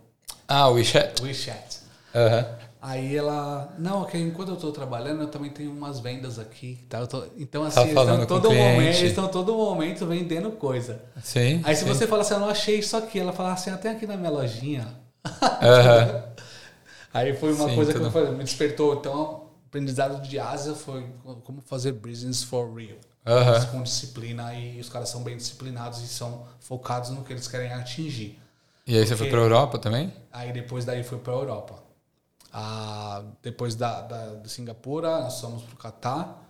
[0.49, 1.23] Ah, o WeChat.
[1.23, 1.81] WeChat.
[2.15, 2.70] Uhum.
[2.83, 6.79] Aí ela, não, que enquanto eu estou trabalhando, eu também tenho umas vendas aqui.
[6.89, 7.07] Tá?
[7.07, 11.03] Tô, então, assim, tá estão todo, momento, eles estão todo momento vendendo coisa.
[11.23, 11.61] Sim.
[11.63, 11.89] Aí se sim.
[11.89, 14.31] você fala assim, eu não achei isso aqui, ela fala assim, até aqui na minha
[14.31, 14.89] lojinha.
[15.61, 16.31] Uhum.
[17.13, 18.33] Aí foi uma sim, coisa que tudo...
[18.33, 18.95] me despertou.
[18.95, 21.05] Então, aprendizado de Ásia foi
[21.45, 22.97] como fazer business for real.
[23.27, 23.67] Uhum.
[23.73, 27.73] Com disciplina e os caras são bem disciplinados e são focados no que eles querem
[27.73, 28.39] atingir.
[28.87, 30.13] E aí Porque, você foi para a Europa também?
[30.33, 31.80] Aí depois daí foi para a Europa.
[32.53, 36.49] Ah, depois da, da, de Singapura, nós fomos para o Catar.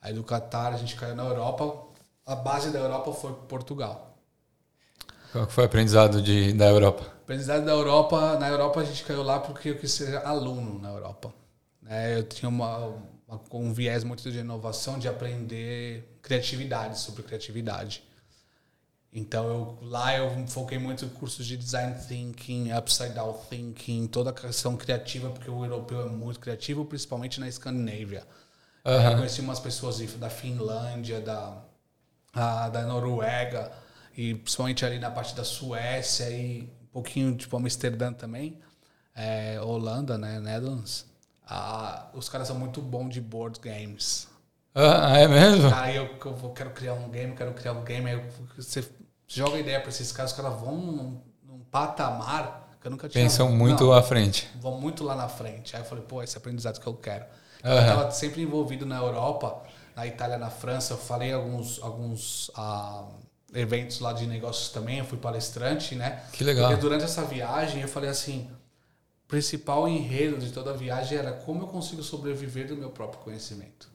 [0.00, 1.86] Aí do Catar a gente caiu na Europa.
[2.24, 4.16] A base da Europa foi Portugal.
[5.32, 7.16] Qual foi o aprendizado de, da Europa?
[7.26, 10.90] aprendizado da Europa, na Europa a gente caiu lá porque eu quis ser aluno na
[10.90, 11.34] Europa.
[11.88, 12.86] É, eu tinha uma,
[13.26, 18.04] uma, um viés muito de inovação, de aprender criatividade, sobre criatividade.
[19.16, 24.28] Então eu, lá eu foquei muito em cursos de design thinking, upside down thinking, toda
[24.28, 28.24] a questão criativa, porque o europeu é muito criativo, principalmente na Escandinávia.
[28.84, 28.92] Uhum.
[28.92, 31.64] Eu conheci umas pessoas da Finlândia, da,
[32.34, 33.72] a, da Noruega,
[34.14, 38.60] e principalmente ali na parte da Suécia e um pouquinho tipo Amsterdã também,
[39.14, 41.06] é, Holanda, né, Netherlands.
[41.48, 44.28] Ah, os caras são muito bons de board games.
[44.74, 45.74] Ah, é mesmo?
[45.74, 48.22] Aí eu, eu, quero criar um game, quero criar um game, aí
[48.58, 48.84] você
[49.26, 53.24] joga ideia para esses caras, os caras vão num, num, patamar que eu nunca tinha
[53.24, 54.48] Pensam muito não, à frente.
[54.60, 55.74] Vão muito lá na frente.
[55.74, 57.24] Aí eu falei, pô, esse é aprendizado que eu quero.
[57.64, 57.72] Uhum.
[57.72, 59.62] Eu estava sempre envolvido na Europa,
[59.94, 60.94] na Itália, na França.
[60.94, 63.06] Eu falei alguns, alguns ah,
[63.52, 64.98] eventos lá de negócios também.
[64.98, 66.22] Eu fui palestrante, né?
[66.32, 66.68] Que legal.
[66.68, 68.48] Porque durante essa viagem eu falei assim:
[69.24, 73.20] o principal enredo de toda a viagem era como eu consigo sobreviver do meu próprio
[73.20, 73.88] conhecimento.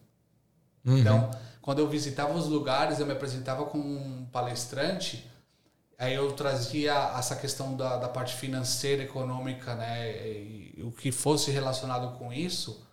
[0.85, 0.97] Uhum.
[0.97, 5.29] Então quando eu visitava os lugares, eu me apresentava como um palestrante,
[5.97, 11.51] aí eu trazia essa questão da, da parte financeira, econômica, né, e, o que fosse
[11.51, 12.83] relacionado com isso,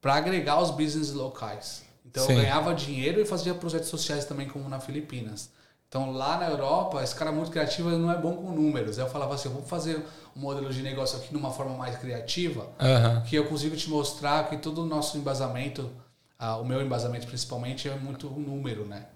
[0.00, 1.84] para agregar os business locais.
[2.06, 2.32] Então Sim.
[2.32, 5.50] eu ganhava dinheiro e fazia projetos sociais também, como na Filipinas.
[5.88, 8.98] Então lá na Europa, esse cara muito criativo não é bom com números.
[8.98, 10.02] Eu falava assim, vamos fazer
[10.36, 13.22] um modelo de negócio aqui de uma forma mais criativa, uhum.
[13.22, 15.90] que eu consigo te mostrar que todo o nosso embasamento
[16.38, 19.06] ah, o meu embasamento principalmente é muito número, né?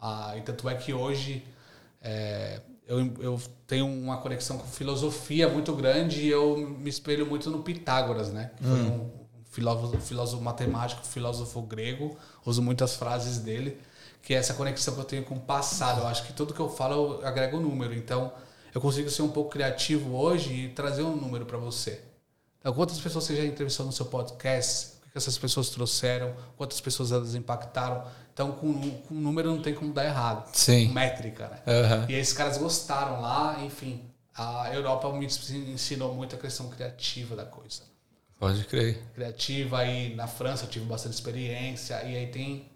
[0.00, 1.44] Ah, e tanto é que hoje
[2.00, 7.50] é, eu, eu tenho uma conexão com filosofia muito grande e eu me espelho muito
[7.50, 8.52] no Pitágoras, né?
[8.56, 9.10] Que foi hum.
[9.40, 13.80] um filósofo, filósofo matemático, filósofo grego, uso muitas frases dele,
[14.22, 16.00] que é essa conexão que eu tenho com o passado.
[16.00, 18.32] Eu acho que tudo que eu falo eu agrego número, então
[18.74, 22.00] eu consigo ser um pouco criativo hoje e trazer um número para você.
[22.60, 24.95] Então, quantas pessoas você já entrevistou no seu podcast?
[25.16, 28.04] Que essas pessoas trouxeram, quantas pessoas elas impactaram.
[28.34, 30.46] Então, com, com número não tem como dar errado.
[30.52, 30.88] Sim.
[30.88, 31.62] Métrica, né?
[31.66, 32.10] Uhum.
[32.10, 34.04] E esses caras gostaram lá, enfim.
[34.34, 37.84] A Europa me ensinou muito a questão criativa da coisa.
[38.38, 39.02] Pode crer.
[39.14, 42.70] Criativa, aí na França eu tive bastante experiência, e aí tem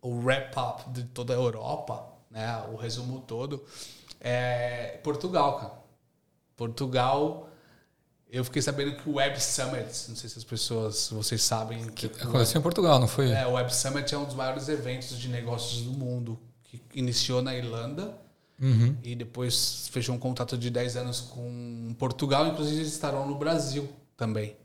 [0.00, 2.64] o wrap-up de toda a Europa, né?
[2.72, 3.64] O resumo todo.
[4.20, 5.72] É Portugal, cara.
[6.56, 7.48] Portugal
[8.32, 11.84] eu fiquei sabendo que o Web Summit, não sei se as pessoas, vocês sabem.
[11.90, 13.30] Que aconteceu em Portugal, não foi?
[13.30, 17.42] É, o Web Summit é um dos maiores eventos de negócios do mundo, que iniciou
[17.42, 18.16] na Irlanda
[18.58, 18.96] uhum.
[19.02, 23.86] e depois fechou um contrato de 10 anos com Portugal, inclusive eles estarão no Brasil
[24.16, 24.56] também.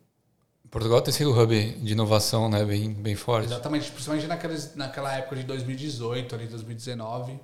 [0.72, 3.48] Portugal tem sido um hub de inovação né, bem, bem forte.
[3.48, 7.38] Exatamente, principalmente naqueles, naquela época de 2018, ali 2019,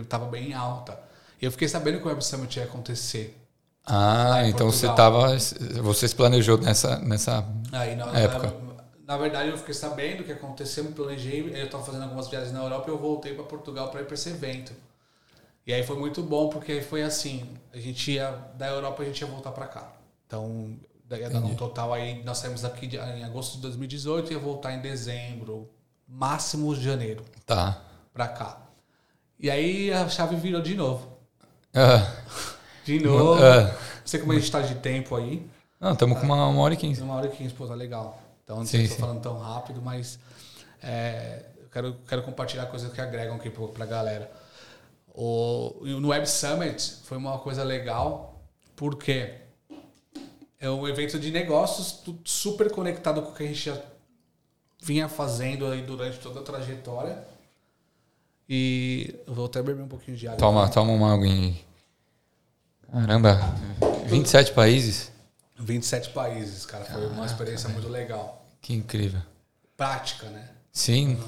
[0.00, 0.98] estava bem alta.
[1.40, 3.41] E eu fiquei sabendo que o Web Summit ia acontecer.
[3.84, 5.36] Ah, então você tava,
[5.82, 8.54] você planejou nessa nessa Aí, na, época.
[9.06, 11.40] Na, na, verdade, eu fiquei sabendo o que aconteceu, me planejei.
[11.40, 14.14] Eu estava fazendo algumas viagens na Europa e eu voltei para Portugal para ir para
[14.14, 14.72] esse evento.
[15.66, 19.20] E aí foi muito bom, porque foi assim, a gente ia, da Europa a gente
[19.20, 19.92] ia voltar para cá.
[20.26, 24.40] Então, daí no total aí, nós saímos daqui de, em agosto de 2018 e ia
[24.40, 25.70] voltar em dezembro,
[26.06, 27.24] máximo janeiro.
[27.46, 27.80] Tá.
[28.12, 28.60] Pra cá.
[29.38, 31.18] E aí a chave virou de novo.
[31.74, 32.06] Ah.
[32.84, 33.40] De novo.
[33.40, 33.72] Não
[34.04, 35.46] sei como a gente tá de tempo aí.
[35.80, 37.02] Não, estamos com uma, uma hora e quinze.
[37.02, 38.20] Uma hora e quinze, pô, tá legal.
[38.44, 40.18] Então não sei se tô falando tão rápido, mas
[40.82, 44.30] é, eu quero, quero compartilhar coisas que agregam aqui pra, pra galera.
[45.14, 48.40] O, no Web Summit foi uma coisa legal,
[48.74, 49.34] porque
[50.58, 53.80] é um evento de negócios super conectado com o que a gente já
[54.80, 57.26] vinha fazendo aí durante toda a trajetória.
[58.48, 60.38] E eu vou até beber um pouquinho de água.
[60.38, 61.56] Toma, toma uma água aí.
[62.92, 63.40] Caramba,
[64.06, 65.10] 27 países?
[65.58, 66.84] 27 países, cara.
[66.84, 68.44] Foi uma experiência muito legal.
[68.60, 69.20] Que incrível.
[69.76, 70.48] Prática, né?
[70.72, 71.18] Sim,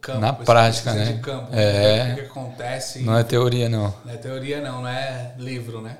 [0.00, 1.18] Campo, Na prática, né?
[1.22, 2.12] campo, É.
[2.12, 3.00] O que, que acontece.
[3.00, 3.94] não é teoria não.
[4.04, 5.98] Não é teoria, não, não é livro, né?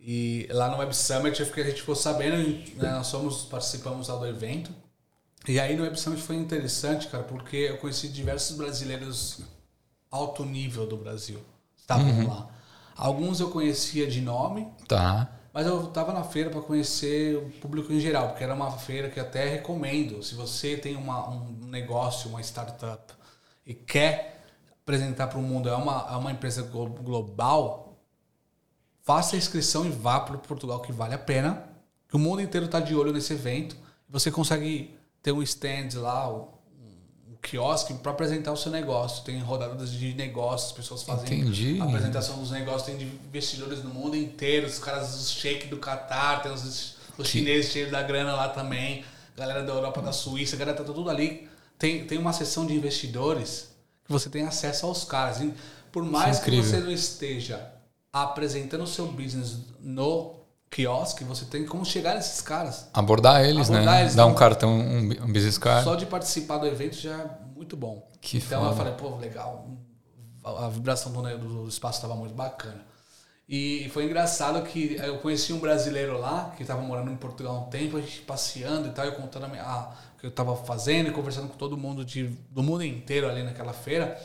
[0.00, 2.36] E lá no Web Summit, eu fiquei- a gente ficou sabendo,
[2.76, 4.70] né, nós somos, participamos lá do evento.
[5.46, 9.40] E aí no Web Summit foi interessante, cara, porque eu conheci diversos brasileiros
[10.10, 11.40] alto nível do Brasil.
[11.78, 12.28] Estavam Uhum.
[12.28, 12.48] lá.
[12.98, 15.30] Alguns eu conhecia de nome, Tá.
[15.54, 19.08] mas eu tava na feira para conhecer o público em geral, porque era uma feira
[19.08, 20.22] que até recomendo.
[20.22, 23.14] Se você tem uma, um negócio, uma startup
[23.64, 24.44] e quer
[24.82, 27.98] apresentar para o mundo, é uma, é uma empresa glo- global,
[29.02, 31.64] faça a inscrição e vá para Portugal, que vale a pena.
[32.08, 33.76] Que o mundo inteiro está de olho nesse evento.
[34.08, 36.28] Você consegue ter um stand lá,
[37.42, 39.24] quiosque para apresentar o seu negócio.
[39.24, 41.80] Tem rodadas de negócios, as pessoas fazem Entendi.
[41.80, 46.52] apresentação dos negócios, tem investidores no mundo inteiro, os caras, os shake do Qatar, tem
[46.52, 49.04] os, os chineses cheios da grana lá também,
[49.36, 51.48] galera da Europa, da Suíça, a galera tá tudo ali.
[51.78, 53.68] Tem, tem uma sessão de investidores
[54.04, 55.40] que você tem acesso aos caras.
[55.40, 55.54] E
[55.92, 56.64] Por mais que incrível.
[56.70, 57.72] você não esteja
[58.12, 60.37] apresentando o seu business no
[60.70, 62.88] quiosque, você tem como chegar nesses caras.
[62.92, 64.00] Abordar eles, Abordar né?
[64.02, 64.34] eles, Dar um não.
[64.36, 65.84] cartão, um, um business card.
[65.84, 68.06] Só de participar do evento já é muito bom.
[68.20, 68.76] Que então eu foda.
[68.76, 69.66] falei, pô, legal.
[70.44, 72.86] A a vibração do, do espaço estava muito bacana.
[73.48, 77.60] E foi engraçado que eu conheci um brasileiro lá, que estava morando em Portugal há
[77.60, 80.30] um tempo, a gente passeando e tal, eu contando a minha, ah, o que eu
[80.30, 84.20] estava fazendo e conversando com todo mundo de, do mundo inteiro ali naquela feira.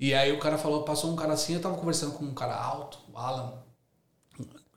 [0.00, 2.56] E aí o cara falou, passou um cara assim, eu tava conversando com um cara
[2.56, 3.52] alto, o Alan,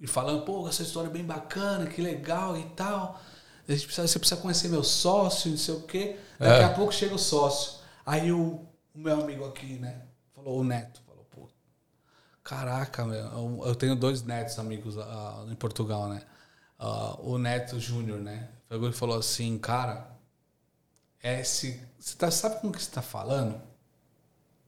[0.02, 3.22] e falando, pô, essa história é bem bacana, que legal e tal.
[3.70, 6.18] A gente precisa, você precisa conhecer meu sócio, não sei o quê.
[6.40, 6.66] Daqui É.
[6.66, 7.80] a pouco chega o sócio.
[8.06, 8.66] Aí o,
[8.96, 10.02] o meu amigo aqui, né?
[10.36, 11.48] Falou, o Neto, falou, pô,
[12.44, 16.24] caraca, meu, eu, eu tenho dois netos amigos ah, em Portugal, né?
[16.80, 18.50] Ah, o Neto Júnior, né?
[18.68, 20.10] Pegou e falou assim, cara,
[21.24, 23.62] esse, você tá, sabe com o que você tá falando?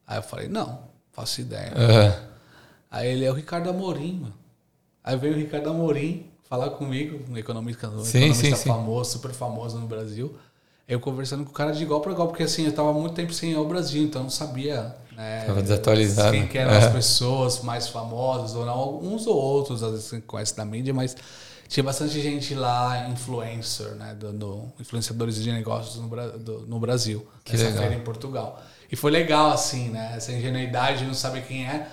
[0.06, 1.74] Aí eu falei, não, faço ideia.
[1.76, 2.30] Ah,
[2.92, 4.43] Aí ele é o Ricardo Amorim, mano.
[5.04, 8.70] Aí veio o Ricardo Amorim falar comigo, um economista, um Sim, economista sim, sim.
[8.70, 10.36] famoso, super famoso no Brasil.
[10.88, 13.14] Eu conversando com o cara de igual para igual, porque assim, eu tava há muito
[13.16, 15.46] tempo sem ir ao Brasil, então eu não sabia, né?
[15.62, 16.32] Desatualizado.
[16.32, 16.78] Quem que eram É.
[16.78, 19.00] as pessoas mais famosas ou não.
[19.00, 21.16] Uns ou outros, às vezes você conhece da mídia, mas
[21.70, 24.14] tinha bastante gente lá, influencer, né?
[24.14, 26.08] Do, do- influenciadores de negócios no,
[26.38, 27.26] do- no Brasil.
[27.46, 27.80] Que nessa legal.
[27.82, 28.62] feira em Portugal.
[28.92, 30.14] E foi legal, assim, né?
[30.18, 31.88] Essa ingenuidade de não saber quem é.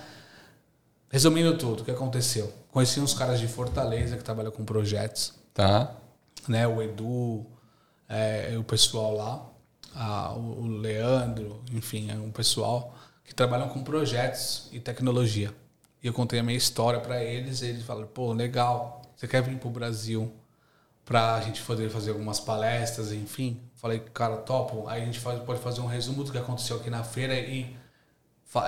[1.09, 2.51] Resumindo tudo, o que aconteceu?
[2.71, 5.93] Conheci uns caras de Fortaleza que trabalham com projetos, tá.
[6.47, 6.65] né?
[6.67, 7.45] O Edu,
[8.07, 9.45] é, o pessoal lá,
[9.95, 12.95] a- o Leandro, enfim, é um pessoal
[13.25, 15.53] que trabalham com projetos e tecnologia.
[16.01, 19.41] E eu contei a minha história para eles, e eles falaram: pô, legal, você quer
[19.43, 20.31] vir pro Brasil
[21.05, 23.59] para a gente poder fazer algumas palestras, enfim?
[23.75, 24.87] Falei, cara, topo.
[24.87, 27.75] Aí a gente pode fazer um resumo do que aconteceu aqui na feira e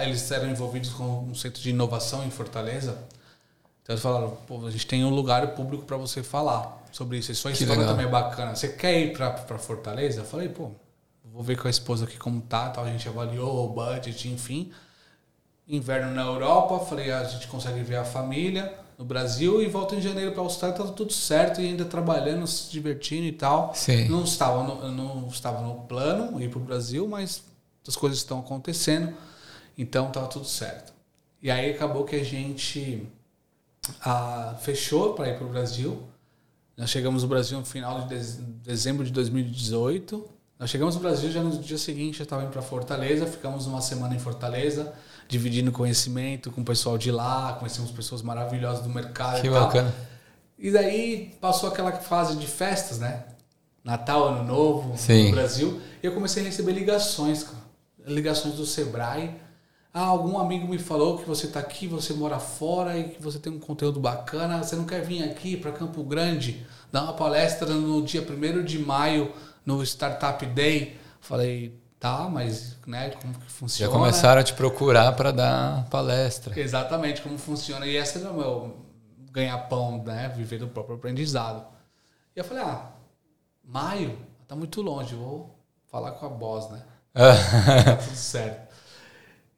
[0.01, 2.97] eles eram envolvidos com um centro de inovação em Fortaleza.
[3.83, 7.31] Então eles falaram, pô, a gente tem um lugar público para você falar sobre isso.
[7.31, 7.89] E sua história legal.
[7.89, 8.55] também é bacana.
[8.55, 10.21] Você quer ir para Fortaleza?
[10.21, 10.71] Eu falei, pô,
[11.25, 12.85] vou ver com a esposa aqui como tá, tal.
[12.85, 14.71] A gente avaliou o budget, enfim.
[15.67, 20.01] Inverno na Europa, falei, a gente consegue ver a família no Brasil e volta em
[20.01, 23.73] janeiro para a Austrália, tá tudo certo e ainda trabalhando, se divertindo e tal.
[23.73, 24.07] Sim.
[24.07, 27.43] Não estava no, não estava no plano ir para o Brasil, mas
[27.87, 29.13] as coisas estão acontecendo,
[29.77, 30.93] então estava tudo certo.
[31.41, 33.05] E aí acabou que a gente
[34.03, 36.03] ah, fechou para ir para o Brasil.
[36.77, 40.27] Nós chegamos no Brasil no final de dez- dezembro de 2018.
[40.59, 43.25] Nós chegamos no Brasil já no dia seguinte, já estava indo para Fortaleza.
[43.25, 44.93] Ficamos uma semana em Fortaleza,
[45.27, 47.53] dividindo conhecimento com o pessoal de lá.
[47.53, 49.65] Conhecemos pessoas maravilhosas do mercado Que e tal.
[49.65, 49.93] bacana.
[50.57, 53.25] E daí passou aquela fase de festas, né?
[53.83, 55.25] Natal, Ano Novo Sim.
[55.25, 55.81] no Brasil.
[56.01, 57.57] E eu comecei a receber ligações, cara.
[58.07, 59.35] Ligações do Sebrae.
[59.93, 63.37] Ah, algum amigo me falou que você está aqui, você mora fora e que você
[63.37, 64.63] tem um conteúdo bacana.
[64.63, 68.79] Você não quer vir aqui para Campo Grande dar uma palestra no dia 1 de
[68.79, 69.31] maio
[69.63, 70.97] no Startup Day?
[71.21, 73.91] Falei, tá, mas né, como que funciona?
[73.91, 76.59] Já começaram a te procurar para dar palestra.
[76.59, 77.85] Exatamente, como funciona.
[77.85, 78.75] E esse é o meu
[79.31, 80.33] ganha-pão, né?
[80.35, 81.67] Viver do próprio aprendizado.
[82.35, 82.89] E eu falei, ah,
[83.63, 84.17] maio?
[84.47, 85.55] Tá muito longe, vou
[85.85, 86.81] falar com a boss, né?
[87.13, 88.72] tá tudo certo.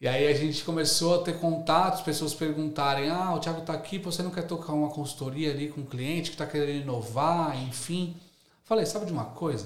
[0.05, 3.97] E aí a gente começou a ter contatos, pessoas perguntarem: ah, o Thiago está aqui,
[3.97, 8.15] você não quer tocar uma consultoria ali com um cliente que está querendo inovar, enfim.
[8.63, 9.65] Falei: sabe de uma coisa?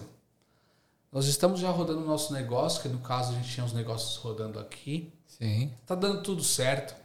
[1.12, 4.16] Nós estamos já rodando o nosso negócio, que no caso a gente tinha os negócios
[4.16, 5.12] rodando aqui.
[5.28, 5.74] Sim.
[5.82, 6.96] Está dando tudo certo.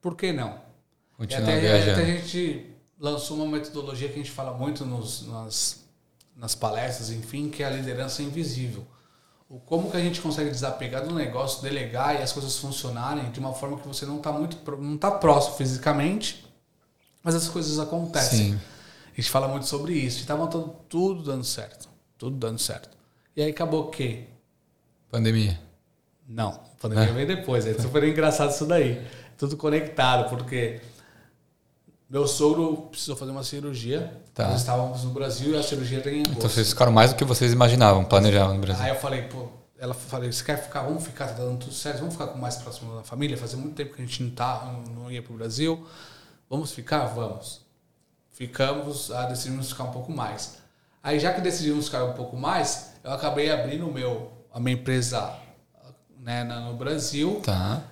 [0.00, 0.62] Por que não?
[1.18, 2.00] Continuar até, viajando.
[2.00, 5.84] até a gente lançou uma metodologia que a gente fala muito nos, nas,
[6.34, 8.86] nas palestras, enfim, que é a liderança invisível
[9.50, 13.40] o como que a gente consegue desapegar do negócio, delegar e as coisas funcionarem de
[13.40, 16.46] uma forma que você não está muito não tá próximo fisicamente,
[17.20, 18.52] mas as coisas acontecem.
[18.52, 18.60] Sim.
[19.12, 20.20] A gente fala muito sobre isso.
[20.20, 22.96] Estava tudo, tudo dando certo, tudo dando certo.
[23.36, 24.26] E aí acabou o quê?
[25.10, 25.60] Pandemia.
[26.28, 27.12] Não, pandemia é.
[27.12, 27.66] veio depois.
[27.66, 29.04] É super engraçado isso daí.
[29.36, 30.80] Tudo conectado, porque
[32.08, 34.16] meu sogro precisou fazer uma cirurgia.
[34.40, 34.48] Tá.
[34.48, 37.24] Nós estávamos no Brasil e a cirurgia tem em Então vocês ficaram mais do que
[37.24, 38.82] vocês imaginavam, planejavam no Brasil.
[38.82, 39.48] Aí eu falei, pô,
[39.78, 40.82] ela falei, você quer ficar?
[40.82, 43.36] Vamos ficar, tá dando tudo certo, vamos ficar com mais próximo da família.
[43.36, 45.86] Fazia muito tempo que a gente não, tá, não, ia para o Brasil.
[46.48, 47.06] Vamos ficar?
[47.06, 47.60] Vamos.
[48.30, 50.56] Ficamos, ah, decidimos ficar um pouco mais.
[51.02, 54.74] Aí já que decidimos ficar um pouco mais, eu acabei abrindo o meu, a minha
[54.74, 55.34] empresa
[56.18, 57.40] né, no Brasil.
[57.44, 57.82] Tá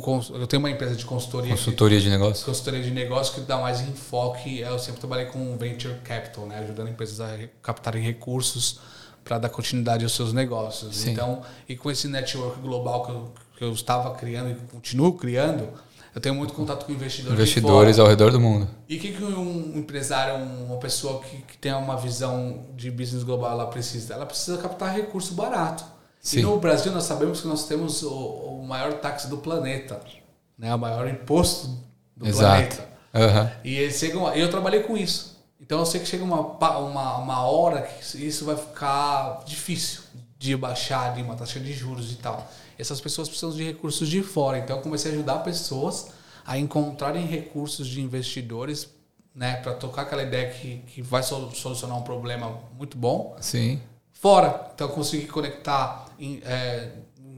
[0.00, 2.44] como eu tenho uma empresa de consultoria consultoria de, de negócio?
[2.44, 6.58] Consultoria de negócio que dá mais enfoque eu sempre trabalhei com venture capital né?
[6.58, 8.80] Ajudando empresas a captarem recursos
[9.22, 10.96] para dar continuidade aos seus negócios.
[10.96, 11.12] Sim.
[11.12, 15.68] então e com esse network global que eu, que eu estava criando e continuo criando
[16.14, 18.68] eu tenho muito contato com investidores investidores ao redor do mundo.
[18.88, 23.24] E o que, que um empresário uma pessoa que, que tem uma visão de business
[23.24, 24.14] global ela precisa?
[24.14, 25.93] Ela precisa captar recurso barato
[26.24, 26.38] Sim.
[26.38, 30.00] E no Brasil nós sabemos que nós temos o, o maior táxi do planeta,
[30.58, 30.74] né?
[30.74, 31.68] o maior imposto
[32.16, 32.46] do Exato.
[32.46, 32.88] planeta.
[33.12, 33.50] Uhum.
[33.62, 35.38] E eles chegam, eu trabalhei com isso.
[35.60, 40.00] Então eu sei que chega uma, uma, uma hora que isso vai ficar difícil
[40.38, 42.50] de baixar de uma taxa de juros e tal.
[42.78, 44.58] Essas pessoas precisam de recursos de fora.
[44.58, 46.08] Então eu comecei a ajudar pessoas
[46.46, 48.88] a encontrarem recursos de investidores
[49.34, 53.36] né, para tocar aquela ideia que, que vai solucionar um problema muito bom.
[53.42, 53.78] Sim
[54.24, 54.70] fora.
[54.74, 56.03] Então eu consegui conectar
[56.44, 56.90] é,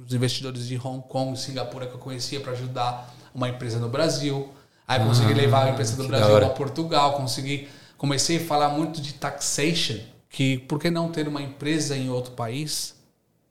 [0.04, 4.52] os investidores de Hong Kong, Singapura que eu conhecia para ajudar uma empresa no Brasil.
[4.86, 9.00] Aí consegui ah, levar a empresa do Brasil para Portugal, consegui comecei a falar muito
[9.00, 9.98] de taxation,
[10.28, 12.94] que por que não ter uma empresa em outro país,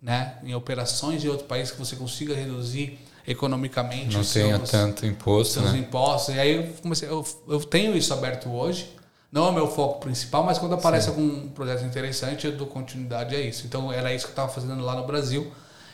[0.01, 5.05] né, em operações em outro país que você consiga reduzir economicamente não tenha seus, tanto
[5.05, 5.79] imposto, seus né?
[5.79, 6.35] impostos.
[6.35, 8.87] E aí eu comecei, eu, eu tenho isso aberto hoje
[9.31, 11.11] não é o meu foco principal, mas quando aparece Sim.
[11.11, 13.65] algum projeto interessante, eu dou continuidade a isso.
[13.65, 15.51] Então era isso que eu estava fazendo lá no Brasil.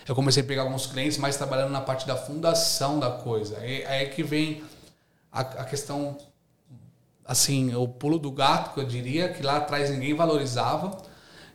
[0.08, 3.58] Eu comecei a pegar alguns clientes, mas trabalhando na parte da fundação da coisa.
[3.60, 4.64] Aí é que vem
[5.32, 6.18] a, a questão,
[7.26, 10.98] assim, o pulo do gato, que eu diria, que lá atrás ninguém valorizava.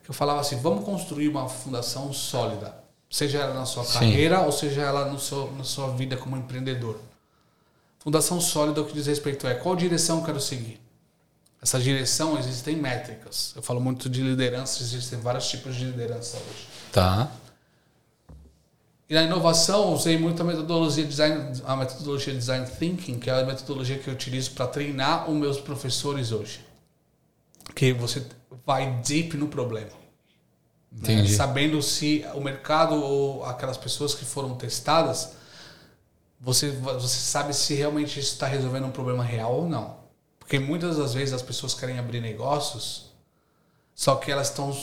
[0.02, 2.74] Que eu falava assim: vamos construir uma fundação sólida,
[3.10, 3.98] seja ela na sua Sim.
[3.98, 6.98] carreira ou seja ela no seu, na sua vida como empreendedor.
[7.98, 10.85] Fundação sólida, o que diz respeito é qual direção eu quero seguir
[11.62, 13.52] essa direção existem métricas.
[13.56, 16.68] Eu falo muito de liderança, existem vários tipos de liderança hoje.
[16.92, 17.30] Tá.
[19.08, 23.44] E na inovação, usei muito a metodologia design, a metodologia design thinking, que é a
[23.44, 26.60] metodologia que eu utilizo para treinar os meus professores hoje.
[27.74, 28.26] Que você
[28.64, 29.90] vai deep no problema.
[30.90, 31.14] Né?
[31.14, 31.34] Entendi.
[31.34, 35.36] Sabendo se o mercado ou aquelas pessoas que foram testadas,
[36.40, 39.95] você, você sabe se realmente isso está resolvendo um problema real ou não.
[40.46, 43.06] Porque muitas das vezes as pessoas querem abrir negócios,
[43.92, 44.74] só que elas estão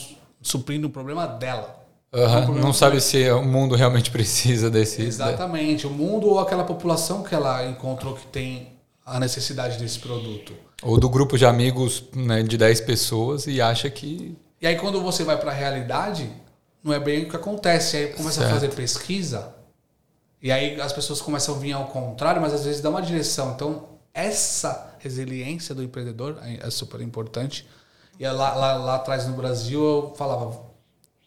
[0.41, 1.81] suprindo o problema dela.
[2.11, 2.55] Uhum.
[2.55, 5.01] Não, sabe se o mundo realmente precisa desse.
[5.01, 5.87] Exatamente.
[5.87, 8.73] O mundo ou aquela população que ela encontrou que tem
[9.05, 10.53] a necessidade desse produto.
[10.81, 14.37] Ou do grupo de amigos né, de 10 pessoas e acha que.
[14.61, 16.29] E aí, quando você vai para a realidade,
[16.83, 17.95] não é bem o que acontece.
[17.95, 18.51] Aí começa certo.
[18.51, 19.55] a fazer pesquisa,
[20.41, 23.53] e aí as pessoas começam a vir ao contrário, mas às vezes dá uma direção.
[23.55, 27.67] Então, essa resiliência do empreendedor é super importante.
[28.19, 30.57] E lá, lá, lá atrás no Brasil eu falava,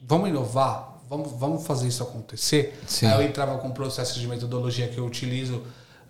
[0.00, 2.80] vamos inovar, vamos, vamos fazer isso acontecer.
[2.86, 3.06] Sim.
[3.06, 5.62] Aí eu entrava com processos de metodologia que eu utilizo,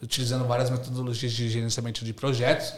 [0.03, 2.73] utilizando várias metodologias de gerenciamento de projetos,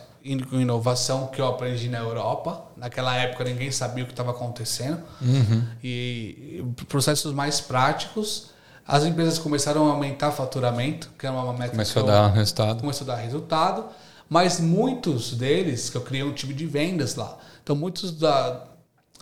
[0.51, 2.63] com inovação que eu aprendi na Europa.
[2.77, 5.03] Naquela época ninguém sabia o que estava acontecendo.
[5.21, 5.65] Uhum.
[5.83, 8.51] E processos mais práticos
[8.91, 12.81] As empresas começaram a aumentar faturamento, que era uma meta Começou a eu- dar resultado.
[12.81, 13.85] começou a dar resultado,
[14.29, 18.65] mas muitos deles, que eu criei um time de vendas lá, então muitos da,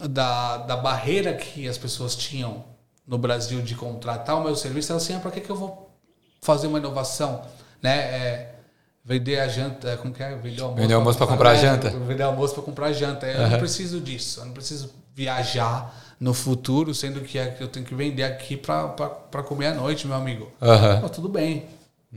[0.09, 2.65] da, da barreira que as pessoas tinham
[3.07, 5.91] no Brasil de contratar o meu serviço, era assim, ah, para que, que eu vou
[6.43, 7.43] fazer uma inovação?
[7.83, 7.97] Né?
[7.99, 8.55] É,
[9.05, 10.35] vender a janta, como que é?
[10.35, 11.91] Vender almoço, Vender almoço pra comprar é, janta.
[11.91, 13.27] Vender almoço para comprar janta.
[13.27, 17.87] Eu não preciso disso, eu não preciso viajar no futuro, sendo que é eu tenho
[17.87, 20.51] que vender aqui para comer à noite, meu amigo.
[21.01, 21.67] Pô, tudo bem.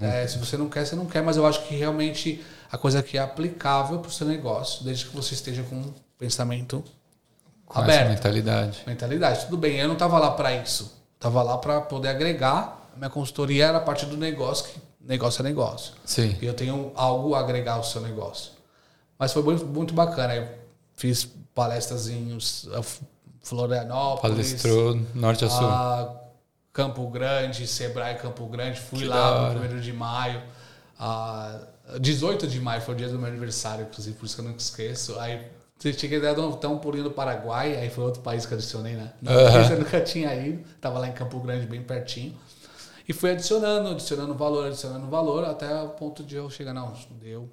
[0.01, 2.99] É, se você não quer, você não quer, mas eu acho que realmente a coisa
[2.99, 6.83] aqui é aplicável para o seu negócio, desde que você esteja com um pensamento
[7.65, 8.09] Com aberto.
[8.09, 8.83] mentalidade.
[8.85, 9.77] Mentalidade, tudo bem.
[9.77, 10.97] Eu não estava lá para isso.
[11.15, 12.89] Estava lá para poder agregar.
[12.93, 15.93] A minha consultoria era a parte do negócio, que negócio é negócio.
[16.05, 16.37] Sim.
[16.41, 18.51] E eu tenho algo a agregar ao seu negócio.
[19.17, 20.35] Mas foi muito, muito bacana.
[20.35, 20.47] Eu
[20.95, 22.85] fiz palestras em uh,
[23.41, 24.21] Florianópolis,
[24.53, 25.67] Palestrou norte a sul.
[25.67, 26.15] a
[26.71, 28.79] Campo Grande, Sebrae Campo Grande.
[28.79, 30.41] Fui Que lá no primeiro de maio.
[30.97, 31.59] A
[31.97, 34.55] 18 de maio foi o dia do meu aniversário, inclusive, por isso que eu não
[34.55, 35.17] esqueço.
[35.19, 35.47] Aí
[35.81, 39.13] cheguei a dar um, pulinho no Paraguai, aí foi outro país que adicionei, né?
[39.21, 39.71] Não, Aham.
[39.71, 42.35] Eu nunca tinha ido, tava lá em Campo Grande, bem pertinho.
[43.07, 47.49] E fui adicionando, adicionando valor, adicionando valor, até o ponto de eu chegar, não, deu,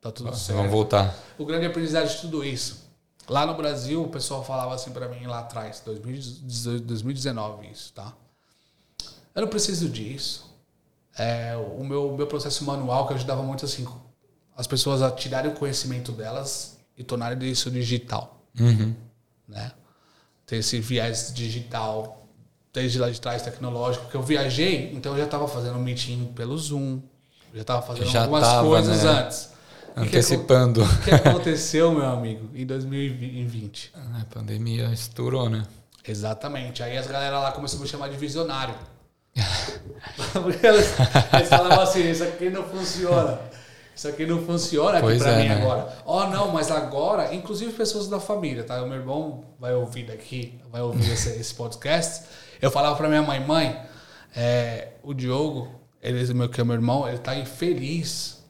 [0.00, 0.56] tá tudo certo.
[0.56, 1.14] Vamos voltar.
[1.38, 2.88] O grande aprendizado de tudo isso.
[3.28, 8.12] Lá no Brasil, o pessoal falava assim pra mim lá atrás, 2018, 2019 isso, tá?
[9.32, 10.49] Eu não preciso disso.
[11.22, 13.86] É, o meu, meu processo manual que ajudava muito assim,
[14.56, 18.94] as pessoas a tirarem o conhecimento delas e tornarem isso digital, Uhum.
[19.46, 19.72] né?
[20.46, 22.26] Ter esse viés digital
[22.72, 26.56] desde lá de trás tecnológico, que eu viajei, então eu já estava fazendo meeting pelo
[26.56, 27.00] Zoom,
[27.54, 29.10] já estava fazendo Já algumas tava, coisas né?
[29.10, 29.50] antes.
[29.96, 30.82] Antecipando.
[30.84, 33.92] o que aconteceu, meu amigo, em 2020?
[34.20, 35.66] A pandemia estourou, né?
[36.06, 36.82] Exatamente.
[36.82, 38.74] Aí as galera lá começaram a me chamar de visionário.
[40.32, 43.40] Porque falavam assim, isso aqui não funciona.
[43.94, 45.62] Isso aqui não funciona aqui Pois pra é, mim né?
[45.62, 45.92] agora.
[46.06, 48.82] Oh, não, mas agora, inclusive pessoas da família, tá?
[48.82, 52.24] O meu irmão vai ouvir daqui, vai ouvir esse, esse podcast.
[52.62, 53.78] Eu falava pra minha mãe, mãe,
[54.34, 55.68] é, o Diogo,
[56.02, 58.40] ele, meu, que é meu irmão, ele tá infeliz.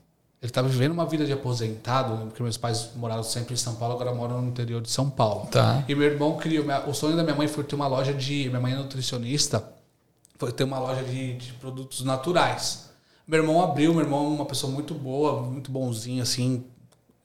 [0.42, 3.94] Ele tá vivendo uma vida de aposentado, porque meus pais moraram sempre em São Paulo,
[3.94, 5.46] agora moram no interior de São Paulo.
[5.50, 5.84] Tá.
[5.86, 6.64] E meu irmão criou.
[6.86, 8.48] O sonho da minha mãe foi ter uma loja de.
[8.48, 9.62] Minha mãe é nutricionista.
[10.40, 12.88] Foi ter uma loja de, de produtos naturais.
[13.28, 16.64] Meu irmão abriu, meu irmão é uma pessoa muito boa, muito bonzinho, assim,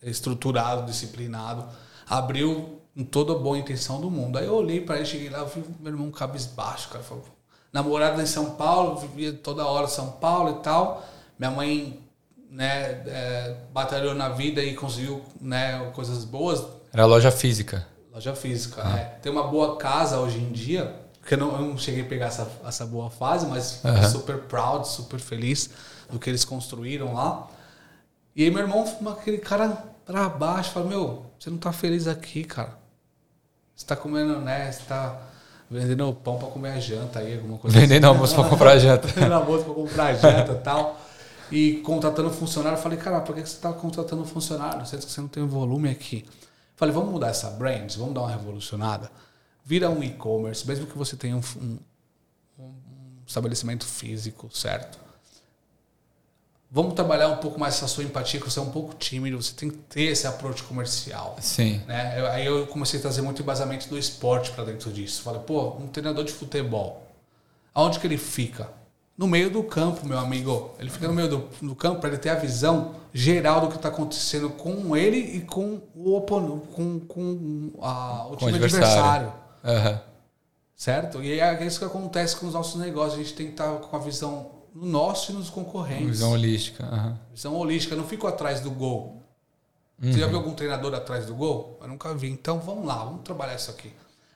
[0.04, 1.66] estruturado, disciplinado.
[2.10, 4.38] Abriu com toda a boa intenção do mundo.
[4.38, 7.06] Aí eu olhei pra ele, cheguei lá, eu vi meu irmão cabisbaixo, cara.
[7.06, 7.24] Falou,
[7.72, 11.02] namorado em São Paulo, vivia toda hora São Paulo e tal.
[11.40, 12.00] Minha mãe,
[12.52, 16.66] né, é, batalhou na vida e conseguiu, né, coisas boas.
[16.92, 17.88] Era loja física.
[18.14, 19.18] Loja física, né?
[19.22, 22.28] Tem uma boa casa hoje em dia, porque eu não, eu não cheguei a pegar
[22.28, 24.08] essa, essa boa fase, mas Aham.
[24.12, 25.72] super proud, super feliz
[26.08, 27.48] do que eles construíram lá.
[28.36, 29.70] E aí meu irmão, aquele cara
[30.06, 32.78] pra baixo, fala, meu, você não tá feliz aqui, cara.
[33.76, 34.72] Você tá comendo, né?
[34.72, 35.20] Você tá
[35.68, 39.08] vendendo pão pra comer a janta aí, alguma coisa Vendendo almoço pra comprar janta.
[39.10, 41.02] vendendo almoço pra comprar janta e tal.
[41.52, 42.78] E contratando funcionário.
[42.78, 44.86] Eu falei, cara, por que você tá contratando funcionário?
[44.86, 46.24] Sendo que você não tem volume aqui.
[46.28, 46.32] Eu
[46.76, 49.10] falei, vamos mudar essa brand, vamos dar uma revolucionada.
[49.66, 51.80] Vira um e-commerce, mesmo que você tenha um, um-
[52.60, 52.74] um
[53.26, 55.00] estabelecimento físico, certo?
[56.70, 59.54] Vamos trabalhar um pouco mais essa sua empatia, que você é um pouco tímido, você
[59.54, 61.38] tem que ter esse approach comercial.
[61.40, 61.82] Sim.
[61.88, 62.20] Né?
[62.20, 65.22] Eu- aí eu comecei a trazer muito embasamento do esporte para dentro disso.
[65.22, 67.08] Falei, pô, um treinador de futebol,
[67.74, 68.70] aonde que ele fica?
[69.18, 70.72] No meio do campo, meu amigo.
[70.78, 73.78] Ele fica no meio do, do campo para ele ter a visão geral do que
[73.78, 78.86] está acontecendo com ele e com o oponente, com, com a, o Com time adversário.
[78.88, 79.34] adversário.
[79.66, 80.02] Aham.
[80.76, 81.24] Certo?
[81.24, 83.14] E é isso que acontece com os nossos negócios.
[83.20, 86.08] A gente tem que estar com a visão no nosso e nos concorrentes.
[86.08, 86.84] Visão holística.
[86.86, 87.20] aham.
[87.34, 87.96] Visão holística.
[87.96, 89.22] Eu não fico atrás do gol.
[89.98, 90.18] Você Uhum.
[90.18, 91.80] já viu algum treinador atrás do gol?
[91.82, 92.30] Eu nunca vi.
[92.30, 93.94] Então vamos lá, vamos trabalhar isso aqui.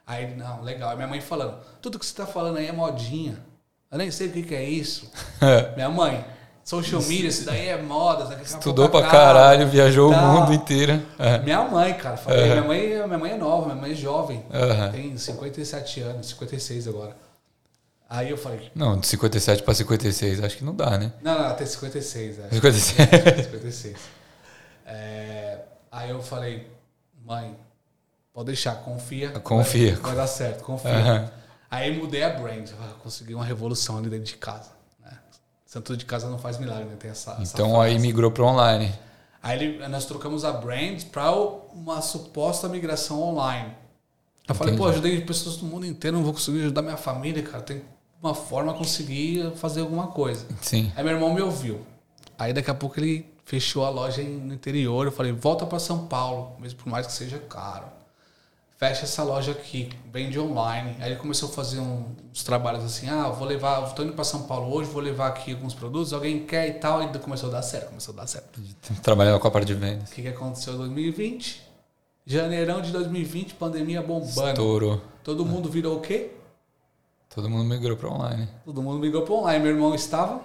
[0.07, 0.95] Aí ele, não, legal.
[0.95, 3.37] Minha mãe falando, tudo que você está falando aí é modinha.
[3.91, 5.11] Eu nem sei o que, que é isso.
[5.75, 6.25] minha mãe,
[6.63, 8.25] social media, isso daí é moda.
[8.25, 10.23] daqui a Estudou pra acaba, caralho, viajou tal.
[10.23, 11.01] o mundo inteiro.
[11.17, 11.39] É.
[11.39, 12.49] Minha mãe, cara, falei, Uhum.
[12.49, 14.45] minha, mãe, minha mãe é nova, minha mãe é jovem.
[14.53, 14.91] Aham.
[14.91, 17.15] Tem 57 anos, 56 agora.
[18.09, 21.11] Aí eu falei, Não, de 57 pra 56, acho que não dá, né?
[21.21, 22.49] não, não, tem 56, é.
[22.49, 23.45] 56.
[23.45, 23.97] 56.
[24.85, 25.59] É,
[25.91, 26.67] aí eu falei,
[27.23, 27.55] mãe,
[28.33, 29.29] pode deixar, confia.
[29.41, 29.93] Confia.
[29.93, 30.91] Vai, vai dar certo, confia.
[30.91, 31.29] Aham.
[31.69, 32.67] Aí mudei a brand,
[33.03, 34.71] consegui uma revolução ali dentro de casa.
[35.69, 36.95] Santo de casa não faz milagre, né?
[36.99, 38.07] Tem essa, essa Então aí frase.
[38.07, 38.91] migrou pro online.
[39.41, 43.71] Aí ele- nós trocamos a brand para uma suposta migração online.
[44.47, 44.83] Eu falei, Entendi.
[44.83, 47.61] pô, ajudei pessoas do mundo inteiro, não vou conseguir ajudar minha família, cara.
[47.61, 47.83] Tem
[48.19, 50.43] uma forma conseguir fazer alguma coisa.
[50.59, 50.91] Sim.
[50.95, 51.85] Aí meu irmão me ouviu.
[52.35, 55.05] Aí daqui a pouco ele fechou a loja no interior.
[55.05, 57.85] Eu falei, volta para São Paulo, mesmo por mais que seja caro.
[58.79, 60.95] Fecha essa loja aqui, vende online.
[61.01, 64.43] Aí ele começou a fazer uns trabalhos assim, ah, vou levar, estou indo para São
[64.43, 67.03] Paulo hoje, vou levar aqui alguns produtos, alguém quer e tal.
[67.03, 68.57] E começou a dar certo, começou a dar certo.
[69.03, 70.09] Trabalhando com a parte de vendas.
[70.09, 71.61] O que, que aconteceu em 2020?
[72.25, 74.47] Janeirão de 2020, pandemia bombando.
[74.47, 75.01] Estourou.
[75.25, 76.31] Todo mundo virou o quê?
[77.35, 78.47] Todo mundo migrou para online.
[78.63, 79.61] Todo mundo migrou para online.
[79.61, 80.41] Meu irmão estava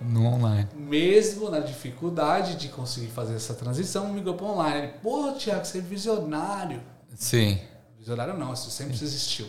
[0.00, 0.68] no online.
[0.76, 4.92] Mesmo na dificuldade de conseguir fazer essa transição, migrou para online.
[5.02, 6.80] Pô, Tiago, você é visionário.
[7.18, 7.58] Sim.
[7.98, 9.46] Visionário não, isso sempre existiu.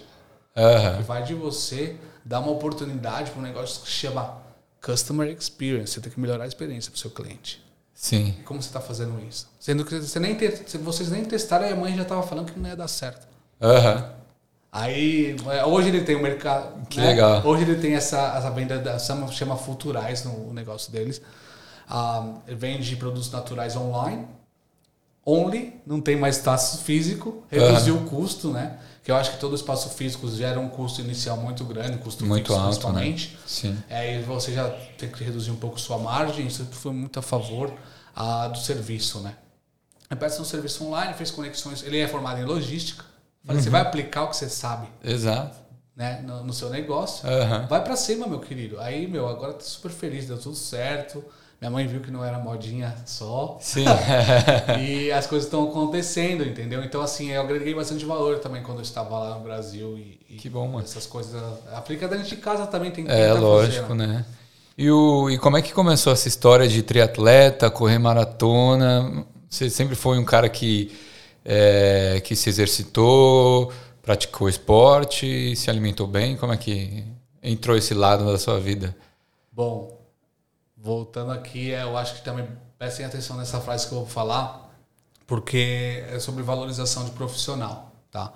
[0.56, 1.04] Uhum.
[1.04, 4.42] Vai de você dar uma oportunidade para um negócio que se chama
[4.84, 5.94] Customer Experience.
[5.94, 7.64] Você tem que melhorar a experiência para o seu cliente.
[7.94, 8.36] Sim.
[8.40, 9.48] E como você está fazendo isso?
[9.60, 12.60] Sendo que você nem te, vocês nem testaram e a mãe já estava falando que
[12.60, 13.28] não ia dar certo.
[13.62, 13.96] Aham.
[13.96, 14.20] Uhum.
[14.72, 15.36] Aí,
[15.66, 16.86] hoje ele tem o um mercado.
[16.88, 17.08] Que né?
[17.08, 17.46] legal.
[17.46, 21.22] Hoje ele tem essa, essa venda, da, chama, chama Futurais no negócio deles.
[21.88, 24.28] Ah, ele vende produtos naturais online.
[25.30, 28.06] Only, não tem mais espaço físico, reduziu uhum.
[28.06, 28.80] o custo, né?
[29.04, 32.48] Que eu acho que todo espaço físico gera um custo inicial muito grande, custo muito
[32.48, 33.34] fixo, alto, principalmente.
[33.34, 33.40] Né?
[33.46, 33.84] Sim.
[33.90, 37.22] É, e você já tem que reduzir um pouco sua margem, isso foi muito a
[37.22, 37.72] favor
[38.16, 39.36] ah, do serviço, né?
[40.10, 43.06] Ele presta um serviço online, fez conexões, ele é formado em logística.
[43.46, 43.64] Falei, uhum.
[43.64, 44.88] você vai aplicar o que você sabe.
[45.04, 45.58] Exato.
[45.96, 47.28] Né, no, no seu negócio.
[47.28, 47.68] Uhum.
[47.68, 48.80] Vai para cima, meu querido.
[48.80, 51.24] Aí, meu, agora tá super feliz, deu tudo certo.
[51.60, 53.58] Minha mãe viu que não era modinha só.
[53.60, 53.84] Sim.
[54.80, 56.82] e as coisas estão acontecendo, entendeu?
[56.84, 59.98] Então, assim, eu agreguei bastante valor também quando eu estava lá no Brasil.
[59.98, 60.86] E, que bom, mano.
[60.86, 61.42] Essas coisas.
[61.74, 64.08] Aplica dentro de casa também tem que É, lógico, fazer, né?
[64.08, 64.26] né?
[64.78, 69.26] E, o, e como é que começou essa história de triatleta, correr maratona?
[69.50, 70.98] Você sempre foi um cara que
[71.44, 76.38] é, que se exercitou, praticou esporte, se alimentou bem?
[76.38, 77.04] Como é que
[77.44, 78.96] entrou esse lado da sua vida?
[79.52, 79.99] Bom,
[80.82, 82.48] voltando aqui, eu acho que também
[82.78, 84.72] prestem atenção nessa frase que eu vou falar,
[85.28, 88.34] porque é sobre valorização de profissional, tá?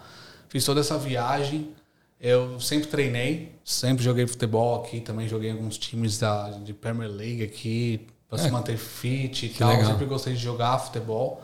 [0.50, 1.74] Fiz toda essa viagem,
[2.20, 7.44] eu sempre treinei, sempre joguei futebol aqui, também joguei alguns times da, de Premier League
[7.44, 9.70] aqui, para é, se manter fit e tal.
[9.70, 9.92] Legal.
[9.92, 11.44] Sempre gostei de jogar futebol.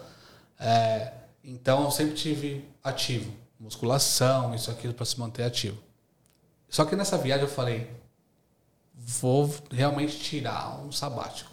[0.60, 1.14] É,
[1.44, 5.78] então eu sempre tive ativo, musculação, isso aquilo para se manter ativo.
[6.68, 7.90] Só que nessa viagem eu falei,
[9.22, 11.50] vou realmente tirar um sabático.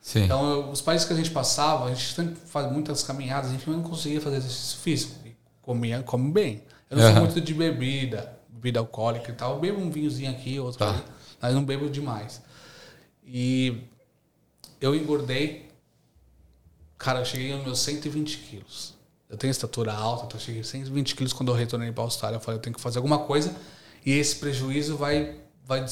[0.00, 0.24] Sim.
[0.24, 3.70] Então eu, os países que a gente passava, a gente sempre faz muitas caminhadas, enfim,
[3.70, 5.14] eu não conseguia fazer exercício físico.
[5.60, 6.62] Comia, come bem.
[6.90, 7.12] Eu não uhum.
[7.12, 9.54] sou muito de bebida, bebida alcoólica e tal.
[9.54, 10.90] Eu bebo um vinhozinho aqui, outro tá.
[10.90, 11.02] ali,
[11.40, 12.42] mas não bebo demais.
[13.24, 13.84] E
[14.80, 15.70] eu engordei,
[16.98, 18.94] cara, eu cheguei aos meus 120 quilos.
[19.30, 22.36] Eu tenho estatura alta, então eu cheguei 120 quilos quando eu retornei para a Austrália.
[22.36, 23.54] Eu falei, eu tenho que fazer alguma coisa
[24.04, 25.84] e esse prejuízo vai, vai,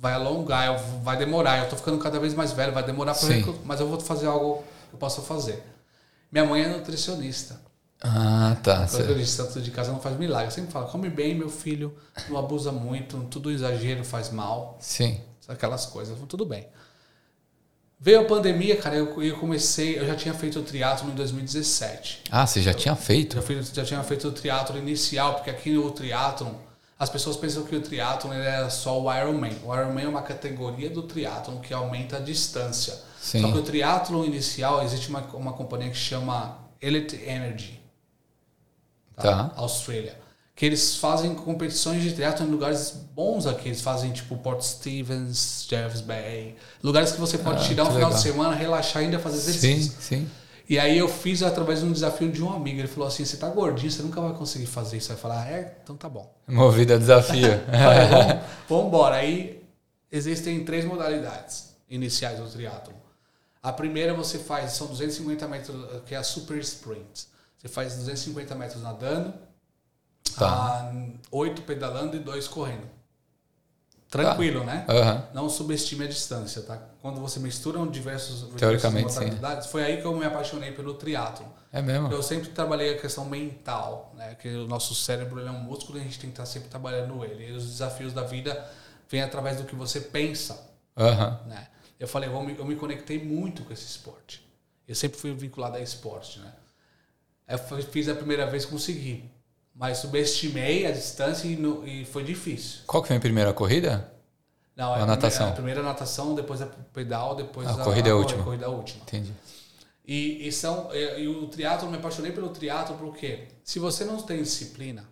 [0.00, 1.58] vai alongar, vai demorar.
[1.58, 3.28] Eu estou ficando cada vez mais velho, vai demorar para
[3.64, 5.62] mas eu vou fazer algo que eu possa fazer.
[6.32, 7.60] Minha mãe é nutricionista.
[8.00, 8.86] Ah, tá.
[8.86, 10.46] Disse, tanto de casa não faz milagre.
[10.46, 11.94] Eu sempre falo, come bem, meu filho,
[12.30, 14.78] não abusa muito, tudo exagero faz mal.
[14.80, 15.20] Sim.
[15.46, 16.66] Aquelas coisas, tudo bem.
[17.98, 22.22] Veio a pandemia, cara, eu, eu comecei, eu já tinha feito o triatlo em 2017.
[22.30, 23.36] Ah, você já eu, tinha feito?
[23.36, 26.58] Já, fiz, já tinha feito o triatlo inicial, porque aqui no triatlo
[27.00, 29.56] as pessoas pensam que o triatlo era só o Ironman.
[29.64, 32.94] O Ironman é uma categoria do triatlo que aumenta a distância.
[33.18, 33.40] Sim.
[33.40, 37.80] Só que o triatlo inicial existe uma, uma companhia que chama Elite Energy,
[39.16, 39.22] tá?
[39.22, 39.52] tá.
[39.56, 40.20] Austrália
[40.60, 43.70] que eles fazem competições de triatlo em lugares bons aqui.
[43.70, 48.10] Eles fazem tipo Port Stevens, Jeffs Bay, lugares que você pode ah, tirar um final
[48.10, 48.12] legal.
[48.12, 49.92] de semana, relaxar e ainda fazer exercício.
[49.92, 50.30] Sim, sim.
[50.70, 52.78] E aí eu fiz através de um desafio de um amigo.
[52.78, 55.08] Ele falou assim: você tá gordinho, você nunca vai conseguir fazer isso.
[55.08, 56.32] Vai falar, ah, é, então tá bom.
[56.46, 57.48] Movido a desafio.
[57.66, 59.16] vamos, vamos embora.
[59.16, 59.64] Aí
[60.12, 62.94] existem três modalidades iniciais do triatlo.
[63.60, 65.76] A primeira você faz, são 250 metros,
[66.06, 67.26] que é a super sprint.
[67.58, 69.34] Você faz 250 metros nadando,
[70.38, 70.92] Tá.
[71.32, 72.88] oito pedalando e dois correndo.
[74.10, 74.66] Tranquilo, tá.
[74.66, 74.86] né?
[74.88, 75.22] Uhum.
[75.32, 76.76] Não subestime a distância, tá?
[77.00, 79.30] Quando você mistura diversos Teoricamente, sim.
[79.70, 81.46] foi aí que eu me apaixonei pelo triatlo.
[81.72, 82.12] É mesmo?
[82.12, 84.34] Eu sempre trabalhei a questão mental, né?
[84.34, 87.24] Que o nosso cérebro é um músculo e a gente tem que estar sempre trabalhando
[87.24, 87.50] ele.
[87.50, 88.68] E os desafios da vida
[89.08, 91.48] vêm através do que você pensa, uhum.
[91.48, 91.68] né?
[91.98, 94.44] Eu falei, eu me, eu me conectei muito com esse esporte.
[94.88, 96.52] Eu sempre fui vinculado a esporte, né?
[97.46, 99.30] Eu fiz a primeira vez, consegui.
[99.80, 102.80] Mas subestimei a distância e, no, e foi difícil.
[102.86, 104.12] Qual que foi a primeira corrida?
[104.76, 105.48] Não, a, a natação.
[105.48, 108.42] A primeira natação, depois a pedal, depois a, a corrida a, última.
[108.42, 109.00] A corrida última.
[109.04, 109.32] Entendi.
[110.04, 114.20] E, e são e, e o triatlo me apaixonei pelo triatlo porque se você não
[114.20, 115.08] tem disciplina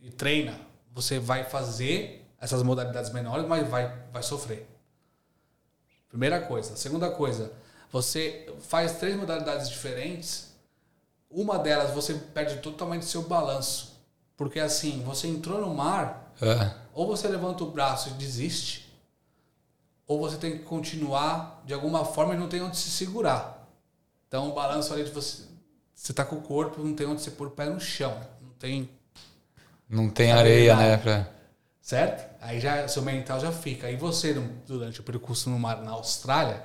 [0.00, 0.54] e treina,
[0.92, 4.64] você vai fazer essas modalidades menores, mas vai, vai sofrer.
[6.08, 6.76] Primeira coisa.
[6.76, 7.52] Segunda coisa,
[7.90, 10.49] você faz três modalidades diferentes,
[11.30, 14.00] uma delas você perde totalmente seu balanço.
[14.36, 16.72] Porque assim, você entrou no mar, é.
[16.94, 18.90] ou você levanta o braço e desiste,
[20.06, 23.68] ou você tem que continuar de alguma forma e não tem onde se segurar.
[24.26, 25.44] Então o balanço ali de você.
[25.94, 28.18] Você tá com o corpo, não tem onde você pôr o pé no chão.
[28.40, 28.88] Não tem.
[29.88, 30.96] Não tem areia, né?
[30.96, 31.28] Pra...
[31.82, 32.34] Certo?
[32.40, 33.86] Aí já seu mental já fica.
[33.86, 34.32] Aí você,
[34.66, 36.64] durante o percurso no mar na Austrália,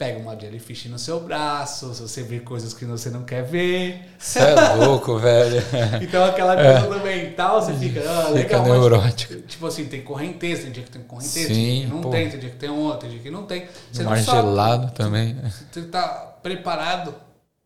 [0.00, 4.00] pega uma jellyfish no seu braço, se você vê coisas que você não quer ver.
[4.18, 5.62] Você é louco, velho.
[6.00, 6.88] então aquela coisa é.
[6.88, 9.34] do mental, você fica, ah, legal, fica neurótico.
[9.34, 12.00] Mas, tipo assim, tem correnteza, tem dia que tem correnteza, Sim, tem dia que não
[12.00, 12.08] pô.
[12.08, 13.68] tem, tem dia que tem outra, tem dia que não tem.
[13.92, 15.36] Você Mar não gelado sabe, também.
[15.70, 17.14] Você tá preparado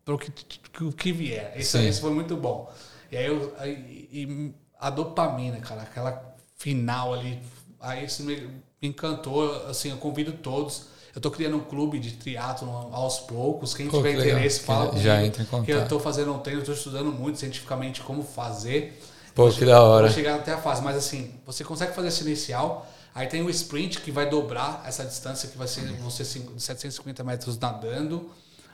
[0.03, 1.53] para o que, que, que vier.
[1.55, 2.69] Isso, isso foi muito bom.
[3.13, 7.39] E aí eu, aí, e a dopamina, cara, aquela final ali,
[7.79, 8.49] aí isso me
[8.81, 13.73] encantou, assim, eu convido todos eu tô criando um clube de triatlo aos poucos.
[13.73, 15.03] Quem Pô, tiver que interesse, fala comigo.
[15.03, 15.65] Já entra em contato.
[15.65, 19.01] Que eu tô fazendo um treino, eu tô estudando muito cientificamente como fazer.
[19.33, 20.07] Pô, que da hora.
[20.07, 22.85] Vou chegar até a fase, mas assim, você consegue fazer esse inicial.
[23.13, 27.57] Aí tem o sprint que vai dobrar essa distância, que vai ser você 750 metros
[27.57, 28.29] nadando,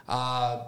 [0.08, 0.66] a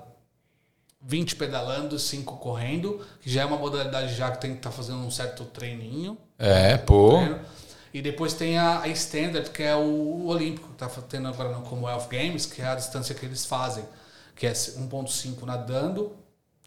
[1.01, 4.75] 20 pedalando, 5 correndo, que já é uma modalidade já que tem que estar tá
[4.75, 6.15] fazendo um certo treininho.
[6.37, 7.17] É, pô.
[7.17, 7.39] Treino.
[7.93, 11.61] E depois tem a, a Standard, que é o, Olímpico, que está tendo agora no
[11.61, 13.85] Commonwealth Games, que é a distância que eles fazem,
[14.35, 16.15] que é 1.5 nadando,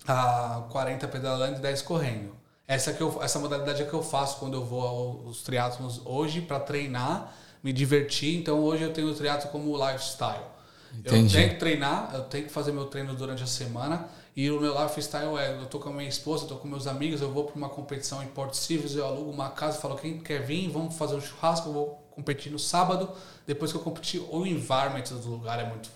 [0.07, 2.37] a 40 pedalando e 10 correndo.
[2.69, 4.87] Essa, que eu, essa modalidade é que eu faço quando eu vou
[5.27, 8.39] aos triatlons hoje para treinar, me divertir.
[8.39, 10.45] Então hoje eu tenho o triatlo como lifestyle.
[10.93, 11.35] Entendi.
[11.35, 14.61] Eu tenho que treinar, eu tenho que fazer meu treino durante a semana e o
[14.61, 17.33] meu lifestyle é, eu tô com a minha esposa, eu tô com meus amigos, eu
[17.33, 20.69] vou para uma competição em Port Cívios, eu alugo uma casa, falo quem quer vir,
[20.69, 23.09] vamos fazer um churrasco, eu vou competir no sábado.
[23.47, 25.89] Depois que eu competir, o environment do lugar é muito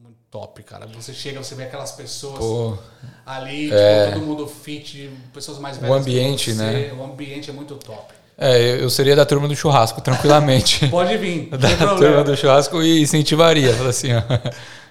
[0.00, 0.86] muito top, cara.
[0.94, 2.78] Você chega, você vê aquelas pessoas Pô,
[3.26, 4.04] ali, é...
[4.04, 5.96] tipo, todo mundo fit, pessoas mais velhas.
[5.96, 6.92] O ambiente, né?
[6.92, 8.14] O ambiente é muito top.
[8.40, 10.86] É, eu seria da turma do churrasco, tranquilamente.
[10.88, 11.48] Pode vir.
[11.58, 14.22] da turma do churrasco e incentivaria, assim, ó.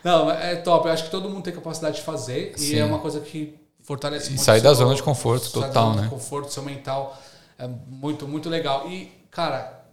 [0.07, 0.88] Não, é top.
[0.88, 2.75] Eu acho que todo mundo tem capacidade de fazer Sim.
[2.75, 4.43] e é uma coisa que fortalece e muito.
[4.43, 6.01] sair da zona de conforto total, da zona né?
[6.03, 7.21] De conforto, seu mental
[7.59, 8.89] é muito, muito legal.
[8.89, 9.84] E, cara,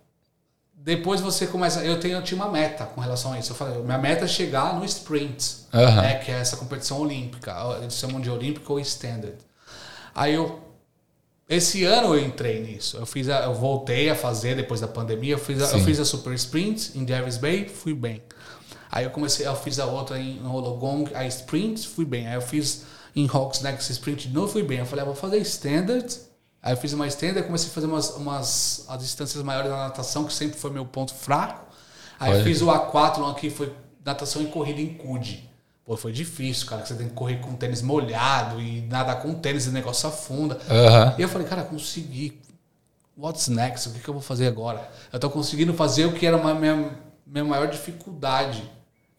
[0.73, 1.85] depois você começa.
[1.85, 3.51] Eu tenho eu tinha uma meta com relação a isso.
[3.51, 5.97] Eu falei, minha meta é chegar no sprint, uhum.
[5.97, 7.53] né, que é essa competição olímpica.
[7.81, 9.35] Eles chamam de olímpico ou standard.
[10.15, 10.61] Aí eu
[11.49, 12.97] esse ano eu entrei nisso.
[12.97, 15.35] Eu fiz a, eu voltei a fazer depois da pandemia.
[15.35, 18.23] Eu fiz a, eu fiz a super sprint em Jervis Bay, fui bem.
[18.95, 22.29] Aí eu comecei, eu fiz a outra em Hologong, a sprint, fui bem.
[22.29, 22.85] Aí eu fiz
[23.17, 24.79] em Hawks Next Sprint de novo, fui bem.
[24.79, 26.17] Eu falei, ah, vou fazer standard.
[26.63, 30.23] Aí eu fiz uma standard, comecei a fazer umas, umas as distâncias maiores da natação,
[30.23, 31.67] que sempre foi meu ponto fraco.
[32.21, 32.39] Aí Olha.
[32.39, 35.51] eu fiz o A4 aqui, foi natação e corrida em CUD.
[35.85, 39.35] Pô, foi difícil, cara, que você tem que correr com tênis molhado e nadar com
[39.35, 40.55] tênis o negócio afunda.
[40.55, 41.15] Uhum.
[41.19, 42.41] E eu falei, cara, consegui.
[43.19, 43.89] What's next?
[43.89, 44.89] O que, que eu vou fazer agora?
[45.13, 46.97] Eu tô conseguindo fazer o que era a minha,
[47.27, 48.63] minha maior dificuldade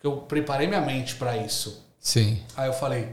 [0.05, 1.83] eu preparei minha mente para isso.
[1.99, 2.39] Sim.
[2.55, 3.09] Aí eu falei,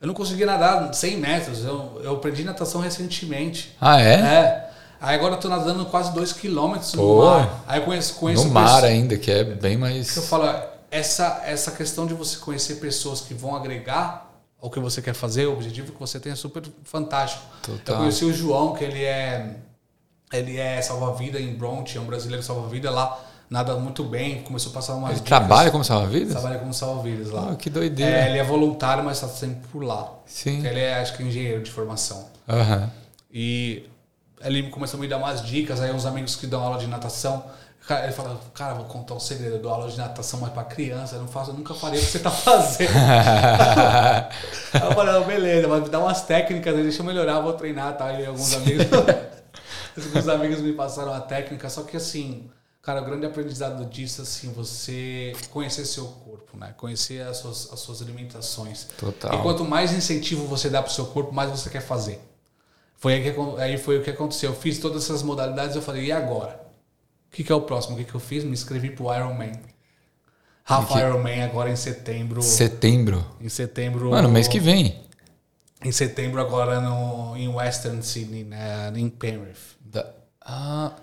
[0.00, 3.76] eu não consegui nadar 100 metros, eu, eu aprendi natação recentemente.
[3.80, 4.14] Ah, é?
[4.14, 4.70] É.
[5.00, 7.64] Aí agora eu tô nadando quase 2 quilômetros no mar.
[7.66, 10.16] Aí eu conheço, conheço No mar ainda, que é bem mais...
[10.16, 10.46] Eu falo,
[10.90, 14.30] essa, essa questão de você conhecer pessoas que vão agregar
[14.60, 17.44] ao que você quer fazer, o objetivo que você tem é super fantástico.
[17.62, 17.94] Total.
[17.94, 19.56] Eu conheci o João, que ele é
[20.32, 24.74] ele é salva-vida em Bronte, é um brasileiro salva-vida lá nada muito bem, começou a
[24.74, 25.28] passar umas Ele dicas.
[25.28, 26.32] trabalha como salva-vidas?
[26.32, 27.50] Trabalha como salva-vidas lá.
[27.52, 28.10] Oh, que doideira.
[28.10, 30.12] É, ele é voluntário, mas está sempre por lá.
[30.26, 30.66] Sim.
[30.66, 32.26] Ele é, acho que, engenheiro de formação.
[32.48, 32.88] Uhum.
[33.32, 33.88] E
[34.42, 37.44] ele começou a me dar umas dicas, aí uns amigos que dão aula de natação,
[38.02, 41.14] ele fala, cara, vou contar um segredo, eu dou aula de natação, mas para criança,
[41.14, 42.90] eu não faço, eu nunca faria o que você tá fazendo.
[44.74, 48.12] eu falei, beleza, mas me dá umas técnicas, deixa eu melhorar, vou treinar, tá?
[48.12, 48.86] E alguns amigos,
[49.96, 52.50] alguns amigos me passaram a técnica, só que assim,
[52.86, 56.72] Cara, o grande aprendizado disso, assim, você conhecer seu corpo, né?
[56.76, 58.86] Conhecer as suas, as suas limitações.
[58.96, 59.34] Total.
[59.34, 62.20] E quanto mais incentivo você dá pro seu corpo, mais você quer fazer.
[62.96, 64.50] Foi aí, que, aí foi o que aconteceu.
[64.50, 66.64] Eu fiz todas essas modalidades, eu falei, e agora?
[67.26, 67.96] O que, que é o próximo?
[67.96, 68.44] O que, que eu fiz?
[68.44, 69.60] Me inscrevi pro Ironman.
[70.64, 70.98] Half que...
[71.00, 72.40] Ironman agora em setembro.
[72.40, 73.26] Setembro?
[73.40, 74.10] Em setembro.
[74.10, 75.02] Mano, mês que vem.
[75.84, 78.92] Em setembro agora no, em Western Sydney, né?
[78.94, 79.74] em Penrith.
[79.80, 80.08] Da...
[80.40, 80.94] Ah,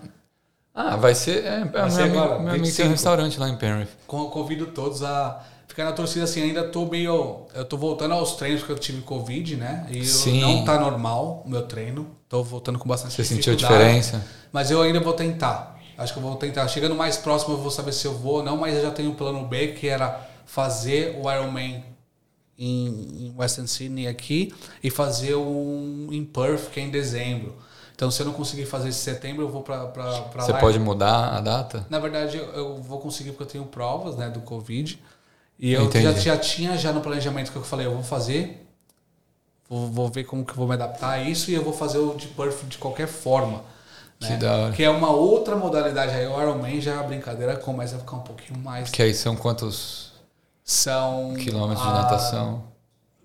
[0.74, 1.44] ah, vai ser.
[1.44, 3.90] É, vai ser meu, agora, meu amigo tem um restaurante lá em Penrith.
[4.08, 6.42] Convido todos a ficar na torcida assim.
[6.42, 7.46] Ainda tô meio.
[7.54, 9.86] Eu tô voltando aos treinos porque eu tive Covid, né?
[9.88, 10.40] E Sim.
[10.40, 12.08] não tá normal o meu treino.
[12.28, 14.26] Tô voltando com bastante Você sentiu a diferença?
[14.52, 15.78] Mas eu ainda vou tentar.
[15.96, 16.66] Acho que eu vou tentar.
[16.66, 19.10] Chegando mais próximo, eu vou saber se eu vou ou não, mas eu já tenho
[19.10, 21.84] um plano B, que era fazer o Ironman
[22.58, 24.52] em, em Western Sydney aqui
[24.82, 27.54] e fazer um em Perth, que é em dezembro.
[27.94, 30.30] Então, se eu não conseguir fazer esse setembro, eu vou para lá.
[30.36, 31.86] Você pode mudar a data?
[31.88, 35.00] Na verdade, eu, eu, vou conseguir porque eu tenho provas né, do Covid.
[35.58, 38.66] E eu já, já, tinha já no planejamento que eu falei, eu vou fazer,
[39.70, 41.98] vou, vou ver como que eu vou me adaptar a isso e eu vou fazer
[41.98, 43.62] o de Perth de qualquer forma.
[44.18, 44.36] Que né?
[44.38, 44.72] da hora.
[44.72, 46.12] Que é uma outra modalidade.
[46.12, 48.90] Aí o Ironman já a brincadeira começa a ficar um pouquinho mais.
[48.90, 50.12] Que aí são quantos
[50.64, 52.64] são quilômetros a, de natação?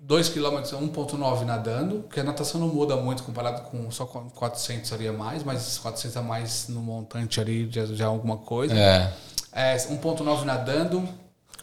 [0.01, 5.07] 2 km, 1.9 nadando, que a natação não muda muito comparado com só 400 ali
[5.07, 8.73] a mais, mas 400 a mais no montante ali já, já é alguma coisa.
[8.73, 9.13] É.
[9.51, 11.07] é 1.9 nadando,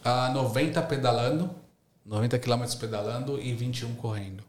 [0.04, 1.50] a 90 pedalando,
[2.04, 4.44] 90 km pedalando e 21 correndo.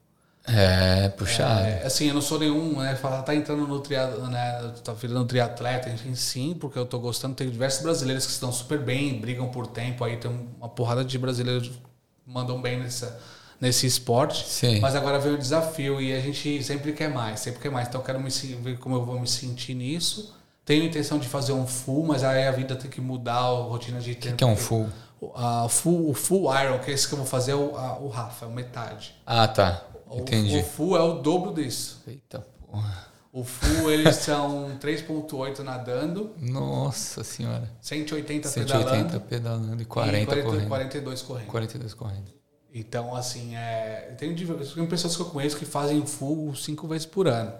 [0.49, 1.59] É, puxado.
[1.59, 2.95] É, assim, eu não sou nenhum, né?
[2.95, 4.73] Falar, tá entrando no triatleta, né?
[4.81, 7.35] Tá virando triatleta, enfim, sim, porque eu tô gostando.
[7.35, 10.05] Tem diversos brasileiros que estão super bem, brigam por tempo.
[10.05, 11.77] Aí tem uma porrada de brasileiros que
[12.25, 13.19] mandam bem nessa,
[13.59, 14.47] nesse esporte.
[14.47, 14.79] Sim.
[14.79, 17.87] Mas agora vem o desafio e a gente sempre quer mais, sempre quer mais.
[17.87, 20.35] Então eu quero me, ver como eu vou me sentir nisso.
[20.65, 23.99] Tenho intenção de fazer um full, mas aí a vida tem que mudar a rotina
[23.99, 24.33] de tempo.
[24.33, 24.89] O que, é um full?
[25.21, 26.09] O, full?
[26.09, 28.45] O full iron, que é esse que eu vou fazer, é o, a, o Rafa,
[28.45, 29.15] é o metade.
[29.25, 29.81] Ah, tá.
[30.11, 30.57] Entendi.
[30.57, 32.01] O, o full é o dobro disso.
[32.05, 33.07] Eita porra.
[33.31, 36.31] O full, eles são 3.8 nadando.
[36.39, 37.71] Nossa senhora.
[37.81, 39.21] 180, 180 pedalando.
[39.21, 40.67] pedalando e 40, e 40 correndo.
[40.67, 41.47] 42 correndo.
[41.47, 42.36] 42 correndo.
[42.79, 47.27] Então, assim, é, tem, tem pessoas que eu conheço que fazem full cinco vezes por
[47.27, 47.51] ano.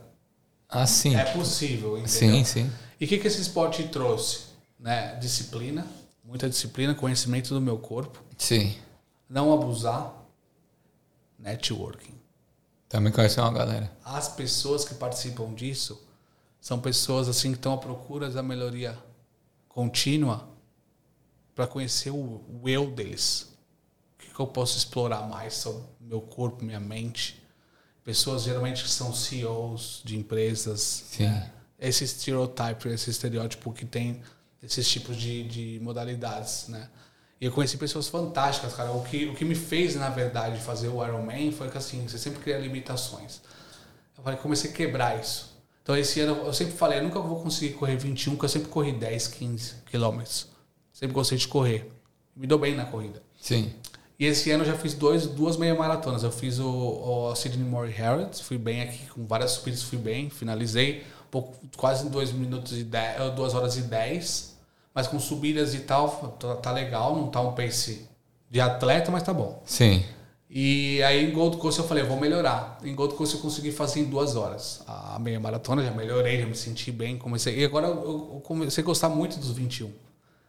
[0.69, 1.15] Ah, sim.
[1.15, 2.07] É possível, entendeu?
[2.07, 2.71] Sim, sim.
[2.99, 4.41] E o que, que esse esporte trouxe?
[4.79, 5.15] Né?
[5.15, 5.87] Disciplina,
[6.23, 8.21] muita disciplina, conhecimento do meu corpo.
[8.37, 8.75] Sim.
[9.27, 10.13] Não abusar.
[11.39, 12.13] Networking.
[12.87, 13.91] Também conhece uma galera.
[14.05, 15.99] As pessoas que participam disso
[16.61, 18.95] são pessoas assim que estão à procura da melhoria
[19.67, 20.47] contínua
[21.55, 23.56] para conhecer o, o, eu deles.
[24.37, 27.41] Que, eu posso explorar mais sobre meu corpo, minha mente.
[28.03, 31.03] Pessoas geralmente que são CEOs de empresas.
[31.19, 31.51] Né?
[31.79, 34.21] Esse estereotipo, esse estereótipo que tem
[34.61, 36.89] esses tipos de, de modalidades, né?
[37.39, 38.91] E eu conheci pessoas fantásticas, cara.
[38.91, 42.17] O que, o que me fez, na verdade, fazer o Ironman foi que, assim, você
[42.17, 43.41] sempre cria limitações.
[44.17, 45.55] Eu falei, comecei a quebrar isso.
[45.83, 48.69] Então, esse ano, eu sempre falei, eu nunca vou conseguir correr 21, porque eu sempre
[48.69, 50.47] corri 10, 15 quilômetros.
[50.91, 51.91] Sempre gostei de correr.
[52.35, 53.21] Me dou bem na corrida.
[53.39, 53.73] Sim.
[54.19, 56.23] E esse ano eu já fiz dois, duas meia maratonas.
[56.23, 60.29] Eu fiz o, o Sydney More Harrods, fui bem aqui, com várias subidas fui bem,
[60.29, 64.57] finalizei pouco, quase em 2 minutos e 10, 2 horas e 10
[64.97, 68.09] mas com subidas e tal, tá, tá, legal, não tá um pace
[68.49, 69.61] de atleta, mas tá bom.
[69.63, 70.03] Sim.
[70.49, 72.79] E aí em Gold Coast eu falei, vou melhorar.
[72.83, 74.81] Em Gold Coast eu consegui fazer em duas horas.
[74.87, 77.59] A meia maratona já melhorei, já me senti bem, comecei.
[77.59, 79.91] E agora eu comecei a gostar muito dos 21.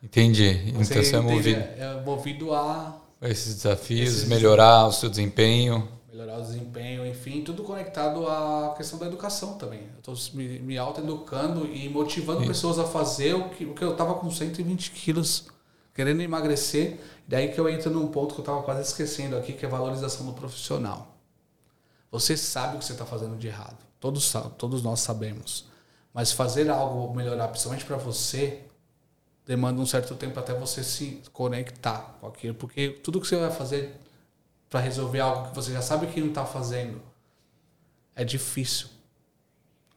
[0.02, 0.72] Entendi.
[0.72, 1.60] Você então você é movido.
[1.60, 5.88] É movido a esses desafios, esses melhorar o seu desempenho
[6.18, 9.82] melhorar o desempenho, enfim, tudo conectado à questão da educação também.
[10.04, 12.48] Eu estou me, me auto-educando e motivando Sim.
[12.48, 15.46] pessoas a fazer o que, o que eu estava com 120 quilos,
[15.94, 16.98] querendo emagrecer.
[17.26, 19.70] Daí que eu entro num ponto que eu estava quase esquecendo aqui, que é a
[19.70, 21.14] valorização do profissional.
[22.10, 23.78] Você sabe o que você está fazendo de errado.
[24.00, 25.66] Todos, todos nós sabemos.
[26.12, 28.62] Mas fazer algo melhorar, principalmente para você,
[29.48, 32.54] demanda um certo tempo até você se conectar com aquilo.
[32.54, 33.98] Porque tudo que você vai fazer
[34.68, 37.00] para resolver algo que você já sabe que não está fazendo,
[38.14, 38.88] é difícil.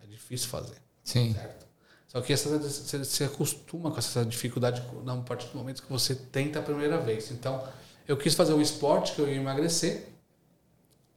[0.02, 0.78] É difícil fazer.
[1.04, 1.34] Sim.
[1.34, 1.68] Certo?
[2.08, 6.16] Só que essa, você se acostuma com essa dificuldade a partir do momento que você
[6.16, 7.30] tenta a primeira vez.
[7.30, 7.62] Então,
[8.08, 10.08] eu quis fazer um esporte que eu ia emagrecer,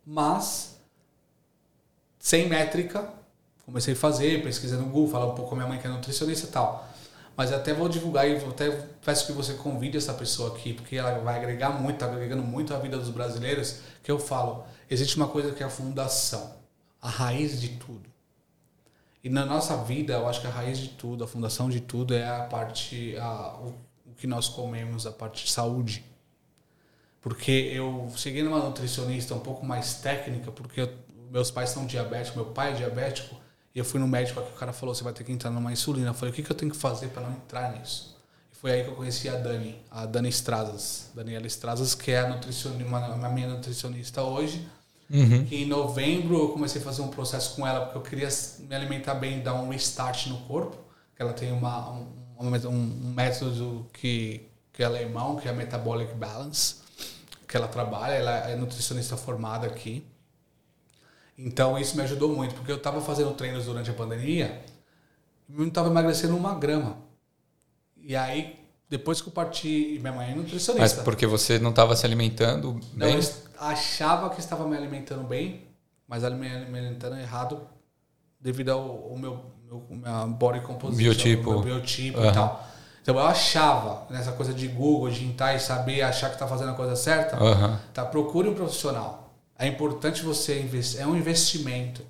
[0.04, 0.76] mas
[2.18, 3.08] sem métrica.
[3.64, 5.90] Comecei a fazer, pesquisando no Google, falar um pouco com a minha mãe que é
[5.90, 6.93] nutricionista e tal.
[7.36, 8.70] Mas até vou divulgar e até
[9.04, 12.72] peço que você convide essa pessoa aqui, porque ela vai agregar muito, está agregando muito
[12.72, 16.56] a vida dos brasileiros, que eu falo, existe uma coisa que é a fundação,
[17.02, 18.08] a raiz de tudo.
[19.22, 22.14] E na nossa vida, eu acho que a raiz de tudo, a fundação de tudo
[22.14, 23.74] é a parte, a, o,
[24.06, 26.04] o que nós comemos, a parte de saúde.
[27.22, 30.92] Porque eu cheguei numa nutricionista um pouco mais técnica, porque eu,
[31.30, 33.34] meus pais são diabéticos, meu pai é diabético,
[33.74, 35.72] e eu fui no médico aqui, o cara falou: você vai ter que entrar numa
[35.72, 36.10] insulina.
[36.10, 38.16] Eu falei: o que, que eu tenho que fazer para não entrar nisso?
[38.52, 42.20] E foi aí que eu conheci a Dani, a Dani Strazas, Daniela Strazas, que é
[42.20, 44.66] a, nutricionista, uma, a minha nutricionista hoje.
[45.10, 45.46] Uhum.
[45.50, 48.28] Em novembro eu comecei a fazer um processo com ela, porque eu queria
[48.60, 50.78] me alimentar bem, dar um restart no corpo.
[51.16, 52.06] Que ela tem uma, um,
[52.40, 56.76] um, um método que, que é alemão, que é a Metabolic Balance,
[57.46, 60.04] que ela trabalha, ela é nutricionista formada aqui.
[61.36, 64.62] Então isso me ajudou muito, porque eu estava fazendo treinos durante a pandemia
[65.48, 66.96] e não estava emagrecendo uma grama.
[67.96, 70.96] E aí, depois que eu parti, minha mãe é nutricionista.
[70.98, 73.16] Mas porque você não estava se alimentando Não, bem?
[73.16, 73.22] eu
[73.58, 75.62] achava que estava me alimentando bem,
[76.06, 77.60] mas me alimentando errado
[78.40, 78.80] devido ao,
[79.10, 81.50] ao meu, meu minha body composition, Biotipo.
[81.50, 82.30] meu biotipo Aham.
[82.30, 82.68] e tal.
[83.02, 86.70] Então eu achava, nessa coisa de Google, de entrar e saber, achar que está fazendo
[86.70, 87.80] a coisa certa, Aham.
[87.92, 89.23] tá, procure um profissional.
[89.58, 92.02] É importante você investir, é um investimento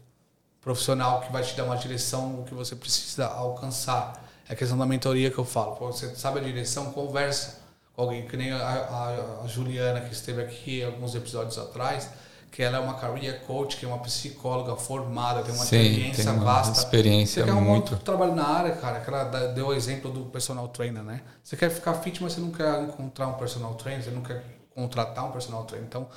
[0.60, 4.24] profissional que vai te dar uma direção, o que você precisa alcançar.
[4.48, 5.74] É a questão da mentoria que eu falo.
[5.76, 7.60] Você sabe a direção, conversa
[7.94, 12.08] com alguém, que nem a, a- a Juliana, que esteve aqui alguns episódios atrás,
[12.50, 16.24] que ela é uma career coach, que é uma psicóloga formada, tem uma Sim, experiência
[16.24, 16.78] tem uma vasta.
[16.78, 17.96] experiência você quer um muito.
[17.96, 21.22] trabalho na área, cara, que ela deu o exemplo do personal trainer, né?
[21.42, 24.44] Você quer ficar fit, mas você não quer encontrar um personal trainer, você não quer
[24.74, 25.86] contratar um personal trainer.
[25.88, 26.08] Então,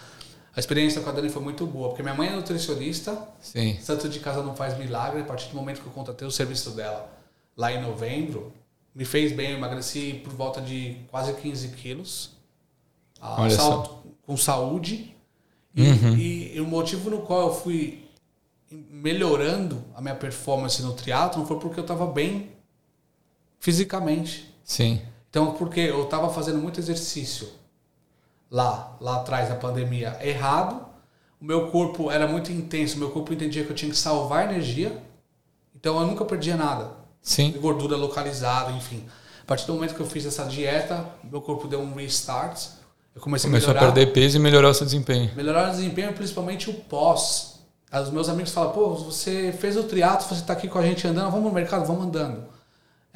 [0.57, 3.77] a experiência com a Dani foi muito boa, porque minha mãe é nutricionista, Sim.
[3.79, 5.21] Santo de casa não faz milagre.
[5.21, 7.07] A partir do momento que eu contratei o serviço dela
[7.55, 8.51] lá em novembro,
[8.95, 9.51] me fez bem.
[9.51, 12.31] Eu emagreci por volta de quase 15 quilos.
[13.21, 14.03] Olha sau- só.
[14.25, 15.15] Com saúde.
[15.75, 18.03] E, e- e o motivo no qual eu fui
[18.71, 22.49] melhorando a minha performance no triatlon foi porque eu estava bem
[23.59, 24.51] fisicamente.
[24.63, 25.01] Sim.
[25.29, 27.47] Então, porque eu estava fazendo muito exercício
[28.49, 30.85] lá, lá atrás da pandemia, errado.
[31.39, 34.49] O meu corpo era muito intenso, o meu corpo entendia que eu tinha que salvar
[34.49, 34.97] energia.
[35.75, 36.91] Então eu nunca perdia nada.
[37.21, 37.51] Sim.
[37.59, 39.03] Gordura localizada, enfim.
[39.41, 42.69] A partir do momento que eu fiz essa dieta, meu corpo deu um restart.
[43.15, 43.93] Eu comecei Começou a a melhorar.
[43.93, 45.31] perder peso e melhorar o seu desempenho.
[45.35, 47.59] Melhorar o desempenho, principalmente o pós.
[47.91, 51.07] Os meus amigos falam, pô, você fez o triatlo, você está aqui com a gente
[51.07, 52.43] andando, vamos no mercado, vamos andando.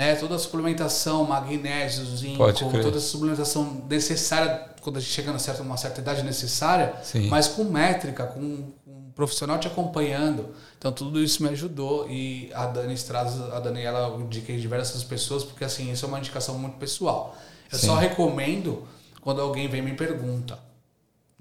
[0.01, 5.39] É, toda a suplementação, magnésio, zinco, toda a suplementação necessária, quando a gente chega a
[5.39, 7.27] certa, uma certa idade necessária, Sim.
[7.27, 10.55] mas com métrica, com, um profissional te acompanhando.
[10.77, 15.43] Então tudo isso me ajudou e a Dani traz, a Daniela eu indiquei diversas pessoas,
[15.43, 17.37] porque assim, isso é uma indicação muito pessoal.
[17.71, 17.87] Eu Sim.
[17.87, 18.87] só recomendo
[19.21, 20.57] quando alguém vem e me pergunta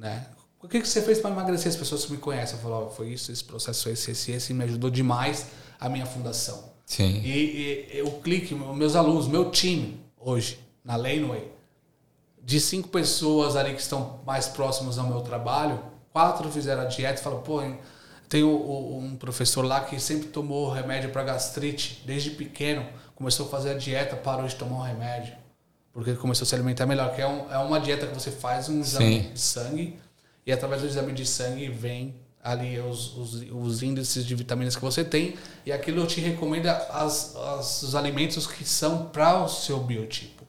[0.01, 0.27] né?
[0.63, 1.69] O que, que você fez para emagrecer?
[1.69, 4.53] As pessoas que me conhecem, eu falo, ó, foi isso, esse processo, esse, esse, esse,
[4.53, 5.47] e me ajudou demais
[5.79, 6.70] a minha fundação.
[6.91, 7.23] Sim.
[7.25, 11.47] E, e o clique, meus alunos, meu time hoje na Laneway,
[12.43, 15.79] de cinco pessoas ali que estão mais próximos ao meu trabalho,
[16.13, 17.63] quatro fizeram a dieta e falaram, pô,
[18.29, 22.85] tem um professor lá que sempre tomou remédio para gastrite desde pequeno,
[23.15, 25.35] começou a fazer a dieta, parou de tomar o remédio,
[25.93, 28.33] porque ele começou a se alimentar melhor, que é, um- é uma dieta que você
[28.33, 29.33] faz um exame Sim.
[29.33, 29.97] de sangue
[30.45, 34.83] e através do exame de sangue vem ali os, os, os índices de vitaminas que
[34.83, 39.79] você tem e aquilo te recomenda as, as- os alimentos que são para o seu
[39.81, 40.45] biotipo.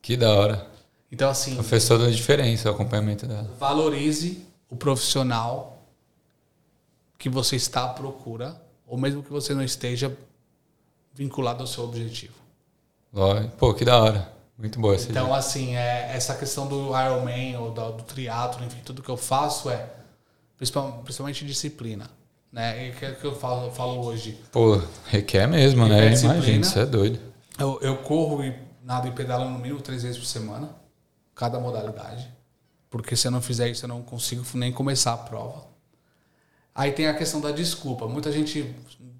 [0.00, 0.66] Que da hora.
[1.10, 3.50] Então, assim, Fez toda a diferença o acompanhamento dela.
[3.58, 5.82] valorize o profissional
[7.18, 10.16] que você está à procura, ou mesmo que você não esteja
[11.14, 12.34] vinculado ao seu objetivo.
[13.58, 14.32] Pô, que da hora.
[14.58, 15.36] Muito boa essa Então, dica.
[15.38, 19.68] assim, é, essa questão do Ironman ou do, do triatlo, enfim, tudo que eu faço
[19.70, 19.86] é
[20.56, 22.10] principal- principalmente disciplina.
[22.52, 22.88] Né?
[22.88, 24.40] E que, que eu falo, eu falo hoje.
[24.52, 26.08] Pô, requer mesmo, Requer né?
[26.10, 26.34] disciplina.
[26.36, 27.18] Imagina, isso é doido.
[27.58, 30.70] Eu, eu corro e nado e pedalo no mínimo três vezes por semana,
[31.34, 32.28] cada modalidade.
[32.88, 35.66] Porque se eu não fizer isso, eu não consigo nem começar a prova.
[36.74, 38.06] Aí tem a questão da desculpa.
[38.06, 38.74] Muita gente,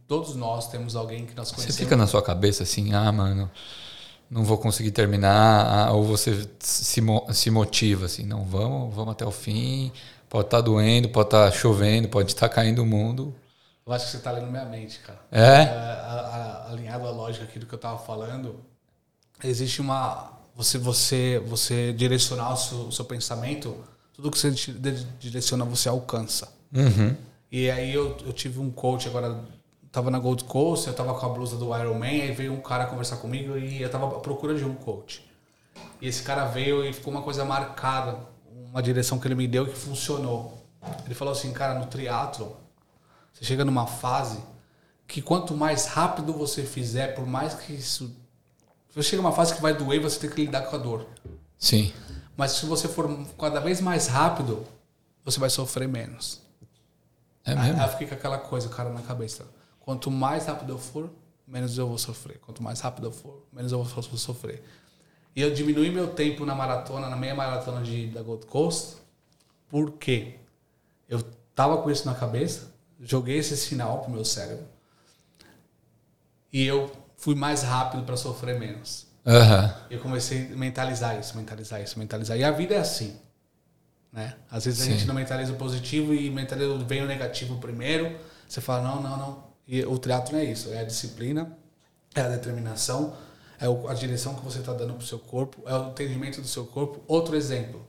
[0.06, 1.78] todos nós temos alguém que nós Você conhecemos.
[1.80, 3.50] fica na sua cabeça assim, ah, mano,
[4.30, 7.02] não vou conseguir terminar, ah, ou você se,
[7.32, 9.90] se motiva assim, não, vamos, vamos até o fim,
[10.36, 13.34] pode estar doendo, pode estar chovendo, pode estar caindo o mundo.
[13.86, 15.18] Eu acho que você está lendo minha mente, cara.
[15.32, 15.62] É?
[15.62, 18.56] a- alinhado à lógica aqui do que eu estava falando,
[19.42, 20.32] existe uma.
[20.54, 23.76] Você, você, você direcionar o seu, o seu pensamento,
[24.12, 26.52] tudo que você di- di- direciona, você alcança.
[26.74, 27.16] Uhum.
[27.50, 29.38] E aí eu, eu tive um coach agora,
[29.90, 32.60] tava na Gold Coast, eu tava com a blusa do Iron Man, aí veio um
[32.60, 35.24] cara conversar comigo e eu tava à procura de um coach.
[36.00, 38.18] E esse cara veio e ficou uma coisa marcada,
[38.76, 40.62] uma direção que ele me deu que funcionou.
[41.06, 42.54] Ele falou assim, cara, no triatlo,
[43.32, 44.38] você chega numa fase
[45.08, 48.14] que quanto mais rápido você fizer, por mais que isso...
[48.90, 51.06] Você chega numa fase que vai doer, você tem que lidar com a dor.
[51.58, 51.90] Sim.
[52.36, 54.66] Mas se você for cada vez mais rápido,
[55.24, 56.42] você vai sofrer menos.
[57.46, 57.80] É Aí mesmo?
[57.80, 59.46] eu fiquei com aquela coisa, cara, na cabeça.
[59.80, 61.10] Quanto mais rápido eu for,
[61.48, 62.38] menos eu vou sofrer.
[62.40, 64.62] Quanto mais rápido eu for, menos eu vou sofrer.
[65.36, 68.96] E eu diminui meu tempo na maratona, na meia maratona de, da Gold Coast,
[69.68, 70.36] porque
[71.06, 71.22] eu
[71.54, 74.66] tava com isso na cabeça, joguei esse sinal pro meu cérebro,
[76.50, 79.06] e eu fui mais rápido para sofrer menos.
[79.26, 79.74] Aham.
[79.90, 82.38] Eu comecei a mentalizar isso, mentalizar isso, mentalizar.
[82.38, 83.14] E a vida é assim.
[84.10, 84.34] Né?
[84.50, 84.92] Às vezes a Sim.
[84.92, 88.18] gente não mentaliza o positivo e mentaliza, vem o negativo primeiro.
[88.48, 89.44] Você fala, não, não, não.
[89.68, 91.58] E o triatlo é isso, é a disciplina,
[92.14, 93.14] é a determinação,
[93.60, 96.46] é a direção que você está dando para o seu corpo, é o entendimento do
[96.46, 97.00] seu corpo.
[97.06, 97.86] Outro exemplo,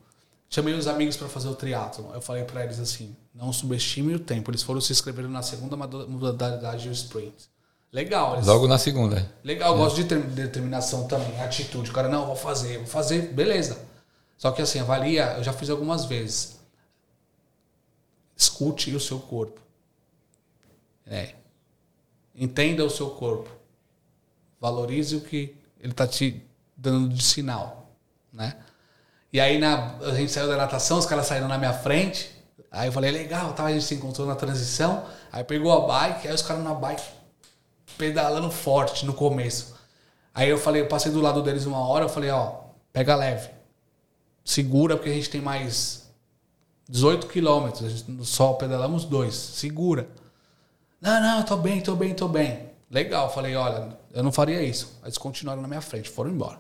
[0.50, 2.10] chamei os amigos para fazer o triatlo.
[2.14, 4.50] Eu falei para eles assim, não subestime o tempo.
[4.50, 7.50] Eles foram se inscrever na segunda modalidade do sprint.
[7.92, 8.36] Legal.
[8.36, 8.48] Eles...
[8.48, 9.30] Logo na segunda.
[9.44, 9.78] Legal, é.
[9.78, 11.90] gosto de determinação também, atitude.
[11.90, 13.80] O cara, não, vou fazer, vou fazer, beleza.
[14.38, 16.60] Só que assim, avalia, eu já fiz algumas vezes.
[18.36, 19.60] Escute o seu corpo.
[21.06, 21.34] É.
[22.36, 23.57] Entenda o seu corpo.
[24.60, 26.44] Valorize o que ele está te
[26.76, 27.92] dando de sinal,
[28.32, 28.56] né?
[29.32, 32.32] E aí na, a gente saiu da natação, os caras saíram na minha frente.
[32.72, 35.06] Aí eu falei, legal, tá, a gente se encontrou na transição.
[35.32, 37.04] Aí pegou a bike, aí os caras na bike
[37.98, 39.76] pedalando forte no começo.
[40.34, 42.54] Aí eu falei, eu passei do lado deles uma hora, eu falei, ó,
[42.94, 43.50] pega leve.
[44.44, 46.10] Segura, porque a gente tem mais
[46.88, 47.84] 18 quilômetros.
[47.86, 49.36] A gente só pedalamos dois.
[49.36, 50.08] Segura.
[51.02, 52.67] Não, não, tô bem, tô bem, tô bem.
[52.90, 55.00] Legal, falei, olha, eu não faria isso.
[55.04, 56.60] Eles continuaram na minha frente, foram embora.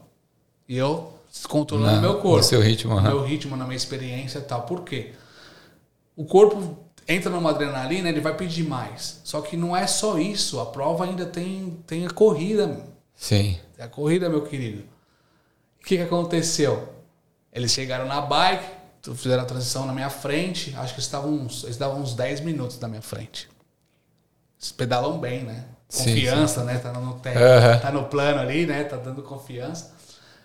[0.67, 1.13] E eu
[1.47, 2.37] controlando o meu corpo.
[2.37, 4.63] No seu ritmo, no meu ritmo, na minha experiência e tal.
[4.63, 5.13] Por quê?
[6.15, 6.77] O corpo
[7.07, 9.21] entra numa adrenalina, ele vai pedir mais.
[9.23, 12.85] Só que não é só isso, a prova ainda tem, tem a corrida.
[13.15, 13.59] Sim.
[13.75, 14.83] Tem a corrida, meu querido.
[15.79, 16.93] O que, que aconteceu?
[17.53, 18.65] Eles chegaram na bike,
[19.15, 22.77] fizeram a transição na minha frente, acho que estavam uns, eles davam uns 10 minutos
[22.77, 23.49] da minha frente.
[24.59, 25.65] Eles pedalam bem, né?
[25.91, 26.73] Confiança, sim, sim.
[26.73, 26.79] né?
[26.79, 27.79] Tá no, terra, uhum.
[27.79, 28.83] tá no plano ali, né?
[28.83, 29.93] Tá dando confiança.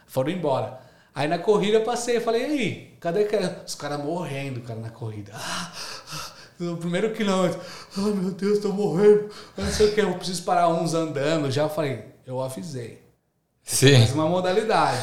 [0.06, 0.78] Foram embora.
[1.14, 3.36] Aí na corrida eu passei, eu falei, e aí, cadê que...
[3.66, 5.32] os caras morrendo, cara, na corrida?
[5.34, 5.72] Ah,
[6.12, 7.60] ah no primeiro quilômetro,
[7.96, 11.50] ai oh, meu Deus, tô morrendo, não sei o que, eu preciso parar uns andando.
[11.50, 13.02] Já falei, eu avisei.
[13.62, 13.98] Sim.
[13.98, 14.98] Mais uma modalidade.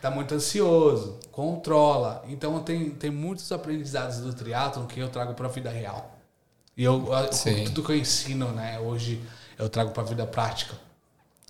[0.00, 2.24] tá muito ansioso, controla.
[2.28, 6.16] Então tem, tem muitos aprendizados do triatlon que eu trago para a vida real.
[6.76, 7.64] E eu, Sim.
[7.64, 9.20] tudo que eu ensino, né, hoje
[9.60, 10.74] eu trago para a vida prática,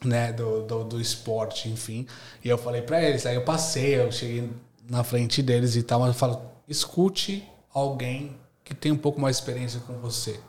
[0.05, 2.07] né, do, do, do, esporte, enfim.
[2.45, 4.51] E eu falei para eles, aí eu passei, eu cheguei
[4.89, 9.37] na frente deles e tal, mas eu falo, escute alguém que tem um pouco mais
[9.37, 10.41] de experiência com você.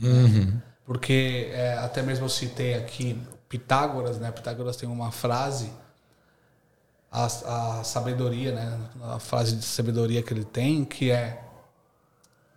[0.00, 0.58] Uhum.
[0.84, 4.30] Porque é, até mesmo eu citei aqui Pitágoras, né?
[4.30, 5.70] Pitágoras tem uma frase,
[7.10, 8.80] a, a sabedoria, né?
[9.02, 11.42] A frase de sabedoria que ele tem, que é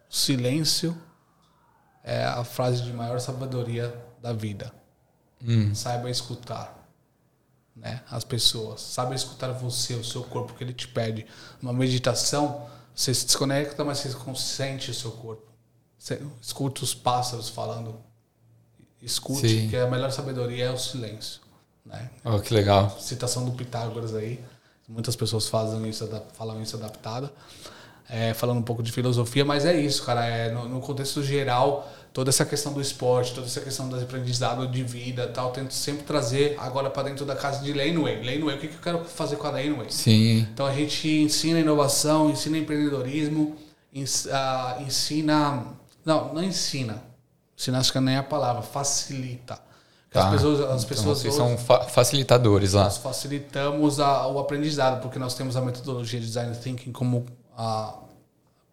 [0.09, 0.95] silêncio
[2.03, 4.71] é a frase de maior sabedoria da vida.
[5.45, 5.73] Hum.
[5.73, 6.79] Saiba escutar.
[7.75, 8.81] Né, as pessoas.
[8.81, 11.25] Saiba escutar você, o seu corpo, que ele te pede.
[11.61, 15.49] Uma meditação, você se desconecta, mas você consente o seu corpo.
[15.97, 17.95] Você escuta os pássaros falando.
[19.01, 19.69] Escute, Sim.
[19.69, 21.41] que a melhor sabedoria é o silêncio.
[21.85, 22.09] Né?
[22.23, 22.89] Oh, que legal.
[22.99, 24.43] Citação do Pitágoras aí.
[24.87, 27.31] Muitas pessoas fazem isso, falam isso adaptada.
[28.09, 30.25] É, falando um pouco de filosofia, mas é isso, cara.
[30.25, 34.67] É, no, no contexto geral, toda essa questão do esporte, toda essa questão do aprendizado
[34.67, 38.23] de vida tal, tento sempre trazer agora para dentro da casa de Laneway.
[38.23, 39.89] Laneway, o que, que eu quero fazer com a Laneway?
[39.89, 40.47] Sim.
[40.53, 43.55] Então a gente ensina inovação, ensina empreendedorismo,
[44.31, 45.65] ah, ensina.
[46.05, 47.01] Não, não ensina.
[47.57, 49.59] Ensina acho que nem é a palavra, facilita.
[50.09, 50.25] Tá.
[50.25, 52.83] As pessoas, as então pessoas vocês são fa facilitadores lá.
[52.83, 57.25] Nós facilitamos a, o aprendizado, porque nós temos a metodologia de Design Thinking como
[57.57, 57.95] a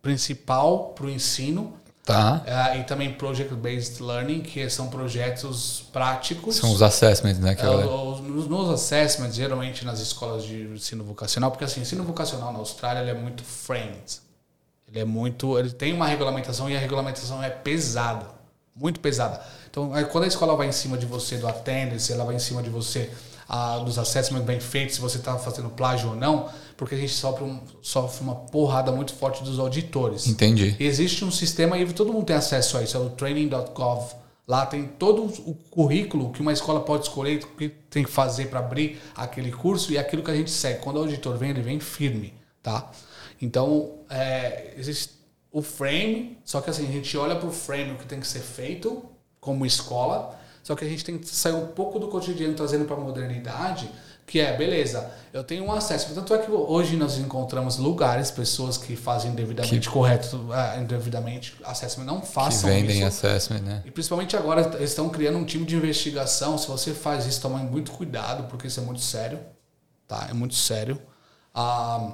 [0.03, 1.75] principal para o ensino
[2.09, 2.43] Tá.
[2.47, 6.57] Uh, e também Project Based Learning, que são projetos práticos.
[6.57, 7.55] São os assessments, né?
[7.63, 12.61] Uh, os, nos assessments, geralmente nas escolas de ensino vocacional, porque assim, ensino vocacional na
[12.61, 14.23] Austrália ele é muito framed.
[14.89, 15.59] Ele é muito.
[15.59, 18.25] Ele tem uma regulamentação e a regulamentação é pesada.
[18.75, 19.43] Muito pesada.
[19.71, 22.63] Então, quando a escola vai em cima de você do attendance, ela vai em cima
[22.63, 23.11] de você
[23.49, 27.13] ah, dos assessments bem feitos, se você está fazendo plágio ou não, porque a gente
[27.13, 30.27] sofre, um, sofre uma porrada muito forte dos auditores.
[30.27, 30.77] Entendi.
[30.79, 34.15] E existe um sistema e todo mundo tem acesso a isso, é o training.gov.
[34.47, 38.47] Lá tem todo o currículo que uma escola pode escolher, o que tem que fazer
[38.47, 40.81] para abrir aquele curso e aquilo que a gente segue.
[40.81, 42.91] Quando o auditor vem, ele vem firme, tá?
[43.41, 45.19] Então, é, existe
[45.53, 48.27] o frame, só que assim, a gente olha para o frame, o que tem que
[48.27, 49.03] ser feito
[49.41, 50.38] como escola,
[50.69, 53.91] só que a gente tem que sair um pouco do cotidiano, trazendo para a modernidade,
[54.27, 56.15] que é, beleza, eu tenho um acesso.
[56.15, 61.57] Tanto é que hoje nós encontramos lugares, pessoas que fazem devidamente que, correto, é, indevidamente
[61.65, 63.07] assessment, não façam que vendem isso.
[63.07, 63.83] assessment, né?
[63.87, 66.59] E principalmente agora eles estão criando um time de investigação.
[66.59, 69.41] Se você faz isso, tome muito cuidado, porque isso é muito sério.
[70.07, 70.27] Tá?
[70.29, 71.01] É muito sério.
[71.55, 72.13] Ah,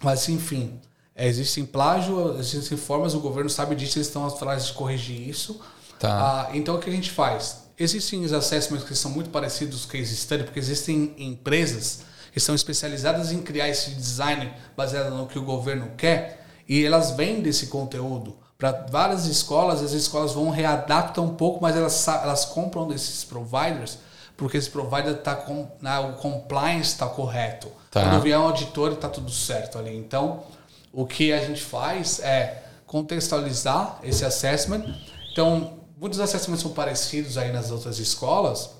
[0.00, 0.80] mas, enfim,
[1.16, 5.60] existem plágio, existem formas, o governo sabe disso, eles estão atrás de corrigir isso.
[5.98, 6.46] Tá.
[6.48, 7.59] Ah, então, o que a gente faz?
[7.80, 12.00] Existem os assessments que são muito parecidos com case study, porque existem empresas
[12.30, 17.12] que são especializadas em criar esse design baseado no que o governo quer e elas
[17.12, 19.82] vendem esse conteúdo para várias escolas.
[19.82, 23.98] As escolas vão readaptar um pouco, mas elas, elas compram desses providers
[24.36, 27.68] porque esse provider está com né, o compliance está correto.
[27.90, 28.02] Tá.
[28.02, 29.96] Quando vier um auditor, está tudo certo ali.
[29.96, 30.44] Então,
[30.92, 34.84] o que a gente faz é contextualizar esse assessment.
[35.32, 38.70] Então, muitos assessments são parecidos aí nas outras escolas,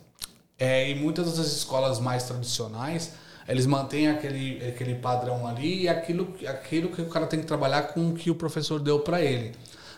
[0.59, 3.13] é, e muitas outras escolas mais tradicionais,
[3.47, 7.83] eles mantêm aquele, aquele padrão ali e aquilo, aquilo que o cara tem que trabalhar
[7.83, 9.53] com o que o professor deu para ele.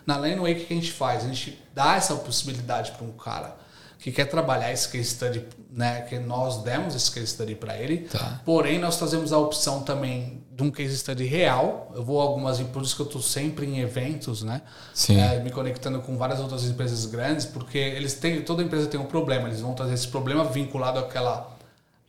[0.05, 1.23] Na Laneway, o que a gente faz?
[1.23, 3.62] A gente dá essa possibilidade para um cara
[4.03, 7.99] que quer trabalhar esse case study, né, que nós demos esse case study para ele.
[7.99, 8.41] Tá.
[8.43, 11.89] Porém, nós trazemos a opção também de um case study real.
[11.95, 14.61] Eu vou algumas, por isso que eu estou sempre em eventos, né?
[14.93, 15.21] Sim.
[15.21, 19.05] É, me conectando com várias outras empresas grandes, porque eles têm, toda empresa tem um
[19.05, 19.47] problema.
[19.47, 21.55] Eles vão trazer esse problema vinculado àquela,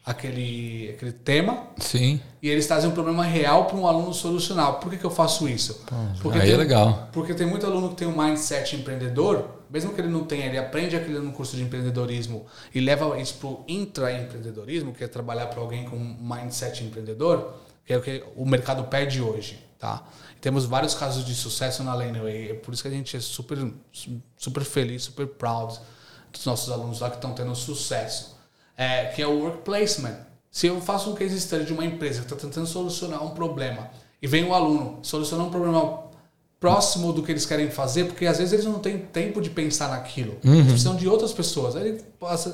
[0.05, 2.21] àquele, àquele tema Sim.
[2.43, 4.81] e eles trazem um problema real para um aluno solucionar.
[4.81, 5.85] Por que, que eu faço isso?
[6.21, 7.09] Porque aí tem, é legal.
[7.13, 10.59] Porque tem muito aluno que tem um mindset empreendedor, mesmo que ele não tenha, ele
[10.59, 15.47] aprende aquilo no curso de empreendedorismo e leva isso para o intraempreendedorismo, que é trabalhar
[15.47, 17.55] para alguém com um mindset empreendedor,
[17.85, 19.59] que é o que o mercado pede hoje.
[19.79, 20.07] Tá?
[20.41, 23.59] Temos vários casos de sucesso na Laneway, é por isso que a gente é super,
[24.37, 25.79] super feliz, super proud
[26.33, 28.35] dos nossos alunos lá que estão tendo sucesso
[28.77, 30.17] é, que é o work placement.
[30.51, 33.91] Se eu faço um case study de uma empresa que está tentando solucionar um problema
[34.23, 36.04] e vem um aluno solucionar um problema
[36.65, 39.91] próximo do que eles querem fazer, porque às vezes eles não têm tempo de pensar
[39.91, 40.39] naquilo.
[40.43, 41.77] Eles precisam de outras pessoas.
[41.77, 42.01] Aí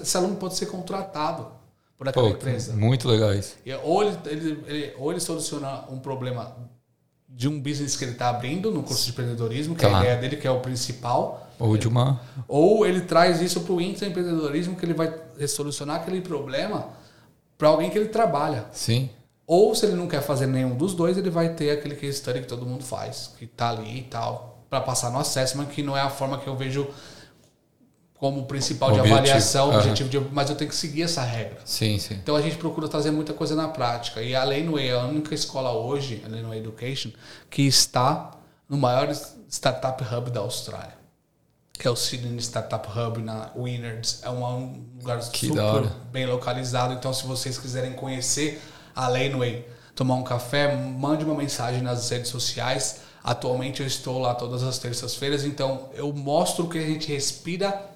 [0.02, 1.46] esse aluno pode ser contratado
[1.96, 2.72] por aquela Pô, empresa.
[2.74, 3.54] muito legal isso.
[3.64, 6.56] E Ou ele, ele- ele- ou ele soluciona um problema
[7.28, 10.16] de um business que ele está abrindo no curso de empreendedorismo, que é a ideia
[10.16, 11.48] dele, que é o principal.
[11.60, 12.20] Ou de uma.
[12.48, 15.14] Ou ele traz isso para o intraempreendedorismo, que ele vai
[15.46, 16.88] solucionar aquele problema
[17.56, 18.64] para alguém que ele trabalha.
[18.72, 19.08] Sim.
[19.52, 22.42] Ou se ele não quer fazer nenhum dos dois, ele vai ter aquele case study
[22.42, 25.96] que todo mundo faz, que tá ali e tal, para passar no assessment, que não
[25.96, 26.86] é a forma que eu vejo
[28.14, 29.18] como principal de Objetivo.
[29.18, 29.78] avaliação, Aham.
[29.78, 31.58] objetivo de, mas eu tenho que seguir essa regra.
[31.64, 32.14] Sim, sim.
[32.14, 34.22] Então a gente procura trazer muita coisa na prática.
[34.22, 37.10] E a Laneway é a única escola hoje, a Laneway Education,
[37.50, 38.30] que está
[38.68, 39.10] no maior
[39.48, 40.94] startup hub da Austrália.
[41.72, 44.20] Que é o Sydney Startup Hub na Winners.
[44.22, 46.92] É um lugar Que super bem localizado.
[46.92, 48.60] Então, se vocês quiserem conhecer
[48.94, 53.00] a Laneway, tomar um café, mande uma mensagem nas redes sociais.
[53.22, 57.90] Atualmente eu estou lá todas as terças-feiras, então eu mostro que a gente respira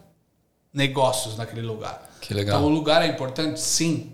[0.73, 2.11] negócios naquele lugar.
[2.21, 2.57] Que legal.
[2.57, 3.61] Então o lugar é importante?
[3.61, 4.13] Sim.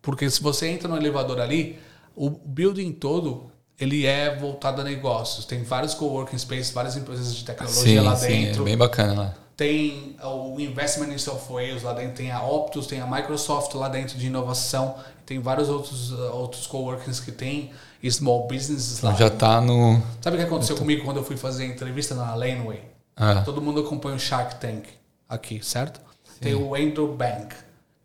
[0.00, 1.78] Porque se você entra no elevador ali,
[2.14, 5.44] o building todo ele é voltado a negócios.
[5.44, 8.28] Tem vários coworking spaces, várias empresas de tecnologia Sim, lá sim.
[8.28, 8.62] dentro.
[8.62, 9.34] É bem bacana lá.
[9.56, 14.16] Tem o Investment in Softwares lá dentro, tem a Optus, tem a Microsoft lá dentro
[14.16, 14.94] de inovação,
[15.28, 17.70] tem vários outros, uh, outros coworkings que tem
[18.08, 19.16] small businesses Então lá.
[19.16, 20.00] já tá no.
[20.22, 22.80] Sabe o que aconteceu comigo quando eu fui fazer a entrevista na Laneway?
[23.14, 24.88] Ah, Todo mundo acompanha o Shark Tank
[25.28, 26.00] aqui, certo?
[26.40, 27.54] Tem o Andrew Bank,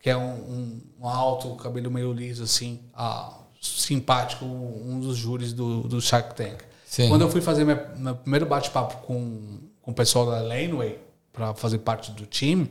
[0.02, 3.32] que é um, um, um alto, cabelo meio liso, assim, ah,
[3.62, 6.58] simpático, um dos júris do, do Shark Tank.
[6.84, 7.08] Sim.
[7.08, 10.98] Quando eu fui fazer meu, meu primeiro bate-papo com, com o pessoal da Laneway,
[11.32, 12.70] para fazer parte do time,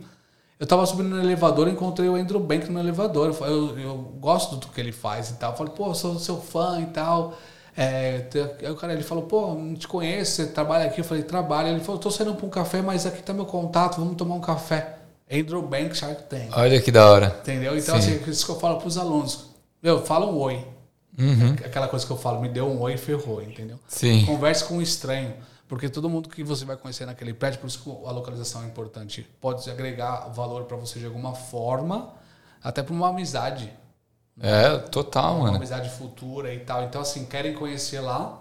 [0.60, 3.36] eu tava subindo no elevador e encontrei o Andrew Bank no elevador.
[3.42, 5.52] Eu, eu, eu gosto do que ele faz e tal.
[5.52, 7.34] Eu falei, pô, sou seu fã e tal.
[7.76, 8.28] É,
[8.62, 11.02] aí o cara ele falou, pô, não te conheço, você trabalha aqui?
[11.02, 11.70] Eu falei, trabalho.
[11.70, 14.42] Ele falou, tô saindo pra um café, mas aqui tá meu contato, vamos tomar um
[14.42, 15.00] café.
[15.32, 16.50] Andrew Bank Shark Tank.
[16.56, 17.36] olha que da hora.
[17.42, 17.76] Entendeu?
[17.78, 18.16] Então, Sim.
[18.16, 19.46] assim, isso que eu falo pros alunos.
[19.82, 20.66] Meu, fala um oi.
[21.18, 21.56] Uhum.
[21.66, 23.80] Aquela coisa que eu falo, me deu um oi e ferrou, entendeu?
[23.88, 24.26] Sim.
[24.26, 25.34] Converse com um estranho.
[25.74, 28.68] Porque todo mundo que você vai conhecer naquele prédio, por isso que a localização é
[28.68, 32.14] importante, pode agregar valor para você de alguma forma,
[32.64, 33.74] até para uma amizade.
[34.40, 35.56] É, total, Uma mano.
[35.58, 36.84] amizade futura e tal.
[36.84, 38.40] Então, assim, querem conhecer lá?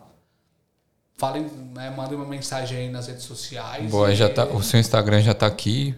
[1.16, 1.44] Falem,
[1.74, 3.90] né, mandem uma mensagem aí nas redes sociais.
[3.90, 5.94] Boa, e- já tá, o seu Instagram já tá aqui.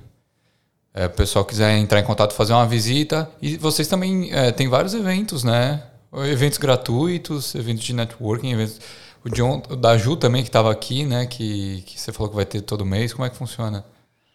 [0.95, 3.29] É, o pessoal quiser entrar em contato, fazer uma visita.
[3.43, 5.83] E vocês também é, tem vários eventos, né?
[6.13, 8.79] Eventos gratuitos, eventos de networking, eventos.
[9.25, 11.27] O John, da Ju também, que estava aqui, né?
[11.27, 13.15] Que, que você falou que vai ter todo mês.
[13.15, 13.85] Como é que funciona?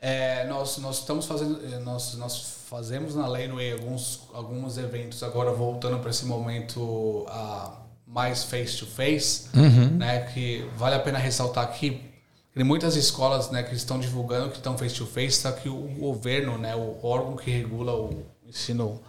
[0.02, 5.52] É, nós, nós estamos fazendo, eh, nós, nós fazemos na Laneway alguns, alguns eventos agora
[5.52, 7.72] voltando para esse momento ah,
[8.08, 9.50] mais face to face,
[9.98, 10.22] né?
[10.34, 12.10] Que vale a pena ressaltar aqui.
[12.54, 15.88] Tem muitas escolas, né, que estão divulgando que estão face to face, só que o
[15.98, 19.00] governo, né, o órgão que regula o ensino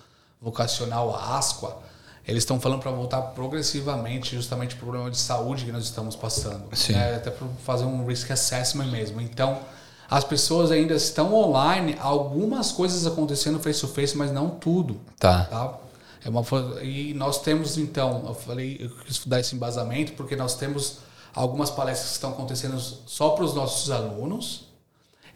[0.41, 1.83] vocacional, a ASQUA,
[2.31, 6.65] eles estão falando para voltar progressivamente, justamente por problema de saúde que nós estamos passando,
[6.91, 9.21] né, até para fazer um risk assessment mesmo.
[9.21, 9.59] Então,
[10.09, 15.01] as pessoas ainda estão online, algumas coisas acontecendo face to face, mas não tudo.
[15.19, 15.45] Tá.
[15.45, 15.75] Tá?
[16.25, 16.45] É uma,
[16.83, 20.99] e nós temos então, eu falei, eu quis dar esse embasamento porque nós temos
[21.35, 24.67] algumas palestras que estão acontecendo só para os nossos alunos,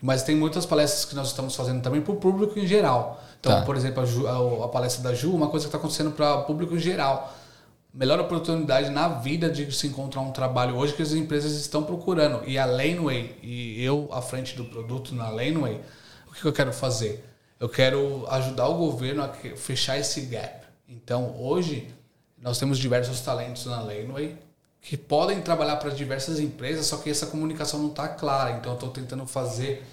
[0.01, 3.21] mas tem muitas palestras que nós estamos fazendo também para o público em geral.
[3.45, 3.67] Então, Tá.
[3.67, 6.35] por exemplo, a, Ju- a- a palestra da Ju, uma coisa que está acontecendo para
[6.37, 7.35] o público em geral.
[7.93, 12.43] Melhor oportunidade na vida de se encontrar um trabalho hoje que as empresas estão procurando.
[12.49, 15.81] E a Laneway, e eu à frente do produto na Laneway,
[16.29, 17.23] o que que eu quero fazer?
[17.61, 20.65] Eu quero ajudar o governo a fechar esse gap.
[20.89, 21.89] Então, hoje,
[22.41, 24.37] nós temos diversos talentos na Laneway
[24.81, 28.53] que podem trabalhar para diversas empresas, só que essa comunicação não está clara.
[28.57, 29.85] Então, eu estou tentando fazer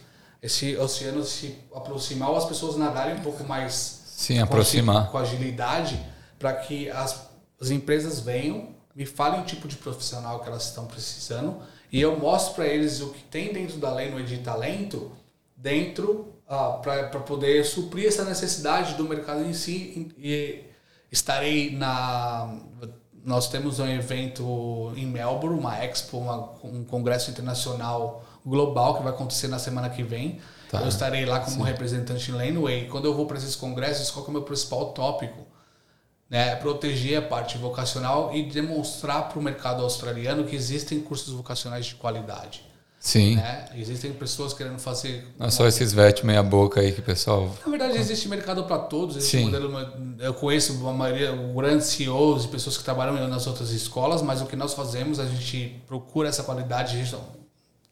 [0.42, 5.10] esse oceano se aproximar ou as pessoas nadarem um pouco mais Sim, com aproximar.
[5.12, 6.00] com agilidade
[6.40, 10.86] para que as, as empresas venham, me falem o tipo de profissional que elas estão
[10.86, 11.58] precisando
[11.92, 15.12] e eu mostro para eles o que tem dentro da lei no de talento
[15.56, 16.34] dentro
[16.82, 20.64] para poder suprir essa necessidade do mercado em si e
[21.12, 22.58] estarei na
[23.24, 29.12] nós temos um evento em Melbourne, uma expo, uma- um congresso internacional global que vai
[29.12, 30.40] acontecer na semana que vem.
[30.70, 30.82] Tá.
[30.82, 32.88] Eu estarei lá como representante em Laneway.
[32.88, 35.46] Quando eu vou para esses congressos, qual é o meu principal tópico?
[36.30, 36.54] Né?
[36.54, 41.86] É proteger a parte vocacional e demonstrar para o mercado australiano que existem cursos vocacionais
[41.88, 42.64] de qualidade.
[43.02, 43.36] Sim.
[43.36, 43.66] Né?
[43.76, 47.54] Existem pessoas querendo fazer Não é só esses vet meia boca aí que o pessoal.
[47.66, 49.18] na verdade, existe mercado para todos.
[49.18, 49.46] Existe Sim.
[49.46, 49.76] modelo,
[50.20, 54.46] eu conheço a maioria, grandes CEOs e pessoas que trabalham nas outras escolas, mas o
[54.46, 57.16] que nós fazemos, a gente procura essa qualidade, a gente,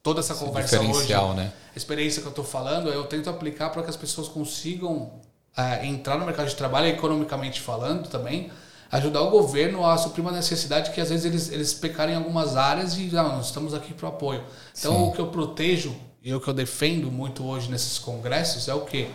[0.02, 1.54] toda essa conversa hoje, né?
[1.74, 5.12] a experiência que eu estou falando, eu tento aplicar para que as pessoas consigam
[5.58, 8.50] eh, entrar no mercado de trabalho, economicamente falando também,
[8.92, 12.56] ajudar o governo a suprir uma necessidade que às vezes eles, eles pecarem em algumas
[12.56, 14.44] áreas e não, nós estamos aqui para apoio.
[14.78, 15.04] Então, Sim.
[15.10, 18.82] o que eu protejo e o que eu defendo muito hoje nesses congressos é o
[18.82, 19.10] quê?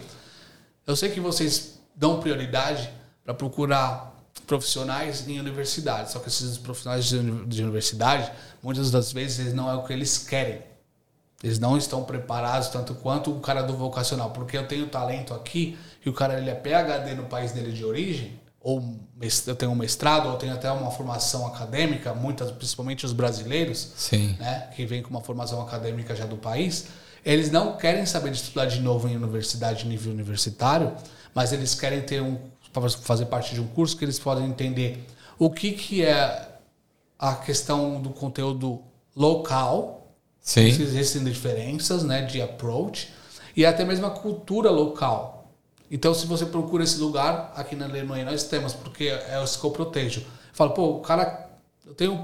[0.86, 2.89] Eu sei que vocês dão prioridade
[3.24, 4.12] para procurar
[4.47, 8.31] profissionais em universidades, só que esses profissionais de uni- de universidade,
[8.62, 10.62] muitas das vezes, não é o que eles querem.
[11.44, 15.76] Eles não estão preparados tanto quanto o cara do vocacional, porque eu tenho talento aqui
[16.02, 18.82] e o cara ele é PhD no país dele de origem, ou
[19.46, 24.34] eu tenho um mestrado, ou tenho até uma formação acadêmica, muitas, principalmente os brasileiros, Sim.
[24.40, 26.86] né, que vem com uma formação acadêmica já do país,
[27.22, 30.94] eles não querem saber de estudar de novo em universidade nível universitário,
[31.34, 32.38] mas eles querem ter um
[33.02, 35.06] fazer parte de um curso que eles podem entender
[35.38, 36.48] o que que é
[37.18, 38.82] a questão do conteúdo
[39.14, 39.93] local,
[40.44, 40.66] Sim.
[40.66, 43.10] existem diferenças, né, de approach
[43.56, 45.50] e até mesmo a cultura local.
[45.90, 49.64] Então, se você procura esse lugar, aqui na Lenoy nós temos, porque é isso que
[49.64, 50.20] eu protejo.
[50.20, 51.48] Eu falo, pô, o cara,
[51.86, 52.20] eu tenho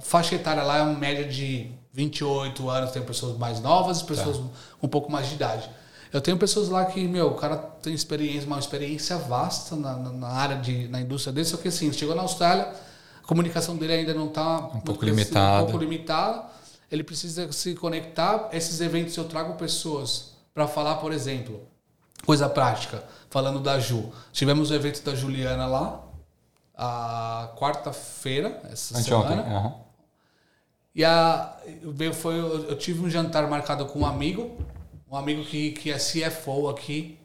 [0.00, 4.36] faixa etária lá, é uma média de 28 anos, tem pessoas mais novas e pessoas
[4.36, 5.68] com um pouco mais de idade.
[6.12, 10.10] Eu tenho pessoas lá que, meu, o cara tem experiência, uma experiência vasta na, na,
[10.10, 12.72] na área de, na indústria dele, só que assim, chegou na Austrália,
[13.22, 15.64] a comunicação dele ainda não está Um pouco limitada.
[15.64, 16.57] um pouco limitada.
[16.90, 18.48] Ele precisa se conectar.
[18.52, 21.62] Esses eventos eu trago pessoas para falar, por exemplo,
[22.24, 24.10] coisa prática, falando da Ju.
[24.32, 26.04] Tivemos o evento da Juliana lá,
[26.74, 29.36] a quarta-feira, essa Anteontem.
[29.36, 29.56] semana.
[29.56, 29.74] aham.
[30.94, 31.56] E a,
[32.14, 34.58] foi, eu tive um jantar marcado com um amigo,
[35.08, 37.18] um amigo que, que é CFO aqui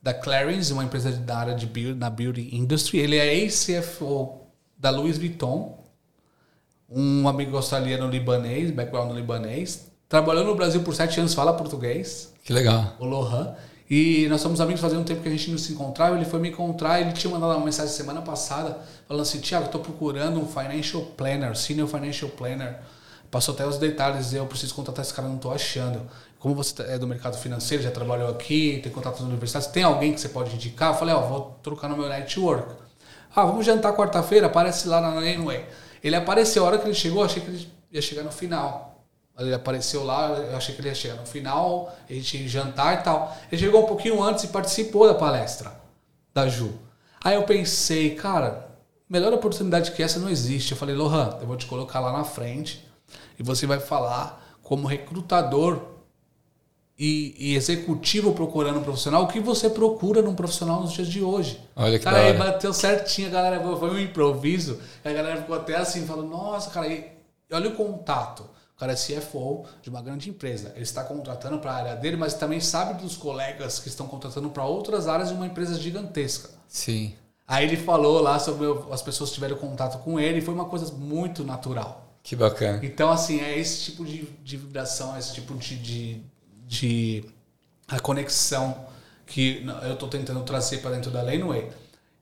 [0.00, 2.98] da Clarins, uma empresa da área de beauty, na beauty industry.
[2.98, 4.40] Ele é ex-CFO
[4.76, 5.84] da Louis Vuitton,
[6.88, 9.88] um amigo australiano libanês, background libanês.
[10.08, 12.94] Trabalhou no Brasil por sete anos, fala português Que legal.
[12.98, 13.54] o Lohan.
[13.90, 16.16] E nós somos amigos fazia um tempo que a gente não se encontrava.
[16.16, 19.80] Ele foi me encontrar, ele tinha mandado uma mensagem semana passada falando assim: Tiago, estou
[19.80, 22.78] procurando um financial planner, senior financial planner.
[23.30, 26.00] Passou até os detalhes, eu preciso contratar esse cara, não estou achando.
[26.38, 30.12] Como você é do mercado financeiro, já trabalhou aqui, tem contato nas universidades, tem alguém
[30.14, 30.92] que você pode indicar?
[30.92, 32.74] Eu falei: Ó, vou trocar no meu network.
[33.34, 35.64] Ah, vamos jantar quarta-feira, aparece lá na Laneway.
[36.02, 39.04] Ele apareceu, a hora que ele chegou, eu achei que ele ia chegar no final.
[39.38, 43.00] Ele apareceu lá, eu achei que ele ia chegar no final, a gente ia jantar
[43.00, 43.36] e tal.
[43.50, 45.72] Ele chegou um pouquinho antes e participou da palestra
[46.34, 46.72] da Ju.
[47.22, 48.68] Aí eu pensei, cara,
[49.08, 50.72] melhor oportunidade que essa não existe.
[50.72, 52.84] Eu falei, Lohan, eu vou te colocar lá na frente
[53.38, 55.97] e você vai falar como recrutador
[56.98, 61.22] e, e executivo procurando um profissional, o que você procura num profissional nos dias de
[61.22, 61.60] hoje.
[61.76, 65.54] Olha que cara, da aí bateu certinho, a galera foi um improviso, a galera ficou
[65.54, 67.12] até assim, falando, nossa, cara, e
[67.52, 68.42] olha o contato.
[68.74, 70.72] O cara é CFO de uma grande empresa.
[70.74, 74.50] Ele está contratando para a área dele, mas também sabe dos colegas que estão contratando
[74.50, 76.50] para outras áreas de uma empresa gigantesca.
[76.68, 77.12] Sim.
[77.46, 80.66] Aí ele falou lá sobre as pessoas que tiveram contato com ele e foi uma
[80.66, 82.08] coisa muito natural.
[82.22, 82.78] Que bacana.
[82.84, 86.22] Então, assim, é esse tipo de, de vibração, esse tipo de, de,
[86.68, 87.24] de
[87.88, 88.76] a conexão
[89.26, 91.70] que eu estou tentando trazer para dentro da Laneway.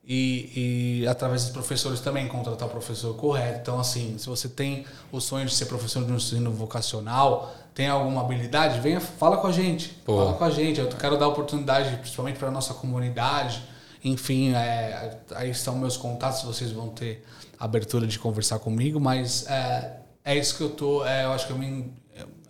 [0.09, 3.59] e, e, através dos professores também contratar o professor correto.
[3.59, 8.21] Então, assim, se você tem o sonho de ser professor de ensino vocacional, tem alguma
[8.21, 9.89] habilidade, venha, fala com a gente.
[10.05, 10.17] Pô.
[10.17, 10.79] Fala com a gente.
[10.79, 13.61] Eu quero dar oportunidade, principalmente para a nossa comunidade.
[14.01, 17.25] Enfim, é, aí estão meus contatos, vocês vão ter
[17.59, 21.05] abertura de conversar comigo, mas é, é isso que eu tô.
[21.05, 21.91] É, eu acho que eu me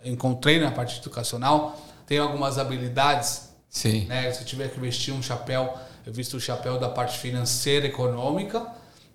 [0.04, 1.76] encontrei na parte educacional.
[2.08, 3.50] Tenho algumas habilidades.
[3.68, 4.06] Sim.
[4.06, 4.32] Né?
[4.32, 5.78] Se eu tiver que vestir um chapéu
[6.08, 8.66] eu visto o chapéu da parte financeira, econômica,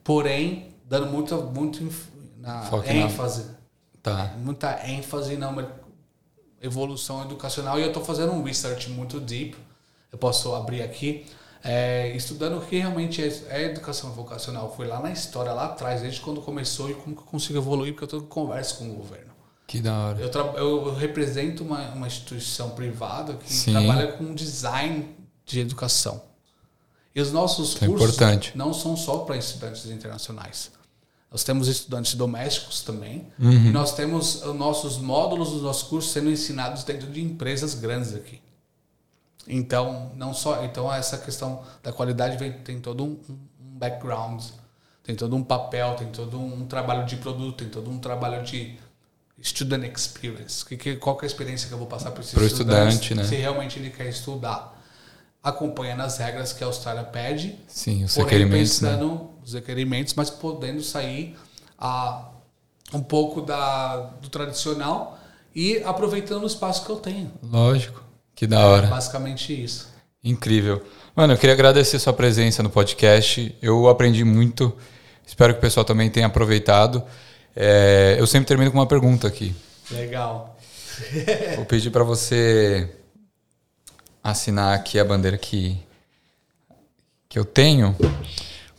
[0.04, 1.82] porém dando muita, muito
[2.38, 3.46] na ênfase.
[3.46, 3.54] Na...
[4.04, 4.34] Tá.
[4.38, 5.52] Muita ênfase na
[6.62, 7.80] evolução educacional.
[7.80, 9.58] E eu estou fazendo um research muito deep.
[10.12, 11.26] Eu posso abrir aqui.
[11.64, 14.72] É, estudando o que realmente é, é, educação vocacional.
[14.76, 17.94] Foi lá na história, lá atrás, desde quando começou e como que eu consigo evoluir,
[17.94, 19.33] porque eu estou conversa com o governo.
[19.66, 20.20] Que da hora.
[20.20, 23.72] Eu, eu represento uma, uma instituição privada que Sim.
[23.72, 25.16] trabalha com design
[25.46, 26.22] de educação.
[27.16, 30.72] E os nossos Isso é cursos é não são só para estudantes internacionais.
[31.32, 33.28] Nós temos estudantes domésticos também.
[33.40, 33.52] Uhum.
[33.52, 38.14] E nós temos os nossos módulos dos nossos cursos sendo ensinados dentro de empresas grandes
[38.14, 38.40] aqui.
[39.48, 44.42] Então, não só, então essa questão da qualidade vem, tem todo um, um background,
[45.04, 48.78] tem todo um papel, tem todo um trabalho de produto, tem todo um trabalho de
[49.44, 50.66] student experience.
[50.66, 53.24] Que, que, qual que é a experiência que eu vou passar para esse estudante, né?
[53.26, 54.82] se realmente ele quer estudar
[55.44, 57.56] acompanhando as regras que a Austrália pede.
[57.68, 58.80] Sim, os requerimentos.
[58.80, 58.92] Né?
[58.92, 59.22] Pensando né?
[59.44, 61.36] os requerimentos, mas podendo sair
[61.78, 62.30] a,
[62.94, 65.20] um pouco da, do tradicional
[65.54, 67.32] e aproveitando o espaço que eu tenho.
[67.44, 68.02] Lógico,
[68.34, 68.88] que da hora.
[68.88, 69.92] É basicamente isso.
[70.24, 70.82] Incrível.
[71.14, 73.54] Mano, eu queria agradecer sua presença no podcast.
[73.62, 74.76] Eu aprendi muito.
[75.28, 77.04] Espero que o pessoal também tenha aproveitado.
[77.56, 79.56] É, eu sempre termino com uma pergunta aqui.
[79.92, 80.58] Legal.
[81.56, 82.90] Vou pedir para você
[84.24, 85.78] assinar aqui a bandeira que,
[87.28, 87.96] que eu tenho,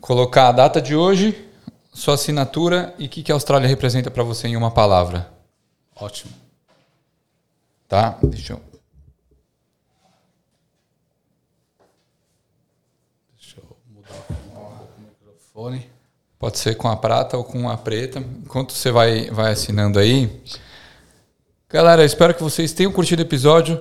[0.01, 1.49] colocar a data de hoje,
[1.93, 5.31] sua assinatura e o que, que a Austrália representa para você em uma palavra.
[5.95, 6.33] Ótimo.
[7.87, 8.19] Tá?
[8.23, 8.61] Deixa eu.
[13.35, 15.94] Deixa eu mudar um pouco o microfone.
[16.45, 18.23] Pode ser com a prata ou com a preta.
[18.45, 20.31] Enquanto você vai, vai assinando aí.
[21.71, 23.81] Galera, espero que vocês tenham curtido o episódio.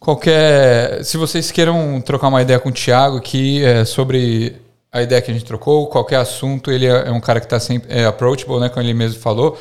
[0.00, 1.04] Qualquer.
[1.04, 4.56] Se vocês queiram trocar uma ideia com o Thiago aqui é, sobre
[4.90, 7.60] a ideia que a gente trocou, qualquer assunto, ele é, é um cara que está
[7.60, 8.68] sempre é approachable, né?
[8.68, 9.56] Como ele mesmo falou.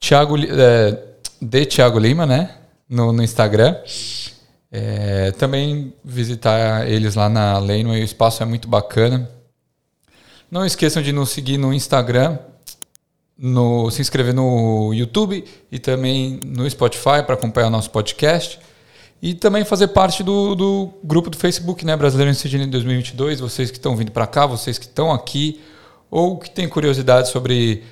[0.00, 0.98] Thiago, é,
[1.38, 2.54] de Thiago Lima, né?
[2.88, 3.76] No, no Instagram.
[4.72, 9.28] É, também visitar eles lá na Laneway, o espaço é muito bacana.
[10.50, 12.38] Não esqueçam de nos seguir no Instagram,
[13.38, 18.58] no, se inscrever no YouTube e também no Spotify para acompanhar o nosso podcast.
[19.22, 21.94] E também fazer parte do, do grupo do Facebook, né?
[21.96, 23.38] Brasileiro em Sydney 2022.
[23.38, 25.60] Vocês que estão vindo para cá, vocês que estão aqui,
[26.10, 27.84] ou que têm curiosidade sobre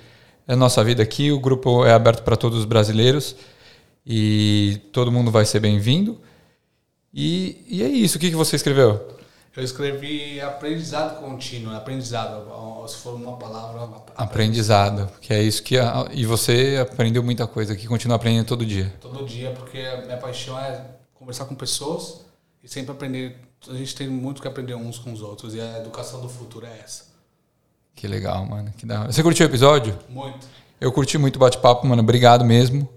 [0.49, 3.37] a nossa vida aqui, o grupo é aberto para todos os brasileiros
[4.05, 6.19] e todo mundo vai ser bem-vindo.
[7.13, 8.17] E, e, é isso.
[8.17, 9.18] O que, que você escreveu?
[9.57, 12.47] Eu escrevi aprendizado contínuo, aprendizado,
[12.87, 13.83] se for uma palavra.
[14.15, 15.79] Aprendizado, aprendizado que é isso que.
[15.79, 18.93] A, e você aprendeu muita coisa, que continua aprendendo todo dia.
[19.01, 20.85] Todo dia, porque a minha paixão é
[21.15, 22.21] conversar com pessoas
[22.63, 23.37] e sempre aprender.
[23.69, 26.65] A gente tem muito que aprender uns com os outros e a educação do futuro
[26.65, 27.09] é essa.
[27.95, 28.73] Que legal, mano.
[28.77, 29.07] Que da...
[29.07, 29.99] Você curtiu o episódio?
[30.09, 30.47] Muito.
[30.81, 32.01] Eu curti muito o bate-papo, mano.
[32.01, 32.89] Obrigado mesmo.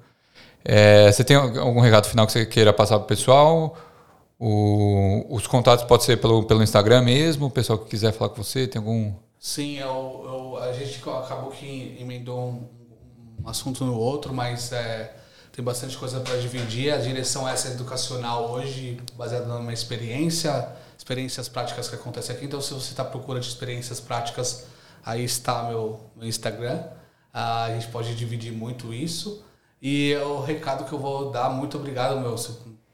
[0.64, 3.76] É, você tem algum recado final que você queira passar pro pessoal?
[4.44, 8.44] O, os contatos pode ser pelo, pelo Instagram mesmo, o pessoal que quiser falar com
[8.44, 9.14] você, tem algum.
[9.40, 12.68] Sim, eu, eu a gente acabou que emendou um,
[13.44, 15.16] um assunto no outro, mas é,
[15.52, 16.92] tem bastante coisa para dividir.
[16.92, 22.46] A direção essa é educacional hoje, baseada numa experiência, experiências práticas que acontecem aqui.
[22.46, 24.66] Então, se você está à procura de experiências práticas,
[25.06, 26.82] aí está meu, meu Instagram.
[27.32, 29.46] Ah, a gente pode dividir muito isso.
[29.80, 32.36] E o recado que eu vou dar, muito obrigado, meu.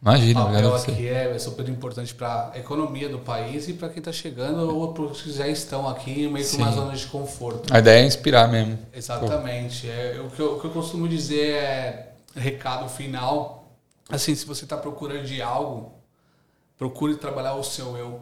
[0.01, 3.89] Imagina, o papel aqui é, é super importante para a economia do país e para
[3.89, 7.05] quem está chegando ou para os que já estão aqui meio que uma zona de
[7.07, 7.73] conforto.
[7.73, 8.77] A ideia é inspirar mesmo.
[8.93, 9.89] Exatamente.
[9.89, 13.71] É, o, que eu, o que eu costumo dizer é recado final.
[14.07, 15.93] Assim, se você está procurando de algo,
[16.77, 18.21] procure trabalhar o seu eu,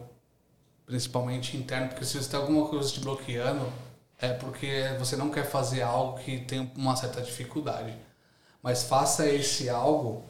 [0.86, 3.66] principalmente interno, porque se você tem alguma coisa te bloqueando,
[4.18, 7.94] é porque você não quer fazer algo que tem uma certa dificuldade.
[8.62, 10.24] Mas faça esse algo,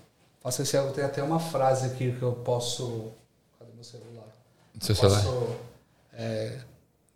[0.46, 0.92] faça esse algo.
[0.92, 3.10] Tem até uma frase aqui que eu posso.
[3.58, 4.28] Cadê meu celular?
[4.80, 5.22] Seu celular?
[5.22, 5.56] Posso,
[6.12, 6.58] é,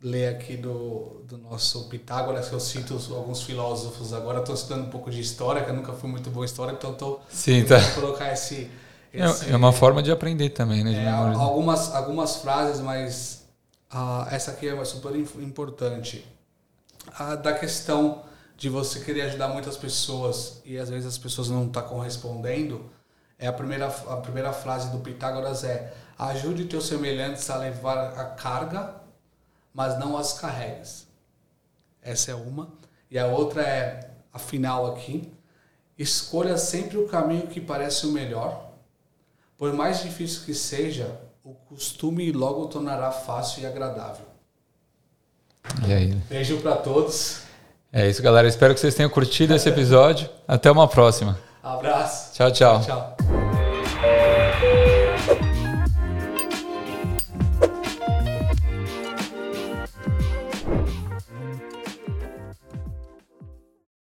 [0.01, 4.39] ler aqui do, do nosso Pitágoras, que eu cito alguns filósofos agora.
[4.39, 6.91] Estou estudando um pouco de história, que eu nunca fui muito bom em história, então
[6.91, 7.21] estou
[7.63, 7.91] tá.
[7.95, 8.69] colocar esse,
[9.13, 11.05] é, esse, É uma forma de aprender também, né?
[11.05, 13.43] É, algumas, algumas frases, mas
[13.89, 16.25] ah, essa aqui é super importante.
[17.17, 18.23] Ah, da questão
[18.57, 22.91] de você querer ajudar muitas pessoas e às vezes as pessoas não estão tá correspondendo,
[23.41, 28.25] é a primeira, a primeira frase do Pitágoras é ajude teus semelhantes a levar a
[28.25, 28.93] carga,
[29.73, 31.07] mas não as carregues.
[32.03, 32.69] Essa é uma.
[33.09, 35.33] E a outra é a final aqui.
[35.97, 38.73] Escolha sempre o caminho que parece o melhor.
[39.57, 44.25] Por mais difícil que seja, o costume logo tornará fácil e agradável.
[45.87, 46.13] E aí?
[46.29, 47.41] Beijo para todos.
[47.91, 48.47] É isso, galera.
[48.47, 50.29] Espero que vocês tenham curtido esse episódio.
[50.47, 51.39] Até uma próxima.
[51.63, 52.33] Abraço.
[52.33, 52.81] Tchau, tchau.
[52.81, 53.40] tchau.